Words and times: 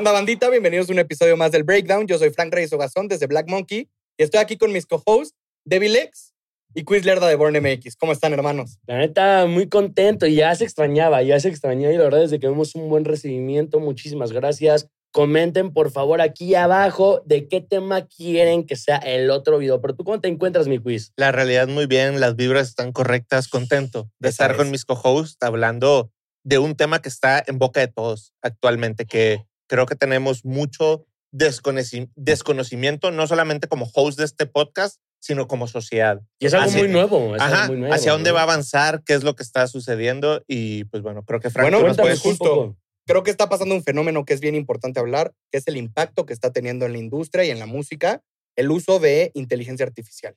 onda, 0.00 0.12
bandita? 0.12 0.48
Bienvenidos 0.48 0.88
a 0.88 0.92
un 0.94 0.98
episodio 0.98 1.36
más 1.36 1.52
del 1.52 1.62
Breakdown. 1.62 2.06
Yo 2.06 2.16
soy 2.16 2.30
Frank 2.30 2.54
Reyes 2.54 2.72
Ogazón 2.72 3.06
desde 3.06 3.26
Black 3.26 3.50
Monkey 3.50 3.90
y 4.16 4.22
estoy 4.22 4.40
aquí 4.40 4.56
con 4.56 4.72
mis 4.72 4.86
co-hosts, 4.86 5.36
Devil 5.66 5.94
X 5.94 6.32
y 6.74 6.84
Quiz 6.84 7.04
Lerda 7.04 7.28
de 7.28 7.34
Born 7.34 7.54
MX. 7.60 7.96
¿Cómo 7.96 8.12
están, 8.12 8.32
hermanos? 8.32 8.78
La 8.86 8.96
neta, 8.96 9.44
muy 9.44 9.68
contento 9.68 10.24
y 10.24 10.36
ya 10.36 10.54
se 10.54 10.64
extrañaba, 10.64 11.22
ya 11.22 11.38
se 11.38 11.50
extrañaba 11.50 11.92
y 11.92 11.98
la 11.98 12.04
verdad 12.04 12.20
desde 12.20 12.40
que 12.40 12.48
vemos 12.48 12.74
un 12.74 12.88
buen 12.88 13.04
recibimiento, 13.04 13.78
muchísimas 13.78 14.32
gracias. 14.32 14.88
Comenten 15.12 15.70
por 15.74 15.90
favor 15.90 16.22
aquí 16.22 16.54
abajo 16.54 17.20
de 17.26 17.46
qué 17.46 17.60
tema 17.60 18.06
quieren 18.06 18.64
que 18.64 18.76
sea 18.76 18.96
el 18.96 19.28
otro 19.28 19.58
video. 19.58 19.82
Pero 19.82 19.96
tú, 19.96 20.04
¿cómo 20.04 20.18
te 20.18 20.28
encuentras, 20.28 20.66
mi 20.66 20.78
quiz? 20.78 21.12
La 21.16 21.30
realidad 21.30 21.68
muy 21.68 21.84
bien, 21.84 22.20
las 22.20 22.36
vibras 22.36 22.68
están 22.68 22.92
correctas, 22.92 23.48
contento 23.48 24.08
de 24.18 24.30
Esa 24.30 24.44
estar 24.44 24.50
es. 24.52 24.56
con 24.56 24.70
mis 24.70 24.86
co-hosts 24.86 25.36
hablando 25.42 26.10
de 26.42 26.56
un 26.56 26.74
tema 26.74 27.02
que 27.02 27.10
está 27.10 27.44
en 27.46 27.58
boca 27.58 27.80
de 27.80 27.88
todos 27.88 28.32
actualmente, 28.40 29.04
que 29.04 29.44
creo 29.70 29.86
que 29.86 29.94
tenemos 29.94 30.44
mucho 30.44 31.06
desconoci- 31.32 32.10
desconocimiento, 32.16 33.12
no 33.12 33.26
solamente 33.28 33.68
como 33.68 33.88
host 33.94 34.18
de 34.18 34.24
este 34.24 34.46
podcast, 34.46 35.00
sino 35.20 35.46
como 35.46 35.68
sociedad. 35.68 36.20
Y 36.40 36.46
es 36.46 36.54
algo 36.54 36.66
Así- 36.70 36.78
muy 36.78 36.88
nuevo. 36.88 37.36
es 37.36 37.40
algo 37.42 37.54
Ajá, 37.54 37.66
muy 37.68 37.76
nuevo, 37.76 37.94
hacia 37.94 38.12
dónde 38.12 38.30
¿no? 38.30 38.34
va 38.34 38.40
a 38.40 38.44
avanzar, 38.44 39.02
qué 39.04 39.14
es 39.14 39.22
lo 39.22 39.36
que 39.36 39.42
está 39.44 39.66
sucediendo 39.68 40.42
y 40.48 40.84
pues 40.84 41.02
bueno, 41.02 41.22
creo 41.24 41.38
que 41.40 41.50
Frank 41.50 41.70
Bueno, 41.70 41.86
nos 41.86 41.96
pues, 41.96 42.20
justo. 42.20 42.76
Creo 43.06 43.22
que 43.22 43.30
está 43.30 43.48
pasando 43.48 43.74
un 43.74 43.82
fenómeno 43.82 44.24
que 44.24 44.34
es 44.34 44.40
bien 44.40 44.54
importante 44.54 44.98
hablar, 45.00 45.32
que 45.50 45.58
es 45.58 45.66
el 45.68 45.76
impacto 45.76 46.26
que 46.26 46.32
está 46.32 46.52
teniendo 46.52 46.84
en 46.86 46.92
la 46.92 46.98
industria 46.98 47.44
y 47.44 47.50
en 47.50 47.58
la 47.58 47.66
música 47.66 48.22
el 48.56 48.70
uso 48.70 48.98
de 48.98 49.30
inteligencia 49.34 49.84
artificial. 49.86 50.34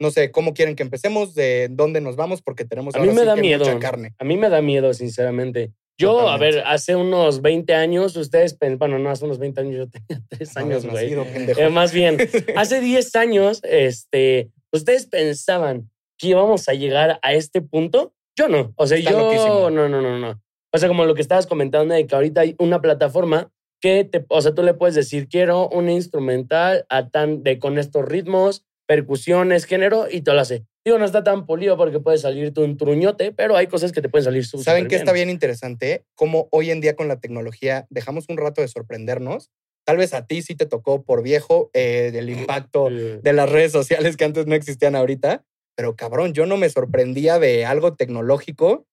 No 0.00 0.10
sé, 0.10 0.30
¿cómo 0.30 0.52
quieren 0.54 0.76
que 0.76 0.82
empecemos? 0.84 1.34
¿De 1.34 1.68
dónde 1.70 2.00
nos 2.00 2.16
vamos? 2.16 2.40
Porque 2.42 2.64
tenemos 2.64 2.94
A 2.94 2.98
mí 2.98 3.08
ahora 3.08 3.14
me 3.14 3.20
sí 3.22 3.26
da 3.26 3.34
que 3.34 3.40
miedo. 3.40 3.64
mucha 3.66 3.78
carne. 3.78 4.14
A 4.18 4.24
mí 4.24 4.36
me 4.36 4.48
da 4.48 4.62
miedo, 4.62 4.94
sinceramente. 4.94 5.72
Yo, 5.98 6.28
a 6.28 6.38
ver, 6.38 6.62
hace 6.64 6.94
unos 6.94 7.42
20 7.42 7.74
años, 7.74 8.16
ustedes, 8.16 8.56
bueno, 8.78 8.98
no, 9.00 9.10
hace 9.10 9.24
unos 9.24 9.38
20 9.38 9.60
años 9.60 9.76
yo 9.76 9.88
tenía 9.88 10.22
3 10.30 10.54
No 10.54 10.60
años, 10.62 10.86
güey. 10.86 11.12
Eh, 11.12 11.68
más 11.70 11.92
bien, 11.92 12.16
hace 12.56 12.80
10 12.80 13.16
años, 13.16 13.60
este, 13.64 14.50
¿ustedes 14.72 15.06
pensaban 15.06 15.90
que 16.16 16.28
íbamos 16.28 16.68
a 16.68 16.74
llegar 16.74 17.18
a 17.22 17.32
este 17.32 17.60
punto? 17.60 18.14
Yo 18.36 18.48
no. 18.48 18.72
O 18.76 18.86
sea, 18.86 18.96
Está 18.96 19.10
yo 19.10 19.18
loquísimo. 19.18 19.70
no, 19.70 19.88
no, 19.88 20.00
no, 20.00 20.18
no. 20.18 20.40
O 20.72 20.78
sea, 20.78 20.88
como 20.88 21.04
lo 21.04 21.14
que 21.14 21.22
estabas 21.22 21.46
comentando 21.46 21.94
de 21.94 22.06
que 22.06 22.14
ahorita 22.14 22.42
hay 22.42 22.54
una 22.58 22.80
plataforma 22.80 23.50
que 23.80 24.04
te, 24.04 24.24
o 24.28 24.40
sea, 24.40 24.54
tú 24.54 24.62
le 24.62 24.74
puedes 24.74 24.94
decir, 24.94 25.28
quiero 25.28 25.68
un 25.68 25.88
instrumental 25.88 26.84
a 26.88 27.08
tan, 27.08 27.42
de, 27.42 27.58
con 27.58 27.78
estos 27.78 28.04
ritmos, 28.04 28.64
percusiones, 28.86 29.64
género, 29.64 30.06
y 30.10 30.20
te 30.22 30.32
lo 30.32 30.40
hace. 30.40 30.64
Digo, 30.88 30.98
no 30.98 31.04
está 31.04 31.22
tan 31.22 31.44
polido 31.44 31.76
porque 31.76 32.00
puede 32.00 32.16
salirte 32.16 32.62
un 32.62 32.78
truñote, 32.78 33.30
pero 33.30 33.58
hay 33.58 33.66
cosas 33.66 33.92
que 33.92 34.00
te 34.00 34.08
pueden 34.08 34.24
salir 34.24 34.46
súper 34.46 34.64
¿Saben 34.64 34.88
qué 34.88 34.96
está 34.96 35.12
bien 35.12 35.28
interesante? 35.28 36.06
Cómo 36.14 36.48
hoy 36.50 36.70
en 36.70 36.80
día 36.80 36.96
con 36.96 37.08
la 37.08 37.20
tecnología 37.20 37.86
dejamos 37.90 38.30
un 38.30 38.38
rato 38.38 38.62
de 38.62 38.68
sorprendernos. 38.68 39.50
Tal 39.84 39.98
vez 39.98 40.14
a 40.14 40.26
ti 40.26 40.40
sí 40.40 40.54
te 40.54 40.64
tocó 40.64 41.02
por 41.04 41.22
viejo 41.22 41.68
eh, 41.74 42.10
el 42.14 42.30
impacto 42.30 42.88
Eh, 42.90 43.20
de 43.22 43.32
las 43.34 43.50
redes 43.50 43.70
sociales 43.70 44.16
que 44.16 44.24
antes 44.24 44.46
no 44.46 44.54
existían 44.54 44.96
ahorita. 44.96 45.44
Pero 45.76 45.94
cabrón, 45.94 46.32
yo 46.32 46.46
no 46.46 46.56
me 46.56 46.70
sorprendía 46.70 47.38
de 47.38 47.66
algo 47.66 47.94
tecnológico 47.94 48.86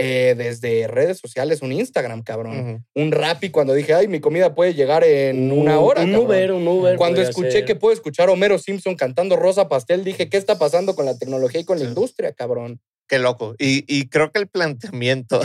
eh, 0.00 0.36
desde 0.38 0.86
redes 0.86 1.18
sociales, 1.18 1.60
un 1.60 1.72
Instagram, 1.72 2.22
cabrón. 2.22 2.58
Ujú. 2.60 2.82
Un 2.94 3.10
Rappi 3.10 3.50
cuando 3.50 3.74
dije, 3.74 3.94
ay, 3.94 4.06
mi 4.06 4.20
comida 4.20 4.54
puede 4.54 4.72
llegar 4.74 5.02
en 5.02 5.50
una 5.50 5.80
hora. 5.80 6.02
Un 6.02 6.12
cabrón. 6.12 6.26
Uber, 6.26 6.52
un 6.52 6.68
Uber. 6.68 6.96
Cuando 6.96 7.20
escuché 7.20 7.50
ser. 7.50 7.64
que 7.64 7.74
puedo 7.74 7.92
escuchar 7.92 8.28
a 8.28 8.32
Homero 8.32 8.58
Simpson 8.58 8.94
cantando 8.94 9.34
Rosa 9.34 9.68
Pastel, 9.68 10.04
dije, 10.04 10.28
¿qué 10.28 10.36
está 10.36 10.56
pasando 10.56 10.94
con 10.94 11.04
la 11.04 11.18
tecnología 11.18 11.62
y 11.62 11.64
con 11.64 11.80
la 11.80 11.84
industria, 11.84 12.32
cabrón? 12.32 12.80
Qué 13.08 13.18
loco. 13.18 13.56
Y, 13.58 13.84
y 13.88 14.08
creo 14.08 14.30
que 14.30 14.38
el 14.38 14.46
planteamiento, 14.46 15.40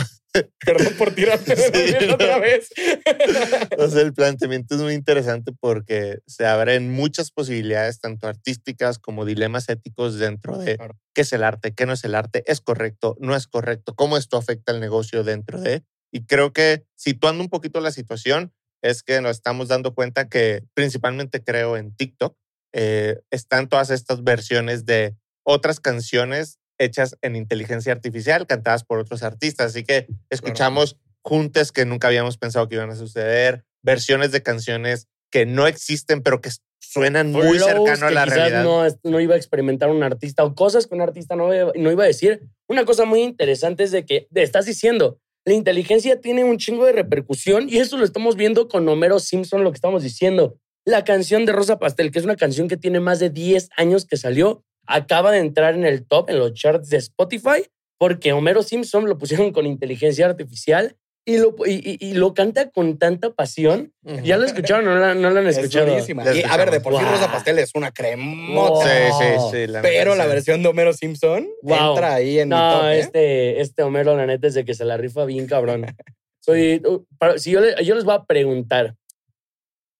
Perdón 0.64 0.94
por 0.98 1.14
tirarte 1.14 1.56
Sí, 1.56 1.94
no. 2.08 2.14
otra 2.14 2.38
vez. 2.38 2.68
sea, 3.90 4.02
el 4.02 4.12
planteamiento 4.12 4.74
es 4.74 4.80
muy 4.80 4.94
interesante 4.94 5.52
porque 5.60 6.18
se 6.26 6.46
abren 6.46 6.90
muchas 6.90 7.30
posibilidades, 7.30 8.00
tanto 8.00 8.26
artísticas 8.26 8.98
como 8.98 9.24
dilemas 9.24 9.68
éticos 9.68 10.18
dentro 10.18 10.58
de 10.58 10.76
Claro. 10.76 10.98
qué 11.14 11.22
es 11.22 11.32
el 11.32 11.44
arte, 11.44 11.72
qué 11.74 11.86
no 11.86 11.92
es 11.92 12.04
el 12.04 12.14
arte, 12.14 12.42
es 12.46 12.60
correcto, 12.60 13.16
no 13.20 13.36
es 13.36 13.46
correcto, 13.46 13.94
cómo 13.94 14.16
esto 14.16 14.36
afecta 14.36 14.72
al 14.72 14.80
negocio 14.80 15.22
dentro 15.22 15.60
de. 15.60 15.84
Y 16.12 16.24
creo 16.26 16.52
que 16.52 16.84
situando 16.96 17.42
un 17.42 17.48
poquito 17.50 17.80
la 17.80 17.90
situación, 17.92 18.52
es 18.82 19.02
que 19.02 19.20
nos 19.20 19.32
estamos 19.36 19.68
dando 19.68 19.94
cuenta 19.94 20.28
que 20.28 20.62
principalmente 20.74 21.42
creo 21.42 21.76
en 21.76 21.94
TikTok, 21.94 22.36
eh, 22.74 23.20
están 23.30 23.68
todas 23.68 23.90
estas 23.90 24.24
versiones 24.24 24.84
de 24.84 25.16
otras 25.44 25.80
canciones 25.80 26.58
hechas 26.78 27.16
en 27.22 27.36
inteligencia 27.36 27.92
artificial, 27.92 28.46
cantadas 28.46 28.84
por 28.84 28.98
otros 28.98 29.22
artistas. 29.22 29.66
Así 29.66 29.84
que 29.84 30.06
escuchamos 30.30 30.96
juntes 31.22 31.72
que 31.72 31.84
nunca 31.86 32.08
habíamos 32.08 32.36
pensado 32.36 32.68
que 32.68 32.74
iban 32.76 32.90
a 32.90 32.96
suceder, 32.96 33.64
versiones 33.82 34.32
de 34.32 34.42
canciones 34.42 35.08
que 35.30 35.46
no 35.46 35.66
existen, 35.66 36.22
pero 36.22 36.40
que 36.40 36.50
suenan 36.80 37.32
muy 37.32 37.58
cercano 37.58 38.06
a 38.06 38.10
la 38.10 38.24
realidad. 38.26 38.62
No, 38.64 39.10
no 39.10 39.20
iba 39.20 39.34
a 39.34 39.36
experimentar 39.38 39.88
un 39.90 40.02
artista 40.02 40.44
o 40.44 40.54
cosas 40.54 40.86
que 40.86 40.94
un 40.94 41.00
artista 41.00 41.34
no, 41.34 41.52
iba- 41.54 41.72
no 41.74 41.90
iba 41.90 42.04
a 42.04 42.06
decir. 42.06 42.42
Una 42.68 42.84
cosa 42.84 43.04
muy 43.04 43.22
interesante 43.22 43.82
es 43.84 43.90
de 43.90 44.04
que 44.04 44.28
estás 44.34 44.66
diciendo, 44.66 45.18
la 45.46 45.54
inteligencia 45.54 46.20
tiene 46.20 46.44
un 46.44 46.56
chingo 46.58 46.84
de 46.86 46.92
repercusión 46.92 47.68
y 47.68 47.78
eso 47.78 47.96
lo 47.96 48.04
estamos 48.04 48.36
viendo 48.36 48.68
con 48.68 48.88
Homero 48.88 49.18
Simpson, 49.18 49.64
lo 49.64 49.72
que 49.72 49.76
estamos 49.76 50.02
diciendo. 50.02 50.58
La 50.86 51.04
canción 51.04 51.46
de 51.46 51.52
Rosa 51.52 51.78
Pastel, 51.78 52.10
que 52.10 52.18
es 52.18 52.24
una 52.26 52.36
canción 52.36 52.68
que 52.68 52.76
tiene 52.76 53.00
más 53.00 53.18
de 53.18 53.30
10 53.30 53.70
años 53.76 54.04
que 54.06 54.16
salió, 54.18 54.62
acaba 54.86 55.32
de 55.32 55.38
entrar 55.38 55.74
en 55.74 55.84
el 55.84 56.06
top, 56.06 56.30
en 56.30 56.38
los 56.38 56.52
charts 56.54 56.88
de 56.90 56.96
Spotify, 56.98 57.64
porque 57.98 58.32
Homero 58.32 58.62
Simpson 58.62 59.06
lo 59.08 59.18
pusieron 59.18 59.52
con 59.52 59.66
inteligencia 59.66 60.26
artificial 60.26 60.96
y 61.26 61.38
lo, 61.38 61.54
y, 61.64 61.96
y- 61.98 62.06
y 62.10 62.12
lo 62.14 62.34
canta 62.34 62.68
con 62.70 62.98
tanta 62.98 63.30
pasión. 63.30 63.94
¿Ya 64.24 64.36
lo 64.36 64.44
escucharon 64.44 64.86
o 64.86 64.94
no, 64.94 65.00
la- 65.00 65.14
no 65.14 65.30
lo 65.30 65.40
han 65.40 65.46
Es 65.46 65.56
escuchado? 65.56 65.86
La 65.86 66.34
Y, 66.36 66.42
a 66.42 66.56
ver, 66.58 66.70
de 66.70 66.80
por 66.80 66.92
sí 66.92 66.98
escuchamos. 66.98 67.10
Rosa 67.12 67.26
Wow. 67.26 67.32
Pastel 67.34 67.58
es 67.60 67.70
una 67.74 67.90
cremota. 67.92 68.84
Sí, 68.84 69.12
sí, 69.18 69.24
Wow. 69.36 69.50
sí. 69.52 69.66
la 69.68 69.80
Pero 69.82 70.14
la 70.16 70.24
sí. 70.24 70.28
versión 70.30 70.62
de 70.62 70.68
Homero 70.68 70.92
Simpson 70.92 71.48
Wow. 71.62 71.90
entra 71.94 72.14
ahí 72.14 72.38
en 72.40 72.48
mi 72.50 72.54
No, 72.54 72.72
top, 72.80 72.84
¿eh? 72.88 72.98
este, 73.00 73.60
este 73.62 73.82
Homero, 73.82 74.14
la 74.16 74.26
neta, 74.26 74.46
es 74.48 74.54
de 74.54 74.64
que 74.66 74.74
se 74.74 74.84
la 74.84 74.96
rifa 74.98 75.24
bien 75.24 75.46
cabrón. 75.46 75.86
Soy, 76.40 76.82
uh, 76.86 77.02
para- 77.16 77.38
si 77.38 77.52
yo, 77.52 77.60
le- 77.60 77.82
yo 77.82 77.94
les 77.94 78.04
voy 78.04 78.14
a 78.16 78.24
preguntar, 78.24 78.94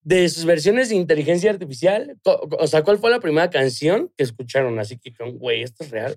de 0.05 0.29
sus 0.29 0.45
versiones 0.45 0.91
de 0.91 0.95
inteligencia 0.97 1.51
artificial, 1.51 2.19
o 2.25 2.67
sea, 2.67 2.83
¿cuál 2.85 2.99
fue 2.99 3.11
la 3.11 3.21
primera 3.21 3.51
canción 3.51 4.13
que 4.17 4.23
escucharon? 4.25 4.79
Así 4.79 4.99
que, 4.99 5.13
güey, 5.33 5.63
esto 5.63 5.83
es 5.83 5.91
real. 5.91 6.17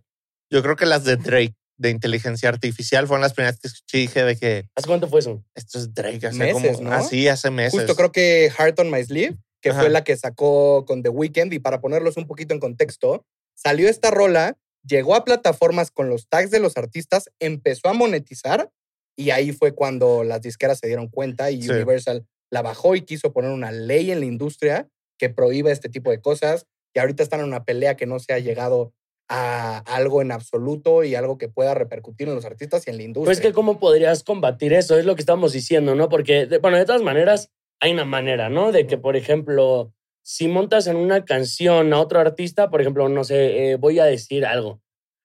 Yo 0.51 0.61
creo 0.61 0.75
que 0.75 0.85
las 0.85 1.03
de 1.05 1.15
Drake, 1.15 1.55
de 1.77 1.89
inteligencia 1.89 2.49
artificial, 2.49 3.07
fueron 3.07 3.21
las 3.21 3.33
primeras 3.33 3.59
que 3.59 3.67
escuché 3.67 3.97
y 3.99 4.01
dije 4.01 4.23
de 4.23 4.35
que 4.35 4.69
¿Hace 4.75 4.87
cuánto 4.87 5.07
fue 5.07 5.21
eso? 5.21 5.43
esto 5.55 5.79
es 5.79 5.93
Drake. 5.93 6.27
Hace 6.27 6.37
Meses, 6.37 6.77
como, 6.77 6.89
¿no? 6.89 6.95
Así, 6.95 7.27
hace 7.27 7.49
meses. 7.49 7.79
Justo 7.79 7.95
creo 7.95 8.11
que 8.11 8.51
Heart 8.57 8.77
on 8.79 8.91
My 8.91 9.03
Sleeve, 9.03 9.37
que 9.61 9.69
Ajá. 9.69 9.79
fue 9.81 9.89
la 9.89 10.03
que 10.03 10.15
sacó 10.17 10.85
con 10.85 11.01
The 11.01 11.09
Weeknd, 11.09 11.53
y 11.53 11.59
para 11.59 11.79
ponerlos 11.81 12.17
un 12.17 12.27
poquito 12.27 12.53
en 12.53 12.59
contexto, 12.59 13.25
salió 13.55 13.89
esta 13.89 14.11
rola, 14.11 14.57
llegó 14.83 15.15
a 15.15 15.23
plataformas 15.23 15.91
con 15.91 16.09
los 16.09 16.27
tags 16.27 16.51
de 16.51 16.59
los 16.59 16.75
artistas, 16.77 17.29
empezó 17.39 17.87
a 17.87 17.93
monetizar, 17.93 18.69
y 19.15 19.29
ahí 19.31 19.51
fue 19.53 19.73
cuando 19.73 20.23
las 20.23 20.41
disqueras 20.41 20.79
se 20.79 20.87
dieron 20.87 21.07
cuenta 21.07 21.51
y 21.51 21.61
Sí. 21.63 21.69
Universal 21.71 22.25
la 22.51 22.61
bajó 22.61 22.95
y 22.95 23.01
quiso 23.01 23.33
poner 23.33 23.51
una 23.51 23.71
ley 23.71 24.11
en 24.11 24.19
la 24.19 24.25
industria 24.25 24.87
que 25.19 25.29
prohíba 25.29 25.71
este 25.71 25.89
tipo 25.89 26.11
de 26.11 26.21
cosas. 26.21 26.65
Y 26.93 26.99
ahorita 26.99 27.23
están 27.23 27.41
en 27.41 27.47
una 27.47 27.63
pelea 27.65 27.95
que 27.95 28.05
no 28.05 28.19
se 28.19 28.33
ha 28.33 28.39
llegado 28.39 28.93
a 29.29 29.79
algo 29.79 30.21
en 30.21 30.31
absoluto 30.31 31.03
y 31.03 31.13
algo 31.15 31.37
que 31.37 31.49
pueda 31.49 31.73
repercutir 31.73 32.29
en 32.29 32.35
los 32.35 32.45
artistas 32.45 32.87
y 32.87 32.91
en 32.91 32.97
la 32.97 33.03
industria. 33.03 33.25
Pues 33.35 33.41
que 33.41 33.51
cómo 33.53 33.77
podrías 33.79 34.23
combatir 34.23 34.71
eso, 34.73 34.97
es 34.97 35.05
lo 35.05 35.15
que 35.15 35.21
estamos 35.21 35.51
diciendo, 35.51 35.95
¿no? 35.95 36.07
Porque, 36.07 36.45
de- 36.45 36.59
bueno, 36.59 36.77
de 36.77 36.85
todas 36.85 37.01
maneras, 37.01 37.51
hay 37.81 37.91
una 37.91 38.05
manera, 38.05 38.49
¿no? 38.49 38.71
De 38.71 38.87
que, 38.87 38.97
por 38.97 39.17
ejemplo, 39.17 39.93
si 40.23 40.47
montas 40.47 40.87
en 40.87 40.95
una 40.95 41.25
canción 41.25 41.93
a 41.93 41.99
otro 41.99 42.19
artista, 42.19 42.69
por 42.69 42.79
ejemplo, 42.81 43.09
no 43.09 43.23
sé, 43.25 43.71
eh, 43.71 43.75
voy 43.75 43.99
a 43.99 44.05
decir 44.05 44.45
algo. 44.45 44.81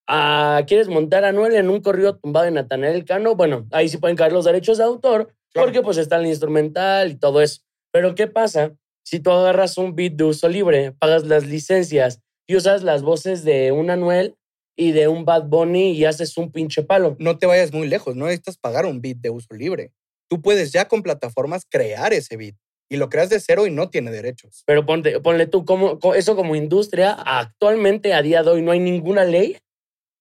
Ah, 0.08 0.64
¿Quieres 0.66 0.88
montar 0.88 1.24
a 1.24 1.32
Noel 1.32 1.54
en 1.54 1.70
un 1.70 1.80
corrido 1.80 2.16
tumbado 2.18 2.44
de 2.44 2.50
Natanael 2.50 3.04
Cano? 3.04 3.36
Bueno, 3.36 3.66
ahí 3.70 3.88
sí 3.88 3.98
pueden 3.98 4.16
caer 4.16 4.32
los 4.32 4.44
derechos 4.44 4.78
de 4.78 4.84
autor, 4.84 5.32
Claro. 5.52 5.66
porque 5.66 5.82
pues 5.82 5.98
está 5.98 6.16
el 6.16 6.26
instrumental 6.26 7.10
y 7.10 7.14
todo 7.16 7.40
eso. 7.42 7.60
Pero 7.92 8.14
¿qué 8.14 8.26
pasa 8.26 8.72
si 9.04 9.20
tú 9.20 9.30
agarras 9.30 9.76
un 9.78 9.94
beat 9.94 10.14
de 10.14 10.24
uso 10.24 10.48
libre, 10.48 10.92
pagas 10.92 11.24
las 11.24 11.44
licencias 11.46 12.20
y 12.46 12.56
usas 12.56 12.82
las 12.82 13.02
voces 13.02 13.44
de 13.44 13.72
un 13.72 13.90
Anuel 13.90 14.34
y 14.76 14.92
de 14.92 15.08
un 15.08 15.24
Bad 15.24 15.44
Bunny 15.48 15.90
y 15.92 16.04
haces 16.06 16.36
un 16.38 16.50
pinche 16.50 16.82
palo? 16.82 17.16
no 17.18 17.36
te 17.38 17.46
vayas 17.46 17.72
muy 17.72 17.86
lejos, 17.88 18.16
no 18.16 18.24
necesitas 18.26 18.56
pagar 18.56 18.86
un 18.86 19.00
beat 19.02 19.18
de 19.18 19.30
uso 19.30 19.54
libre. 19.54 19.92
Tú 20.30 20.40
puedes 20.40 20.72
ya 20.72 20.88
con 20.88 21.02
plataformas 21.02 21.66
crear 21.68 22.12
ese 22.14 22.36
beat 22.38 22.54
y 22.90 22.96
lo 22.96 23.08
creas 23.10 23.28
de 23.28 23.40
cero 23.40 23.66
y 23.66 23.70
no 23.70 23.90
tiene 23.90 24.10
derechos. 24.10 24.62
Pero 24.66 24.86
ponte, 24.86 25.20
ponle 25.20 25.46
tú, 25.46 25.64
como, 25.66 25.98
co- 25.98 26.14
eso 26.14 26.34
como 26.36 26.56
industria, 26.56 27.12
actualmente 27.12 28.14
a 28.14 28.22
día 28.22 28.42
de 28.42 28.50
hoy 28.50 28.62
no 28.62 28.70
hay 28.72 28.80
ninguna 28.80 29.24
ley 29.24 29.58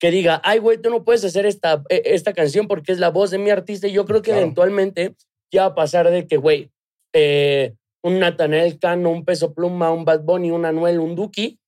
que 0.02 0.10
diga, 0.12 0.42
ay, 0.44 0.58
güey, 0.58 0.80
tú 0.82 0.90
no 0.90 1.04
puedes 1.06 1.24
hacer 1.24 1.46
esta, 1.46 1.84
e- 1.88 2.02
esta 2.06 2.34
canción 2.34 2.68
porque 2.68 2.92
es 2.92 2.98
la 3.00 3.10
voz 3.12 3.30
de 3.30 3.38
mi 3.38 3.52
artista. 3.52 3.88
Y 3.88 3.92
yo 3.94 4.04
creo 4.06 4.22
que 4.24 4.32
Claro. 4.32 4.42
eventualmente 4.42 5.16
ya 5.54 5.62
va 5.62 5.68
a 5.68 5.76
pasar 5.76 6.10
de 6.10 6.26
que, 6.28 6.38
güey, 6.38 6.72
eh, 7.14 7.76
un 8.04 8.18
Natanael 8.18 8.80
Cano, 8.80 9.12
un 9.12 9.24
Peso 9.24 9.54
Pluma, 9.54 9.92
un 9.92 10.04
Bad 10.04 10.22
Bunny, 10.24 10.50
un 10.50 10.66
Anuel, 10.66 11.00
un 11.00 11.16
Duki, 11.16 11.60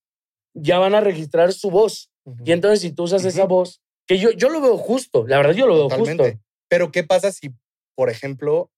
ya 0.55 0.79
van 0.79 0.95
a 0.95 1.01
registrar 1.01 1.53
su 1.53 1.69
voz. 1.69 2.09
Y 2.43 2.53
entonces 2.53 2.79
si 2.81 2.91
tú 2.91 3.03
usas 3.03 3.23
esa 3.23 3.45
voz, 3.45 3.81
que 4.07 4.17
yo, 4.17 4.31
yo 4.31 4.49
lo 4.49 4.61
veo 4.61 4.77
justo, 4.77 5.27
la 5.27 5.37
verdad 5.37 5.53
yo 5.53 5.67
lo 5.67 5.75
veo 5.75 5.89
justo. 5.89 6.23
Pero 6.69 6.91
¿qué 6.91 7.03
pasa 7.03 7.31
si, 7.31 7.51
por 7.95 8.09
ejemplo, 8.09 8.71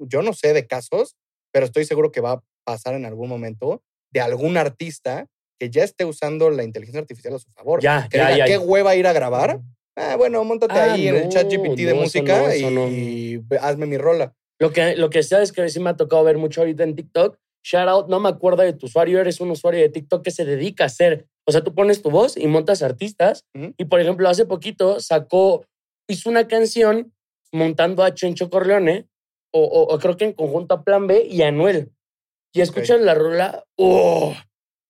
yo 0.00 0.22
no 0.22 0.32
sé 0.32 0.52
de 0.54 0.66
casos, 0.66 1.14
pero 1.52 1.66
estoy 1.66 1.84
seguro 1.84 2.10
que 2.10 2.20
va 2.20 2.32
a 2.32 2.42
pasar 2.64 2.94
en 2.94 3.04
algún 3.04 3.28
momento 3.28 3.80
de 4.12 4.20
algún 4.20 4.56
artista 4.56 5.26
que 5.58 5.70
ya 5.70 5.84
esté 5.84 6.04
usando 6.04 6.50
la 6.50 6.62
inteligencia 6.64 7.00
artificial 7.00 7.34
a 7.34 7.38
su 7.38 7.50
favor. 7.50 7.80
Ya, 7.82 8.08
que 8.10 8.18
ya, 8.18 8.26
diga, 8.30 8.38
ya. 8.38 8.44
¿qué 8.46 8.58
hueva 8.58 8.94
ir 8.96 9.06
a 9.06 9.12
grabar? 9.12 9.60
Ah, 9.96 10.14
bueno, 10.16 10.42
montate 10.44 10.78
Ah, 10.78 10.92
ahí 10.94 11.08
en 11.08 11.16
el 11.16 11.24
no, 11.24 11.28
chat 11.30 11.50
GPT 11.50 11.76
de 11.84 11.94
no, 11.94 12.00
música 12.02 12.40
no, 12.42 12.54
y, 12.54 12.74
no. 12.74 12.88
y 12.88 13.44
hazme 13.60 13.86
mi 13.86 13.98
rola. 13.98 14.34
Lo 14.60 14.70
que, 14.72 14.96
lo 14.96 15.10
que 15.10 15.22
sabes 15.22 15.52
que 15.52 15.68
sí 15.68 15.80
me 15.80 15.90
ha 15.90 15.96
tocado 15.96 16.22
ver 16.24 16.38
mucho 16.38 16.60
ahorita 16.60 16.84
en 16.84 16.94
TikTok, 16.94 17.36
shout 17.64 17.88
out, 17.88 18.08
no 18.08 18.20
me 18.20 18.28
acuerdo 18.28 18.62
de 18.62 18.72
tu 18.72 18.86
usuario, 18.86 19.20
eres 19.20 19.40
un 19.40 19.50
usuario 19.50 19.80
de 19.80 19.88
TikTok 19.88 20.22
que 20.22 20.30
se 20.30 20.44
dedica 20.44 20.84
a 20.84 20.86
hacer, 20.86 21.26
o 21.46 21.52
sea, 21.52 21.62
tú 21.62 21.74
pones 21.74 22.02
tu 22.02 22.10
voz 22.10 22.36
y 22.36 22.46
montas 22.46 22.82
artistas, 22.82 23.44
Ujú. 23.54 23.74
y 23.76 23.84
por 23.86 24.00
ejemplo, 24.00 24.28
hace 24.28 24.46
poquito 24.46 25.00
sacó, 25.00 25.64
hizo 26.08 26.30
una 26.30 26.46
canción 26.48 27.12
montando 27.52 28.02
a 28.04 28.14
Chencho 28.14 28.50
Corleone, 28.50 29.06
o, 29.52 29.62
o- 29.64 29.94
o 29.94 29.98
creo 29.98 30.16
que 30.16 30.24
en 30.26 30.32
conjunto 30.32 30.74
a 30.74 30.84
Plan 30.84 31.06
B 31.06 31.26
y 31.28 31.42
a 31.42 31.48
Anuel. 31.48 31.90
Y 32.52 32.60
escuchas 32.60 33.00
la 33.00 33.14
rola, 33.14 33.64
¡oh! 33.76 34.34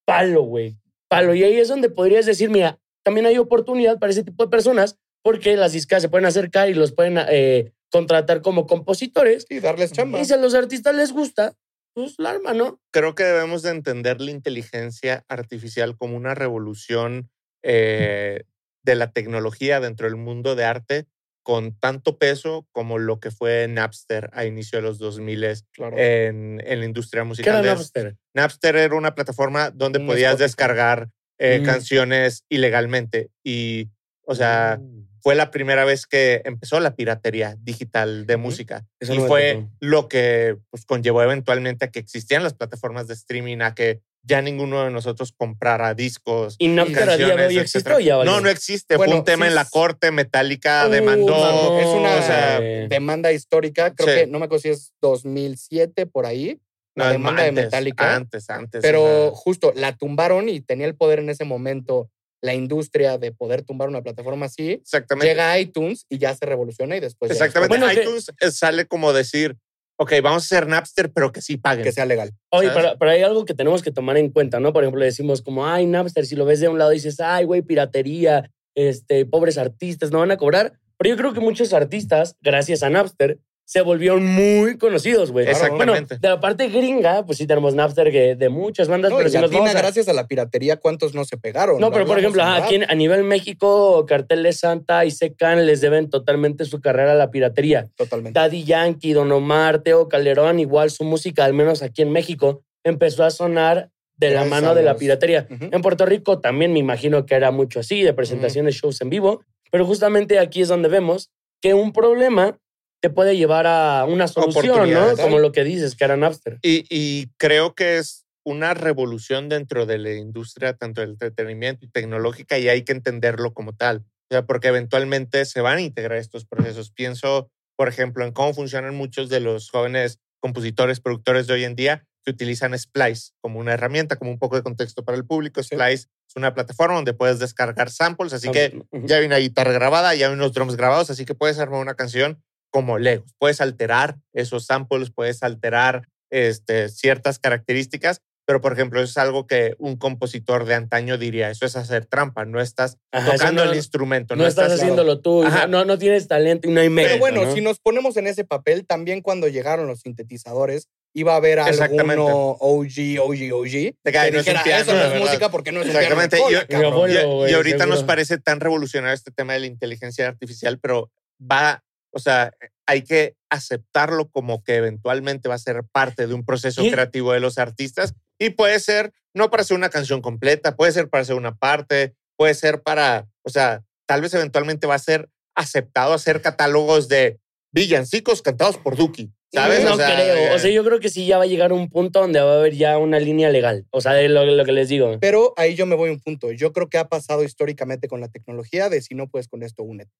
Palo, 0.08 0.40
güey, 0.40 0.78
palo. 1.08 1.34
Y 1.34 1.44
ahí 1.44 1.58
es 1.58 1.68
donde 1.68 1.90
podrías 1.90 2.24
decir, 2.24 2.48
mira, 2.48 2.80
también 3.04 3.26
hay 3.26 3.36
oportunidad 3.36 3.98
para 3.98 4.10
ese 4.10 4.24
tipo 4.24 4.42
de 4.42 4.48
personas, 4.48 4.96
porque 5.22 5.54
las 5.54 5.72
discas 5.72 6.00
se 6.00 6.08
pueden 6.08 6.24
acercar 6.24 6.70
y 6.70 6.74
los 6.74 6.92
pueden 6.92 7.18
eh, 7.28 7.74
contratar 7.90 8.40
como 8.40 8.66
compositores. 8.66 9.44
Sí, 9.46 9.60
darles 9.60 9.92
chamba. 9.92 10.18
Y 10.18 10.24
si 10.24 10.32
a 10.32 10.38
los 10.38 10.54
artistas 10.54 10.94
les 10.94 11.12
gusta, 11.12 11.58
pues 11.92 12.14
la 12.16 12.30
arma, 12.30 12.54
¿no? 12.54 12.80
creo 12.90 13.14
que 13.14 13.24
debemos 13.24 13.60
de 13.60 13.68
entender 13.68 14.18
la 14.22 14.30
inteligencia 14.30 15.26
artificial 15.28 15.94
como 15.98 16.16
una 16.16 16.34
revolución 16.34 17.28
eh, 17.62 18.44
de 18.84 18.94
la 18.94 19.12
tecnología 19.12 19.78
dentro 19.78 20.06
del 20.06 20.16
mundo 20.16 20.54
de 20.54 20.64
arte 20.64 21.06
con 21.48 21.72
tanto 21.80 22.18
peso 22.18 22.68
como 22.72 22.98
lo 22.98 23.20
que 23.20 23.30
fue 23.30 23.66
Napster 23.68 24.28
a 24.34 24.44
inicio 24.44 24.76
de 24.76 24.82
los 24.82 24.98
2000 24.98 25.64
Claro. 25.72 25.96
en, 25.96 26.62
en 26.62 26.80
la 26.80 26.84
industria 26.84 27.22
¿Qué 27.22 27.48
era 27.48 27.54
musical. 27.62 27.64
Napster? 27.64 28.16
Napster 28.34 28.76
era 28.76 28.94
una 28.94 29.14
plataforma 29.14 29.70
donde 29.70 29.98
podías 29.98 30.32
Spotify. 30.32 30.42
descargar 30.44 31.08
eh, 31.38 31.60
Mm. 31.60 31.64
canciones 31.64 32.44
ilegalmente 32.50 33.30
y, 33.42 33.88
o 34.26 34.34
sea, 34.34 34.78
fue 35.22 35.36
la 35.36 35.50
primera 35.50 35.86
vez 35.86 36.06
que 36.06 36.42
empezó 36.44 36.80
la 36.80 36.94
piratería 36.94 37.56
digital 37.60 38.26
de 38.26 38.36
música. 38.36 38.84
Eso 39.00 39.14
y 39.14 39.18
no 39.18 39.26
fue 39.26 39.64
lo 39.80 40.06
que 40.06 40.58
pues, 40.68 40.84
conllevó 40.84 41.22
eventualmente 41.22 41.86
a 41.86 41.90
que 41.90 41.98
existían 41.98 42.42
las 42.42 42.52
plataformas 42.52 43.06
de 43.08 43.14
streaming, 43.14 43.62
a 43.62 43.74
que 43.74 44.02
ya 44.22 44.42
ninguno 44.42 44.84
de 44.84 44.90
nosotros 44.90 45.32
comprara 45.36 45.94
discos. 45.94 46.56
¿Y 46.58 46.68
Napster 46.68 47.08
a 47.08 47.16
día 47.16 47.26
de 47.28 47.32
canciones, 47.36 47.48
hoy 47.48 47.58
existe 47.58 47.92
o 47.94 48.00
ya 48.00 48.16
valió? 48.16 48.32
No, 48.32 48.40
no 48.40 48.48
existe. 48.50 48.96
Bueno, 48.96 49.12
fue 49.12 49.18
un 49.20 49.24
tema 49.24 49.46
sí 49.46 49.48
en 49.50 49.54
la 49.54 49.64
corte, 49.64 50.10
Metallica 50.10 50.86
Uh, 50.86 50.90
demandó. 50.90 51.78
es 51.80 51.86
una 51.86 52.14
o 52.16 52.22
sea, 52.22 52.60
demanda 52.60 53.32
histórica, 53.32 53.94
creo 53.94 54.08
Sí. 54.08 54.20
que 54.22 54.26
no 54.26 54.38
me 54.38 54.46
acuerdo 54.46 54.62
si 54.62 54.68
es 54.70 54.92
2007 55.00 56.06
por 56.06 56.26
ahí, 56.26 56.60
la 56.94 57.06
no, 57.06 57.12
demanda 57.12 57.42
de 57.42 57.48
antes, 57.50 57.64
Metallica. 57.66 58.14
Antes, 58.16 58.50
antes. 58.50 58.82
pero 58.82 59.30
justo 59.32 59.72
la 59.74 59.96
tumbaron 59.96 60.48
y 60.48 60.60
tenía 60.60 60.86
el 60.86 60.96
poder 60.96 61.20
en 61.20 61.30
ese 61.30 61.44
momento 61.44 62.10
la 62.40 62.54
industria 62.54 63.18
de 63.18 63.32
poder 63.32 63.62
tumbar 63.62 63.88
una 63.88 64.02
plataforma 64.02 64.46
así. 64.46 64.72
Exactamente. 64.72 65.26
Llega 65.26 65.50
a 65.52 65.58
iTunes 65.58 66.06
y 66.08 66.18
ya 66.18 66.34
se 66.34 66.44
revoluciona 66.46 66.96
y 66.96 67.00
después 67.00 67.30
ya 67.30 67.32
Exactamente. 67.34 67.76
Bueno, 67.76 67.92
que- 67.92 68.00
iTunes 68.02 68.30
eh, 68.40 68.50
sale 68.52 68.86
como 68.86 69.12
decir, 69.12 69.56
ok, 69.98 70.12
vamos 70.22 70.44
a 70.44 70.46
hacer 70.46 70.66
Napster, 70.66 71.12
pero 71.12 71.32
que 71.32 71.42
sí 71.42 71.56
paguen. 71.56 71.84
que 71.84 71.92
sea 71.92 72.06
legal. 72.06 72.32
Oye, 72.50 72.70
pero, 72.72 72.96
pero 72.98 73.10
hay 73.10 73.22
algo 73.22 73.44
que 73.44 73.54
tenemos 73.54 73.82
que 73.82 73.90
tomar 73.90 74.16
en 74.16 74.30
cuenta, 74.30 74.60
¿no? 74.60 74.72
Por 74.72 74.84
ejemplo, 74.84 75.04
decimos 75.04 75.42
como, 75.42 75.66
ay, 75.66 75.86
Napster, 75.86 76.24
si 76.24 76.36
lo 76.36 76.44
ves 76.44 76.60
de 76.60 76.68
un 76.68 76.78
lado 76.78 76.90
dices, 76.90 77.20
ay, 77.20 77.44
güey, 77.44 77.62
piratería, 77.62 78.50
este, 78.74 79.26
pobres 79.26 79.58
artistas, 79.58 80.12
no 80.12 80.20
van 80.20 80.30
a 80.30 80.36
cobrar. 80.36 80.74
Pero 80.96 81.10
yo 81.10 81.16
creo 81.16 81.32
que 81.32 81.40
muchos 81.40 81.72
artistas, 81.72 82.36
gracias 82.40 82.82
a 82.82 82.90
Napster, 82.90 83.38
se 83.68 83.82
volvieron 83.82 84.24
muy 84.24 84.78
conocidos, 84.78 85.30
güey. 85.30 85.46
Exactamente. 85.46 85.84
Bueno, 86.16 86.20
de 86.22 86.28
la 86.30 86.40
parte 86.40 86.68
gringa, 86.68 87.26
pues 87.26 87.36
sí 87.36 87.46
tenemos 87.46 87.74
Napster 87.74 88.10
que 88.10 88.34
de 88.34 88.48
muchas 88.48 88.88
bandas, 88.88 89.10
No, 89.10 89.18
pero 89.18 89.28
y 89.28 89.30
si 89.32 89.36
nos 89.36 89.50
Latina, 89.50 89.60
vamos 89.60 89.74
a- 89.74 89.78
gracias 89.78 90.08
a 90.08 90.14
la 90.14 90.26
piratería, 90.26 90.78
¿cuántos 90.78 91.12
no 91.14 91.26
se 91.26 91.36
pegaron? 91.36 91.78
No, 91.78 91.90
pero 91.90 92.06
por 92.06 92.18
ejemplo, 92.18 92.42
ajá, 92.42 92.64
aquí 92.64 92.80
a 92.88 92.94
nivel 92.94 93.24
México, 93.24 94.06
Cartel 94.06 94.42
de 94.42 94.54
Santa 94.54 95.04
y 95.04 95.10
Secan 95.10 95.66
les 95.66 95.82
deben 95.82 96.08
totalmente 96.08 96.64
su 96.64 96.80
carrera 96.80 97.12
a 97.12 97.14
la 97.14 97.30
piratería. 97.30 97.86
Totalmente. 97.94 98.40
Daddy 98.40 98.64
Yankee, 98.64 99.12
Don 99.12 99.30
Omar, 99.30 99.80
Teo 99.82 100.08
Calderón, 100.08 100.60
igual 100.60 100.90
su 100.90 101.04
música, 101.04 101.44
al 101.44 101.52
menos 101.52 101.82
aquí 101.82 102.00
en 102.00 102.10
México, 102.10 102.62
empezó 102.84 103.22
a 103.22 103.30
sonar 103.30 103.90
de 104.16 104.30
la 104.30 104.46
mano 104.46 104.74
de 104.74 104.82
la 104.82 104.96
piratería. 104.96 105.46
En 105.50 105.82
Puerto 105.82 106.06
Rico 106.06 106.40
también 106.40 106.72
me 106.72 106.78
imagino 106.78 107.26
que 107.26 107.34
era 107.34 107.50
mucho 107.50 107.80
así, 107.80 108.02
de 108.02 108.14
presentaciones, 108.14 108.76
shows 108.76 108.98
en 109.02 109.10
vivo, 109.10 109.42
pero 109.70 109.84
justamente 109.84 110.38
aquí 110.38 110.62
es 110.62 110.68
donde 110.68 110.88
vemos 110.88 111.30
que 111.60 111.74
un 111.74 111.92
problema 111.92 112.58
te 113.00 113.10
puede 113.10 113.36
llevar 113.36 113.66
a 113.66 114.04
una 114.06 114.28
solución, 114.28 114.90
¿no? 114.90 115.16
Como 115.16 115.38
lo 115.38 115.52
que 115.52 115.64
dices, 115.64 115.94
que 115.94 116.04
era 116.04 116.16
Napster. 116.16 116.58
Y, 116.62 116.84
y 116.90 117.30
creo 117.36 117.74
que 117.74 117.98
es 117.98 118.26
una 118.44 118.74
revolución 118.74 119.48
dentro 119.48 119.86
de 119.86 119.98
la 119.98 120.14
industria, 120.14 120.72
tanto 120.72 121.00
del 121.00 121.10
entretenimiento 121.10 121.84
y 121.84 121.90
tecnológica, 121.90 122.58
y 122.58 122.68
hay 122.68 122.82
que 122.82 122.92
entenderlo 122.92 123.52
como 123.52 123.74
tal. 123.74 124.04
O 124.30 124.34
sea, 124.34 124.46
porque 124.46 124.68
eventualmente 124.68 125.44
se 125.44 125.60
van 125.60 125.78
a 125.78 125.82
integrar 125.82 126.18
estos 126.18 126.44
procesos. 126.44 126.90
Pienso, 126.90 127.50
por 127.76 127.88
ejemplo, 127.88 128.24
en 128.24 128.32
cómo 128.32 128.54
funcionan 128.54 128.94
muchos 128.94 129.28
de 129.28 129.40
los 129.40 129.70
jóvenes 129.70 130.18
compositores, 130.40 131.00
productores 131.00 131.46
de 131.46 131.54
hoy 131.54 131.64
en 131.64 131.74
día 131.74 132.04
que 132.24 132.32
utilizan 132.32 132.78
Splice 132.78 133.32
como 133.40 133.58
una 133.58 133.74
herramienta, 133.74 134.16
como 134.16 134.30
un 134.30 134.38
poco 134.38 134.56
de 134.56 134.62
contexto 134.62 135.04
para 135.04 135.16
el 135.16 135.24
público. 135.24 135.62
Sí. 135.62 135.74
Splice 135.74 136.08
es 136.28 136.36
una 136.36 136.52
plataforma 136.52 136.96
donde 136.96 137.14
puedes 137.14 137.38
descargar 137.38 137.90
samples, 137.90 138.32
así 138.32 138.50
que 138.50 138.82
ya 138.92 139.16
hay 139.16 139.26
una 139.26 139.38
guitarra 139.38 139.72
grabada, 139.72 140.14
ya 140.14 140.28
hay 140.28 140.32
unos 140.32 140.52
drums 140.52 140.76
grabados, 140.76 141.10
así 141.10 141.24
que 141.24 141.34
puedes 141.34 141.58
armar 141.58 141.80
una 141.80 141.94
canción 141.94 142.42
como 142.70 142.98
Legos. 142.98 143.32
Puedes 143.38 143.60
alterar 143.60 144.16
esos 144.32 144.66
samples, 144.66 145.10
puedes 145.10 145.42
alterar 145.42 146.08
este, 146.30 146.88
ciertas 146.88 147.38
características, 147.38 148.20
pero 148.46 148.60
por 148.62 148.72
ejemplo, 148.72 149.00
eso 149.00 149.10
es 149.10 149.16
algo 149.18 149.46
que 149.46 149.74
un 149.78 149.96
compositor 149.96 150.64
de 150.64 150.74
antaño 150.74 151.18
diría, 151.18 151.50
eso 151.50 151.66
es 151.66 151.76
hacer 151.76 152.06
trampa, 152.06 152.44
no 152.46 152.60
estás 152.60 152.96
Ajá, 153.12 153.32
tocando 153.32 153.64
no- 153.64 153.70
el 153.70 153.76
instrumento, 153.76 154.36
No, 154.36 154.46
estás 154.46 154.66
claro. 154.68 154.80
haciéndolo 154.80 155.20
tú, 155.20 155.42
Ajá. 155.44 155.66
no, 155.66 155.84
no 155.84 155.98
tienes 155.98 156.28
talento 156.28 156.66
y 156.68 156.72
no 156.72 156.80
hay 156.80 156.88
mérito. 156.88 157.14
Pero 157.14 157.20
bueno, 157.20 157.44
¿no? 157.44 157.54
si 157.54 157.60
nos 157.60 157.78
ponemos 157.78 158.16
en 158.16 158.26
ese 158.26 158.44
papel, 158.44 158.86
también 158.86 159.20
cuando 159.20 159.48
llegaron 159.48 159.86
los 159.86 160.00
sintetizadores, 160.00 160.88
iba 161.14 161.34
a 161.34 161.36
haber 161.36 161.58
Exactamente. 161.58 162.22
alguno 162.22 162.56
OG, 162.60 163.18
OG, 163.20 163.52
OG, 163.52 163.70
que, 164.04 164.18
"Ay, 164.18 164.30
no 164.30 164.38
es 164.40 164.46
un 164.46 164.52
dijera, 164.52 164.62
piano, 164.62 164.82
eso 164.82 164.92
no 164.92 164.98
es 165.02 165.10
verdad". 165.10 165.26
música 165.26 165.50
porque 165.50 165.72
no 165.72 165.80
es 165.80 165.86
un 165.88 165.96
Exactamente. 165.96 166.36
piano. 166.36 166.48
de 166.48 166.54
Yo- 166.54 166.66
cola, 166.66 166.68
cabrón". 166.82 167.10
Mi 167.10 167.16
abuelo, 167.16 167.50
Y- 167.50 167.54
ahorita 167.54 167.86
nos 167.86 167.96
seguro. 167.96 168.06
parece 168.06 168.38
tan 168.38 168.60
revolucionario 168.60 169.14
este 169.14 169.30
tema 169.30 169.54
de 169.54 169.60
la 169.60 169.66
inteligencia 169.66 170.26
artificial, 170.28 170.78
pero 170.78 171.10
va, 171.40 171.82
o 172.12 172.18
sea, 172.18 172.52
hay 172.86 173.02
que 173.02 173.36
aceptarlo 173.50 174.28
como 174.30 174.62
que 174.62 174.76
eventualmente 174.76 175.48
va 175.48 175.54
a 175.54 175.58
ser 175.58 175.82
parte 175.92 176.26
de 176.26 176.34
un 176.34 176.44
proceso 176.44 176.82
Y- 176.84 176.90
creativo 176.90 177.32
de 177.32 177.40
los 177.40 177.58
artistas 177.58 178.14
y 178.38 178.50
puede 178.50 178.80
ser 178.80 179.12
no 179.34 179.50
para 179.50 179.62
hacer 179.62 179.76
una 179.76 179.90
canción 179.90 180.20
completa, 180.22 180.74
puede 180.76 180.92
ser 180.92 181.08
para 181.08 181.22
hacer 181.22 181.36
una 181.36 181.54
parte, 181.56 182.14
puede 182.36 182.54
ser 182.54 182.82
para, 182.82 183.28
o 183.42 183.50
sea, 183.50 183.84
tal 184.06 184.20
vez 184.22 184.32
eventualmente 184.34 184.86
va 184.86 184.94
a 184.94 184.98
ser 184.98 185.28
aceptado 185.54 186.14
hacer 186.14 186.40
catálogos 186.40 187.08
de 187.08 187.38
villancicos 187.72 188.42
cantados 188.42 188.78
por 188.78 188.96
Duki, 188.96 189.30
¿sabes? 189.52 189.84
No 189.84 189.94
O 189.94 189.96
sea, 189.96 190.14
creo. 190.14 190.54
O 190.54 190.58
sea, 190.58 190.70
yo 190.70 190.82
creo 190.84 190.98
que 191.00 191.10
sí 191.10 191.26
ya 191.26 191.36
va 191.36 191.44
a 191.44 191.48
llegar 191.48 191.72
un 191.72 191.88
punto 191.90 192.20
donde 192.20 192.40
va 192.40 192.54
a 192.54 192.58
haber 192.58 192.74
ya 192.74 192.96
una 192.98 193.20
línea 193.20 193.50
legal. 193.50 193.86
O 193.90 194.00
sea, 194.00 194.12
de 194.14 194.28
lo, 194.28 194.44
lo 194.46 194.64
que 194.64 194.72
les 194.72 194.88
digo. 194.88 195.18
Pero 195.20 195.52
ahí 195.56 195.74
yo 195.74 195.84
me 195.84 195.94
voy 195.94 196.08
a 196.08 196.12
un 196.12 196.20
punto. 196.20 196.50
Yo 196.52 196.72
creo 196.72 196.88
que 196.88 196.96
ha 196.98 197.08
pasado 197.08 197.44
históricamente 197.44 198.08
con 198.08 198.20
la 198.20 198.28
tecnología 198.28 198.88
de 198.88 199.02
si 199.02 199.14
no 199.14 199.28
puedes 199.28 199.48
con 199.48 199.62
esto, 199.62 199.82
únete. 199.82 200.10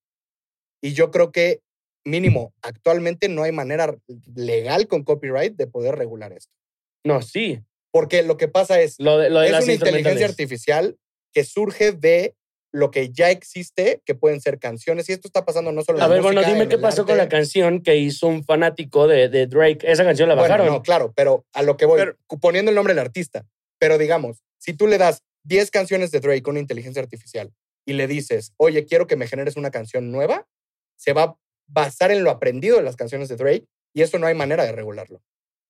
Y 0.83 0.92
yo 0.92 1.11
creo 1.11 1.33
que 1.33 1.61
mínimo, 2.09 2.55
actualmente 2.62 3.29
no 3.29 3.43
hay 3.43 3.53
manera 3.53 3.97
legal 4.35 4.87
con 4.88 5.05
copyright 5.05 5.57
de 5.57 5.67
poder 5.67 5.97
regular 5.97 6.33
esto. 6.33 6.53
No, 7.05 7.23
sí. 7.23 7.61
Porque 7.91 8.23
lo 8.23 8.37
que 8.37 8.49
pasa 8.49 8.81
es, 8.81 8.97
Lo 8.99 9.19
de, 9.19 9.31
lo 9.31 9.41
de 9.41 9.49
es 9.49 9.65
una 9.65 9.73
inteligencia 9.73 10.27
artificial 10.27 10.97
que 11.33 11.45
surge 11.45 11.93
de 11.93 12.35
lo 12.71 12.91
que 12.91 13.11
ya 13.11 13.31
existe, 13.31 14.03
que 14.05 14.15
pueden 14.15 14.41
ser 14.43 14.59
canciones. 14.59 15.09
Y 15.09 15.12
esto 15.12 15.27
está 15.27 15.45
pasando 15.47 15.73
no 15.73 15.83
solo 15.83 15.99
en 15.99 16.05
A 16.05 16.09
la 16.09 16.15
ver, 16.15 16.23
bueno, 16.23 16.41
música, 16.41 16.53
dime 16.53 16.65
en 16.65 16.69
qué 16.71 16.79
pasó 16.79 17.07
con 17.07 17.17
la 17.17 17.23
arte. 17.23 17.35
canción 17.37 17.83
que 17.83 17.97
hizo 17.97 18.27
un 18.27 18.45
fanático 18.45 19.07
de, 19.09 19.29
de 19.31 19.47
Drake. 19.47 19.91
Esa 19.91 20.05
canción 20.05 20.29
la 20.29 20.35
Bueno, 20.35 20.49
bajaron. 20.50 20.67
no, 20.75 20.83
claro, 20.83 21.12
pero 21.17 21.47
a 21.55 21.62
lo 21.62 21.77
que 21.79 21.87
voy, 21.87 21.99
Pero- 21.99 22.17
poniendo 22.41 22.71
el 22.71 22.75
nombre 22.75 22.93
del 22.95 23.00
artista. 23.05 23.47
Pero 23.79 23.97
digamos, 23.97 24.43
si 24.59 24.75
tú 24.75 24.87
le 24.87 24.99
das 24.99 25.23
10 25.45 25.71
canciones 25.71 26.11
de 26.11 26.21
Drake 26.21 26.43
con 26.43 26.59
inteligencia 26.59 27.00
artificial 27.00 27.53
y 27.87 27.95
le 27.95 28.07
dices, 28.07 28.53
oye, 28.59 28.85
quiero 28.85 29.07
que 29.07 29.17
me 29.17 29.27
generes 29.27 29.57
una 29.57 29.71
canción 29.71 30.12
nueva, 30.12 30.47
se 30.97 31.15
va 31.15 31.38
basar 31.68 32.10
en 32.10 32.25
lo 32.25 32.30
aprendido 32.30 32.76
de 32.76 32.82
las 32.82 32.96
canciones 32.96 33.28
de 33.28 33.37
Drake 33.37 33.66
y 33.94 34.02
eso 34.02 34.18
no 34.18 34.26
hay 34.26 34.34
manera 34.34 34.64
de 34.64 34.72
regularlo. 34.72 35.22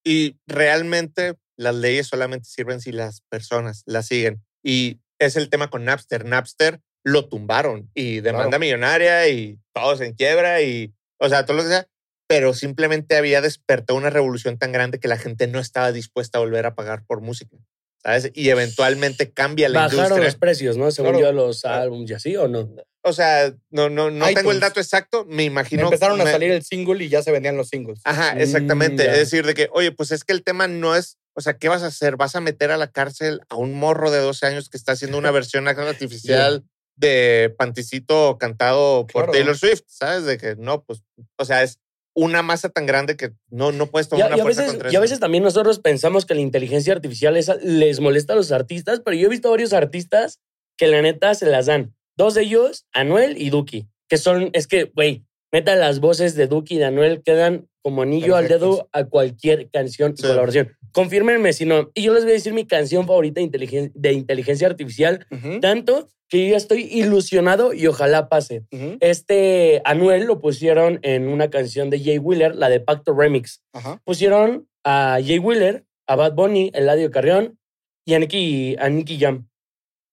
Y 0.03 0.37
realmente 0.47 1.35
las 1.57 1.75
leyes 1.75 2.07
solamente 2.07 2.47
sirven 2.49 2.79
si 2.81 2.91
las 2.91 3.21
personas 3.29 3.83
las 3.85 4.07
siguen. 4.07 4.43
Y 4.63 4.99
es 5.19 5.35
el 5.35 5.49
tema 5.49 5.69
con 5.69 5.83
Napster. 5.85 6.25
Napster 6.25 6.79
lo 7.03 7.27
tumbaron 7.27 7.89
y 7.93 8.21
demanda 8.21 8.47
Claro. 8.49 8.59
millonaria 8.61 9.27
y 9.29 9.59
todos 9.73 10.01
en 10.01 10.13
quiebra 10.13 10.61
y, 10.61 10.93
o 11.19 11.27
sea, 11.29 11.45
todo 11.45 11.57
lo 11.57 11.63
que 11.63 11.69
sea. 11.69 11.87
Pero 12.27 12.53
simplemente 12.53 13.17
había 13.17 13.41
despertado 13.41 13.97
una 13.97 14.09
revolución 14.09 14.57
tan 14.57 14.71
grande 14.71 14.99
que 14.99 15.07
la 15.07 15.17
gente 15.17 15.47
no 15.47 15.59
estaba 15.59 15.91
dispuesta 15.91 16.37
a 16.37 16.41
volver 16.41 16.65
a 16.65 16.75
pagar 16.75 17.03
por 17.05 17.21
música. 17.21 17.57
¿Sabes? 18.03 18.31
Y 18.33 18.49
eventualmente 18.49 19.31
cambia 19.31 19.69
la 19.69 19.81
Bajaron 19.81 19.99
industria. 20.05 20.25
los 20.25 20.35
precios, 20.35 20.77
¿no? 20.77 20.91
Según 20.91 21.11
Claro. 21.13 21.27
yo, 21.27 21.31
los 21.33 21.65
Ah. 21.65 21.81
álbumes 21.81 22.09
y 22.09 22.13
así, 22.13 22.35
¿o 22.35 22.47
no? 22.47 22.69
O 23.01 23.13
sea, 23.13 23.53
no, 23.69 23.89
no, 23.89 24.11
no 24.11 24.25
tengo 24.25 24.39
el 24.51 24.57
iTunes. 24.57 24.59
dato 24.59 24.79
exacto, 24.81 25.25
me 25.25 25.43
imagino. 25.45 25.83
Empezaron 25.83 26.19
a 26.19 26.25
me- 26.25 26.31
salir 26.31 26.51
el 26.51 26.63
single 26.63 27.03
y 27.03 27.09
ya 27.09 27.23
se 27.23 27.31
vendían 27.31 27.55
los 27.55 27.69
singles. 27.69 28.01
Ajá, 28.03 28.35
Mm, 28.35 28.41
exactamente. 28.41 29.05
ya. 29.05 29.13
Es 29.13 29.19
decir, 29.19 29.45
de 29.45 29.53
que, 29.53 29.69
oye, 29.71 29.91
pues 29.93 30.11
es 30.11 30.23
que 30.25 30.33
el 30.33 30.43
tema 30.43 30.67
no 30.67 30.95
es, 30.95 31.17
o 31.33 31.41
sea, 31.41 31.57
¿qué 31.57 31.69
vas 31.69 31.83
a 31.83 31.87
hacer? 31.87 32.17
¿Vas 32.17 32.35
a 32.35 32.41
meter 32.41 32.71
a 32.71 32.77
la 32.77 32.91
cárcel 32.91 33.41
a 33.47 33.55
un 33.55 33.73
morro 33.73 34.11
de 34.11 34.19
12 34.19 34.45
años 34.45 34.67
que 34.69 34.75
está 34.77 34.91
haciendo 34.93 35.17
una 35.17 35.31
versión 35.31 35.67
artificial 35.69 36.63
de 36.97 37.55
Panticito 37.57 38.37
cantado 38.37 39.07
por 39.07 39.23
Claro. 39.23 39.31
Taylor 39.31 39.57
Swift? 39.57 39.83
¿Sabes? 39.87 40.25
De 40.25 40.37
que 40.37 40.55
no, 40.57 40.83
pues, 40.83 41.01
o 41.37 41.45
sea, 41.45 41.63
es 41.63 41.79
una 42.19 42.41
masa 42.41 42.69
tan 42.69 42.85
grande 42.85 43.15
que 43.15 43.31
no, 43.49 43.71
no 43.71 43.87
puedes 43.87 44.09
tomar 44.09 44.27
una 44.27 44.37
y 44.37 44.39
a 44.39 44.43
fuerza 44.43 44.61
veces, 44.61 44.73
contra 44.73 44.89
y 44.89 44.95
a 44.95 44.97
eso. 44.97 45.01
veces 45.01 45.19
también 45.19 45.43
nosotros 45.43 45.79
pensamos 45.79 46.25
que 46.25 46.35
la 46.35 46.41
inteligencia 46.41 46.93
artificial 46.93 47.37
esa 47.37 47.55
les 47.55 47.99
molesta 47.99 48.33
a 48.33 48.35
los 48.35 48.51
artistas, 48.51 49.01
pero 49.03 49.15
yo 49.15 49.27
he 49.27 49.29
visto 49.29 49.49
varios 49.49 49.73
artistas 49.73 50.39
que 50.77 50.87
la 50.87 51.01
neta 51.01 51.33
se 51.35 51.45
las 51.45 51.67
dan. 51.67 51.95
Dos 52.17 52.33
de 52.33 52.41
ellos, 52.41 52.85
Anuel 52.93 53.41
y 53.41 53.49
Duki, 53.49 53.87
que 54.09 54.17
son, 54.17 54.49
es 54.53 54.67
que, 54.67 54.91
güey, 54.95 55.23
neta, 55.53 55.75
las 55.75 55.99
voces 55.99 56.35
de 56.35 56.47
Duki 56.47 56.75
y 56.75 56.77
de 56.79 56.85
Anuel 56.85 57.21
quedan 57.23 57.68
como 57.81 58.01
anillo 58.01 58.35
al 58.35 58.47
dedo 58.47 58.89
a 58.91 59.05
cualquier 59.05 59.69
canción 59.69 60.13
y 60.17 60.21
Sí. 60.21 60.27
colaboración. 60.27 60.71
Confírmenme 60.91 61.53
si 61.53 61.65
no. 61.65 61.91
Y 61.93 62.03
yo 62.03 62.13
les 62.13 62.23
voy 62.23 62.31
a 62.31 62.35
decir 62.35 62.53
mi 62.53 62.65
canción 62.65 63.05
favorita 63.07 63.39
de 63.41 63.47
inteligen- 63.47 63.91
de 63.93 64.13
inteligencia 64.13 64.67
artificial, 64.67 65.25
tanto 65.61 66.09
que 66.27 66.45
yo 66.45 66.51
ya 66.51 66.57
estoy 66.57 66.83
ilusionado 66.83 67.73
y 67.73 67.87
ojalá 67.87 68.29
pase. 68.29 68.63
Este 68.99 69.81
Anuel 69.85 70.25
lo 70.25 70.39
pusieron 70.39 70.99
en 71.01 71.27
una 71.27 71.49
canción 71.49 71.89
de 71.89 71.99
Jay 72.03 72.17
Wheeler, 72.19 72.55
la 72.55 72.69
de 72.69 72.79
Pacto 72.79 73.13
Remix 73.13 73.63
pusieron 74.03 74.67
a 74.83 75.19
Jay 75.25 75.39
Wheeler, 75.39 75.85
a 76.07 76.15
Bad 76.15 76.33
Bunny, 76.33 76.71
Eladio 76.73 77.09
Carrión 77.11 77.57
y 78.05 78.13
a 78.13 78.19
Nicky, 78.19 78.75
a 78.79 78.89
Nicky 78.89 79.19
Jam. 79.19 79.47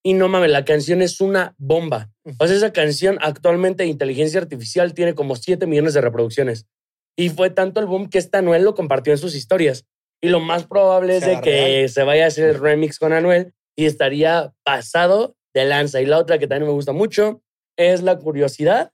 Y 0.03 0.13
no 0.15 0.29
mames, 0.29 0.51
la 0.51 0.65
canción 0.65 1.03
es 1.03 1.21
una 1.21 1.55
bomba. 1.59 2.11
O 2.39 2.47
sea, 2.47 2.57
esa 2.57 2.73
canción 2.73 3.19
actualmente 3.21 3.83
de 3.83 3.89
inteligencia 3.89 4.41
artificial 4.41 4.95
tiene 4.95 5.15
como 5.15 5.35
7 5.37 5.67
millones 5.67 5.95
de 5.95 6.01
reproducciones. 6.01 6.67
Y 7.17 7.31
fue 7.31 7.51
tanto 7.51 7.81
el 7.81 7.87
boom 7.87 8.09
que 8.09 8.19
esta 8.19 8.39
Anuel 8.39 8.63
lo 8.63 8.75
compartió 8.75 9.13
en 9.13 9.19
sus 9.19 9.35
historias. 9.35 9.87
Y 10.23 10.29
lo 10.29 10.41
más 10.41 10.67
probable 10.67 11.17
es 11.17 11.27
de 11.27 11.41
que 11.41 11.51
real. 11.51 11.89
se 11.89 12.03
vaya 12.03 12.25
a 12.25 12.29
hacer 12.29 12.49
el 12.51 12.61
remix 12.61 12.99
con 12.99 13.13
Anuel 13.13 13.53
y 13.77 13.87
estaría 13.87 14.53
pasado 14.65 15.35
de 15.55 15.65
lanza. 15.65 16.01
Y 16.01 16.07
la 16.07 16.19
otra 16.19 16.39
que 16.39 16.47
también 16.47 16.69
me 16.69 16.75
gusta 16.75 16.93
mucho 16.93 17.43
es 17.79 18.03
La 18.03 18.19
Curiosidad, 18.19 18.91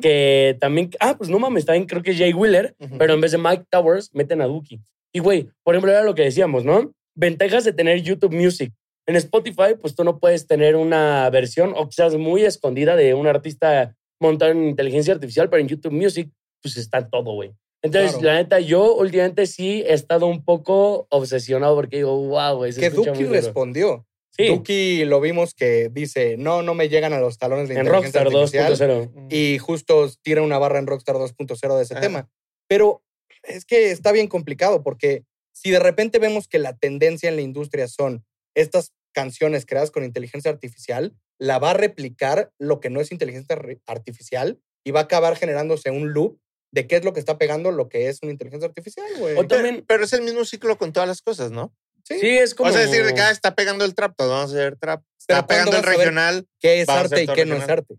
que 0.00 0.56
también, 0.60 0.90
ah, 1.00 1.16
pues 1.18 1.28
no 1.30 1.38
mames, 1.38 1.66
también 1.66 1.86
creo 1.86 2.02
que 2.02 2.12
es 2.12 2.18
Jay 2.18 2.32
Wheeler, 2.32 2.74
Ujú. 2.80 2.98
pero 2.98 3.14
en 3.14 3.20
vez 3.20 3.32
de 3.32 3.38
Mike 3.38 3.64
Towers, 3.70 4.10
meten 4.14 4.40
a 4.40 4.46
Duki. 4.46 4.80
Y 5.12 5.18
güey, 5.20 5.48
por 5.62 5.74
ejemplo, 5.74 5.92
era 5.92 6.02
lo 6.02 6.14
que 6.14 6.22
decíamos, 6.22 6.64
¿no? 6.64 6.92
Ventajas 7.14 7.64
de 7.64 7.72
tener 7.72 8.00
YouTube 8.02 8.32
Music. 8.34 8.72
En 9.06 9.16
Spotify, 9.16 9.74
pues 9.80 9.94
tú 9.94 10.02
no 10.02 10.18
puedes 10.18 10.46
tener 10.46 10.74
una 10.76 11.28
versión 11.30 11.72
o 11.76 11.88
quizás 11.88 12.16
muy 12.16 12.42
escondida 12.42 12.96
de 12.96 13.14
un 13.14 13.26
artista 13.26 13.94
montado 14.20 14.50
en 14.50 14.64
inteligencia 14.66 15.14
artificial, 15.14 15.48
pero 15.48 15.60
en 15.62 15.68
YouTube 15.68 15.92
Music, 15.92 16.30
pues 16.62 16.76
está 16.76 17.08
todo, 17.08 17.32
güey. 17.34 17.52
Entonces, 17.82 18.12
Claro. 18.12 18.26
la 18.26 18.34
neta, 18.42 18.60
yo 18.60 18.94
últimamente 18.96 19.46
sí 19.46 19.82
he 19.86 19.92
estado 19.92 20.26
un 20.26 20.44
poco 20.44 21.06
obsesionado 21.10 21.74
porque 21.76 21.98
digo, 21.98 22.16
wow, 22.28 22.56
güey. 22.56 22.72
Que 22.74 22.90
Duki 22.90 23.10
muy 23.10 23.18
duro". 23.24 23.32
respondió. 23.32 24.06
Sí, 24.30 24.48
Duki 24.48 25.04
lo 25.04 25.20
vimos 25.20 25.54
que 25.54 25.88
dice, 25.90 26.36
no, 26.36 26.62
no 26.62 26.74
me 26.74 26.88
llegan 26.88 27.12
a 27.12 27.20
los 27.20 27.38
talones 27.38 27.68
de 27.68 27.74
en 27.74 27.86
inteligencia 27.86 28.24
Rockstar 28.24 28.62
artificial. 28.66 29.10
2.0. 29.10 29.26
Y 29.30 29.58
justo 29.58 30.10
tira 30.22 30.42
una 30.42 30.58
barra 30.58 30.78
en 30.78 30.86
Rockstar 30.86 31.16
2.0 31.16 31.76
de 31.76 31.82
ese 31.84 31.94
Ajá. 31.94 32.00
tema. 32.02 32.28
Pero 32.68 33.02
es 33.44 33.64
que 33.64 33.90
está 33.92 34.12
bien 34.12 34.26
complicado 34.28 34.82
porque 34.82 35.24
si 35.54 35.70
de 35.70 35.78
repente 35.78 36.18
vemos 36.18 36.48
que 36.48 36.58
la 36.58 36.76
tendencia 36.76 37.28
en 37.30 37.36
la 37.36 37.42
industria 37.42 37.88
son 37.88 38.24
estas 38.54 38.92
canciones 39.14 39.64
creadas 39.64 39.90
con 39.90 40.04
inteligencia 40.04 40.50
artificial, 40.50 41.14
la 41.38 41.58
va 41.58 41.70
a 41.70 41.74
replicar 41.74 42.50
lo 42.58 42.80
que 42.80 42.90
no 42.90 43.00
es 43.00 43.12
inteligencia 43.12 43.56
artificial 43.86 44.60
y 44.84 44.90
va 44.90 45.00
a 45.00 45.04
acabar 45.04 45.36
generándose 45.36 45.90
un 45.90 46.12
loop 46.12 46.38
de 46.76 46.86
qué 46.86 46.96
es 46.96 47.04
lo 47.04 47.12
que 47.14 47.20
está 47.20 47.38
pegando 47.38 47.72
lo 47.72 47.88
que 47.88 48.08
es 48.08 48.18
una 48.22 48.30
inteligencia 48.32 48.68
artificial, 48.68 49.06
güey. 49.18 49.34
O 49.36 49.46
también- 49.46 49.76
Pero, 49.76 49.86
pero 49.88 50.04
es 50.04 50.12
el 50.12 50.20
mismo 50.22 50.44
ciclo 50.44 50.76
con 50.76 50.92
todas 50.92 51.08
las 51.08 51.22
cosas, 51.22 51.50
¿no? 51.50 51.74
Sí. 52.04 52.18
Sí, 52.20 52.28
es 52.38 52.54
como... 52.54 52.68
O 52.68 52.72
sea, 52.72 52.82
decir, 52.82 53.04
de 53.04 53.14
que 53.14 53.20
ah, 53.22 53.30
está 53.30 53.54
pegando 53.54 53.84
el 53.84 53.94
trap, 53.94 54.14
todo 54.16 54.28
vamos 54.30 54.52
a 54.52 54.54
hacer 54.54 54.76
trap. 54.76 55.02
Está 55.18 55.46
Pero 55.46 55.64
¿cuándo 55.64 55.70
pegando 55.72 55.76
el 55.90 55.96
regional, 55.98 56.46
¿Qué 56.60 56.82
es 56.82 56.88
arte 56.88 57.22
y 57.24 57.26
qué 57.26 57.44
no 57.46 57.56
es 57.56 57.68
arte? 57.68 57.96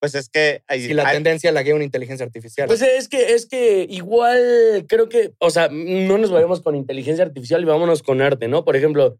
pues 0.00 0.14
es 0.14 0.28
que 0.28 0.62
Si 0.70 0.94
la 0.94 1.08
hay- 1.08 1.16
tendencia 1.16 1.50
la 1.52 1.62
guía 1.62 1.74
una 1.74 1.84
inteligencia 1.84 2.24
artificial. 2.24 2.66
Pues 2.68 2.82
es 2.82 3.08
que, 3.08 3.34
es 3.34 3.46
que 3.46 3.84
igual 3.90 4.86
creo 4.88 5.08
que, 5.08 5.34
o 5.38 5.50
sea, 5.50 5.68
no 5.70 6.18
nos 6.18 6.30
vayamos 6.30 6.62
con 6.62 6.74
inteligencia 6.76 7.24
artificial 7.24 7.60
y 7.62 7.64
vámonos 7.66 8.02
con 8.02 8.22
arte, 8.22 8.46
¿no? 8.48 8.64
Por 8.64 8.76
ejemplo, 8.76 9.18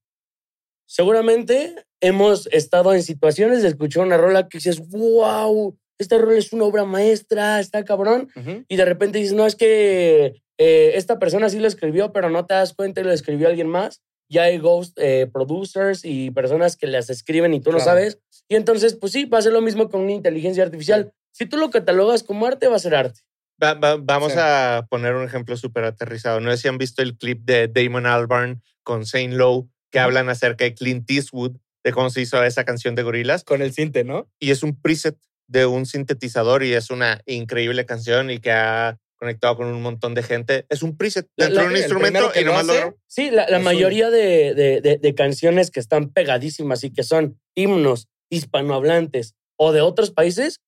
seguramente 0.87 1.75
hemos 2.01 2.47
estado 2.53 2.95
en 2.95 3.03
situaciones 3.03 3.63
de 3.63 3.69
escuchar 3.69 4.05
una 4.07 4.17
rola 4.17 4.49
que 4.49 4.59
dices, 4.59 4.81
wow, 4.89 5.77
esta 5.99 6.19
rola 6.19 6.39
es 6.39 6.53
una 6.53 6.65
obra 6.65 6.85
maestra, 6.85 7.61
está 7.61 7.85
cabrón. 7.85 8.29
Y 8.69 8.77
de 8.77 8.85
repente 8.85 9.19
dices, 9.19 9.35
no, 9.35 9.47
es 9.47 9.57
que 9.57 10.41
eh, 10.59 10.93
esta 10.95 11.19
persona 11.19 11.49
sí 11.49 11.59
lo 11.59 11.69
escribió, 11.69 12.13
pero 12.13 12.31
no 12.31 12.47
te 12.47 12.55
das 12.55 12.75
cuenta 12.75 13.01
y 13.01 13.05
lo 13.05 13.13
escribió 13.13 13.49
alguien 13.49 13.69
más. 13.69 14.01
Ya 14.31 14.43
hay 14.45 14.59
ghost 14.59 14.99
eh, 15.01 15.27
producers 15.33 16.05
y 16.05 16.31
personas 16.31 16.77
que 16.77 16.87
las 16.87 17.09
escriben 17.11 17.55
y 17.55 17.61
tú 17.61 17.73
no 17.73 17.81
sabes. 17.81 18.19
Y 18.49 18.57
entonces, 18.57 18.95
pues 18.95 19.13
sí, 19.13 19.25
va 19.25 19.39
a 19.39 19.43
ser 19.43 19.53
lo 19.53 19.61
mismo 19.63 19.89
con 19.89 20.03
una 20.03 20.13
inteligencia 20.13 20.63
artificial. 20.63 21.13
Si 21.33 21.47
tú 21.47 21.57
lo 21.57 21.71
catalogas 21.71 22.23
como 22.23 22.47
arte, 22.47 22.69
va 22.69 22.77
a 22.77 22.81
ser 22.81 22.95
arte. 22.95 23.21
Va- 23.63 23.75
va- 23.75 23.97
vamos 23.97 24.33
Sí. 24.33 24.39
a 24.41 24.87
poner 24.91 25.15
un 25.15 25.25
ejemplo 25.25 25.57
súper 25.57 25.85
aterrizado. 25.85 26.41
No 26.41 26.51
sé 26.51 26.59
si 26.59 26.69
han 26.69 26.79
visto 26.79 27.03
el 27.03 27.17
clip 27.17 27.41
de 27.45 27.69
Damon 27.69 28.07
Albarn 28.07 28.63
con 28.83 29.07
Saint 29.07 29.33
Lowe, 29.35 29.69
que 29.91 29.99
hablan 29.99 30.29
acerca 30.29 30.65
de 30.65 30.75
Clint 30.75 31.11
Eastwood, 31.11 31.57
de 31.83 31.93
cómo 31.93 32.11
se 32.11 32.21
hizo 32.21 32.43
esa 32.45 32.65
canción 32.65 32.95
de 32.95 33.03
gorilas. 33.03 33.45
Con 33.45 33.63
el 33.63 33.73
cinte, 33.73 34.05
¿no? 34.05 34.31
Y 34.39 34.51
es 34.51 34.63
un 34.63 34.81
preset 34.81 35.17
de 35.49 35.67
un 35.67 35.87
sintetizador 35.87 36.63
y 36.63 36.75
es 36.75 36.91
una 36.91 37.21
increíble 37.27 37.85
canción 37.87 38.31
y 38.31 38.39
que 38.39 38.53
ha 38.53 38.99
conectado 39.17 39.57
con 39.57 39.67
un 39.67 39.83
montón 39.83 40.15
de 40.15 40.23
gente. 40.23 40.65
Es 40.69 40.83
un 40.85 40.97
preset 40.97 41.27
dentro 41.37 41.63
de 41.63 41.69
un 41.69 41.77
instrumento 41.77 42.31
que 42.31 42.43
y 42.43 42.45
lo 42.45 42.53
nomás 42.53 42.69
hace, 42.69 42.81
lo... 42.85 42.97
Sí, 43.09 43.31
la, 43.33 43.59
mayoría 43.59 44.11
de, 44.11 44.55
de- 44.55 44.81
de- 44.81 44.99
de 44.99 45.15
canciones 45.15 45.71
que 45.73 45.81
están 45.81 46.11
pegadísimas 46.11 46.85
y 46.85 46.93
que 46.93 47.03
son 47.03 47.41
himnos 47.57 48.07
hispanohablantes 48.31 49.35
o 49.57 49.73
de 49.73 49.81
otros 49.81 50.11
países 50.13 50.61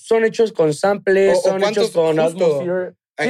son 0.00 0.24
hechos 0.24 0.52
con 0.52 0.72
samples, 0.74 1.36
O- 1.36 1.40
o 1.40 1.42
son 1.42 1.64
hechos 1.64 1.90
con 1.90 2.18
Atmosphere. 2.20 2.92
Sí, 3.18 3.28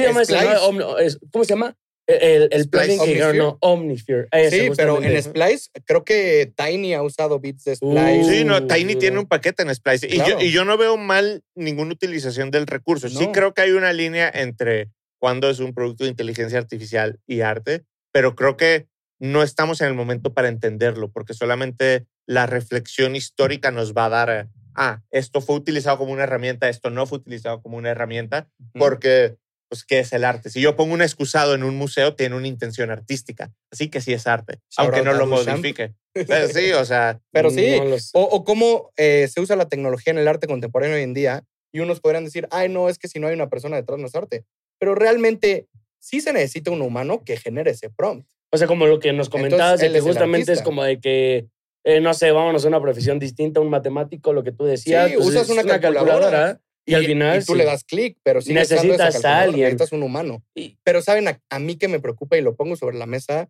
eh, 0.99 1.17
¿Cómo 1.31 1.43
se 1.45 1.53
llama? 1.53 1.75
El, 2.07 2.47
el 2.51 2.63
Splice. 2.63 2.95
plugin 2.97 3.15
que 3.17 3.37
no, 3.37 3.57
Omnisphere. 3.59 4.27
Ese, 4.31 4.61
Sí, 4.67 4.71
pero 4.77 5.03
en 5.03 5.21
Splice 5.21 5.69
creo 5.85 6.05
que 6.05 6.53
Tiny 6.55 6.93
ha 6.93 7.03
usado 7.03 7.39
beats 7.39 7.65
de 7.65 7.75
Splice. 7.75 8.23
Sí, 8.23 8.43
no, 8.45 8.57
Uh, 8.57 8.67
Tiny 8.67 8.95
tiene 8.95 9.19
un 9.19 9.25
paquete 9.27 9.63
en 9.63 9.75
Splice. 9.75 10.07
Y, 10.07 10.15
Claro. 10.15 10.39
yo, 10.39 10.45
y 10.45 10.51
yo 10.51 10.63
no 10.63 10.77
veo 10.77 10.95
mal 10.97 11.43
ninguna 11.53 11.91
utilización 11.93 12.49
del 12.49 12.65
recurso. 12.65 13.09
Sí 13.09 13.25
No. 13.25 13.31
creo 13.33 13.53
que 13.53 13.61
hay 13.63 13.71
una 13.71 13.91
línea 13.91 14.31
entre 14.33 14.89
cuando 15.19 15.49
es 15.49 15.59
un 15.59 15.73
producto 15.73 16.05
de 16.05 16.11
inteligencia 16.11 16.57
artificial 16.59 17.19
y 17.27 17.41
arte, 17.41 17.83
pero 18.13 18.35
creo 18.35 18.55
que 18.55 18.87
no 19.19 19.43
estamos 19.43 19.81
en 19.81 19.87
el 19.87 19.93
momento 19.95 20.33
para 20.33 20.47
entenderlo, 20.47 21.11
porque 21.11 21.33
solamente 21.33 22.05
la 22.25 22.45
reflexión 22.45 23.15
histórica 23.15 23.71
nos 23.71 23.93
va 23.93 24.05
a 24.05 24.09
dar, 24.09 24.47
ah, 24.75 25.01
esto 25.09 25.41
fue 25.41 25.55
utilizado 25.55 25.97
como 25.97 26.13
una 26.13 26.23
herramienta, 26.23 26.69
esto 26.69 26.89
no 26.91 27.05
fue 27.07 27.17
utilizado 27.17 27.61
como 27.63 27.77
una 27.77 27.89
herramienta, 27.89 28.47
porque, 28.77 29.35
pues, 29.69 29.83
¿qué 29.83 29.99
es 29.99 30.13
el 30.13 30.23
arte? 30.23 30.49
Si 30.49 30.61
yo 30.61 30.75
pongo 30.75 30.93
un 30.93 31.01
excusado 31.01 31.53
en 31.53 31.63
un 31.63 31.75
museo, 31.75 32.15
tiene 32.15 32.35
una 32.35 32.47
intención 32.47 32.89
artística, 32.89 33.51
así 33.71 33.89
que 33.89 34.01
sí 34.01 34.13
es 34.13 34.27
arte, 34.27 34.59
Shout 34.69 34.87
aunque 34.87 35.01
no 35.03 35.11
a 35.11 35.13
lo 35.13 35.27
modifique. 35.27 35.93
Eh, 36.13 36.47
Sí, 36.53 36.71
o 36.71 36.85
sea, 36.85 37.19
Pero 37.31 37.49
sí, 37.49 37.77
No 37.77 37.85
lo 37.85 37.99
sé. 37.99 38.11
o, 38.13 38.23
o 38.23 38.43
cómo 38.43 38.91
eh, 38.97 39.27
se 39.31 39.41
usa 39.41 39.55
la 39.55 39.67
tecnología 39.69 40.11
en 40.11 40.17
el 40.19 40.27
arte 40.27 40.47
contemporáneo 40.47 40.95
hoy 40.95 41.03
en 41.03 41.13
día 41.13 41.43
y 41.71 41.79
unos 41.79 41.99
podrían 41.99 42.25
decir, 42.25 42.47
ay, 42.51 42.69
no, 42.69 42.89
es 42.89 42.97
que 42.97 43.07
si 43.07 43.19
no 43.19 43.27
hay 43.27 43.35
una 43.35 43.49
persona 43.49 43.75
detrás 43.75 43.99
no 43.99 44.07
es 44.07 44.15
arte. 44.15 44.45
Pero 44.79 44.95
realmente 44.95 45.67
sí 45.99 46.21
se 46.21 46.33
necesita 46.33 46.71
un 46.71 46.81
humano 46.81 47.23
que 47.23 47.37
genere 47.37 47.71
ese 47.71 47.89
prompt. 47.89 48.29
O 48.51 48.57
sea, 48.57 48.67
como 48.67 48.87
lo 48.87 48.99
que 48.99 49.11
nos 49.13 49.29
comentabas, 49.29 49.79
de 49.79 49.87
él 49.87 49.93
que 49.93 50.01
justamente 50.01 50.53
es 50.53 50.61
como 50.61 50.83
de 50.83 50.99
que, 50.99 51.47
eh, 51.83 51.99
no 51.99 52.13
sé, 52.13 52.31
vámonos 52.31 52.63
a 52.63 52.69
una 52.69 52.81
profesión 52.81 53.19
distinta, 53.19 53.59
un 53.59 53.69
matemático, 53.69 54.31
lo 54.31 54.43
que 54.43 54.53
tú 54.53 54.63
decías. 54.63 55.09
Sí, 55.09 55.15
pues 55.17 55.27
usas 55.27 55.43
es 55.43 55.49
una 55.49 55.63
calculadora. 55.63 56.61
Y, 56.87 56.93
al 56.95 57.05
final. 57.05 57.41
y 57.41 57.45
tú 57.45 57.51
sí. 57.53 57.57
le 57.57 57.65
das 57.65 57.83
clic, 57.83 58.17
pero 58.23 58.41
si 58.41 58.53
Necesitas 58.53 59.23
a 59.25 59.41
alguien. 59.41 59.65
necesitas 59.65 59.91
un 59.91 60.03
humano. 60.03 60.43
Y- 60.55 60.77
Pero 60.83 61.01
saben, 61.01 61.27
a, 61.27 61.39
a 61.49 61.59
mí 61.59 61.75
que 61.77 61.87
me 61.87 61.99
preocupa 61.99 62.37
y 62.37 62.41
lo 62.41 62.55
pongo 62.55 62.75
sobre 62.75 62.97
la 62.97 63.05
mesa, 63.05 63.49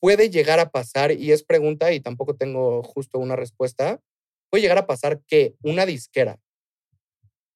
puede 0.00 0.28
llegar 0.30 0.58
a 0.60 0.70
pasar, 0.70 1.12
y 1.12 1.32
es 1.32 1.42
pregunta 1.44 1.92
y 1.92 2.00
tampoco 2.00 2.34
tengo 2.36 2.82
justo 2.82 3.18
una 3.18 3.36
respuesta, 3.36 4.00
puede 4.50 4.62
llegar 4.62 4.78
a 4.78 4.86
pasar 4.86 5.20
que 5.26 5.54
una 5.62 5.86
disquera 5.86 6.38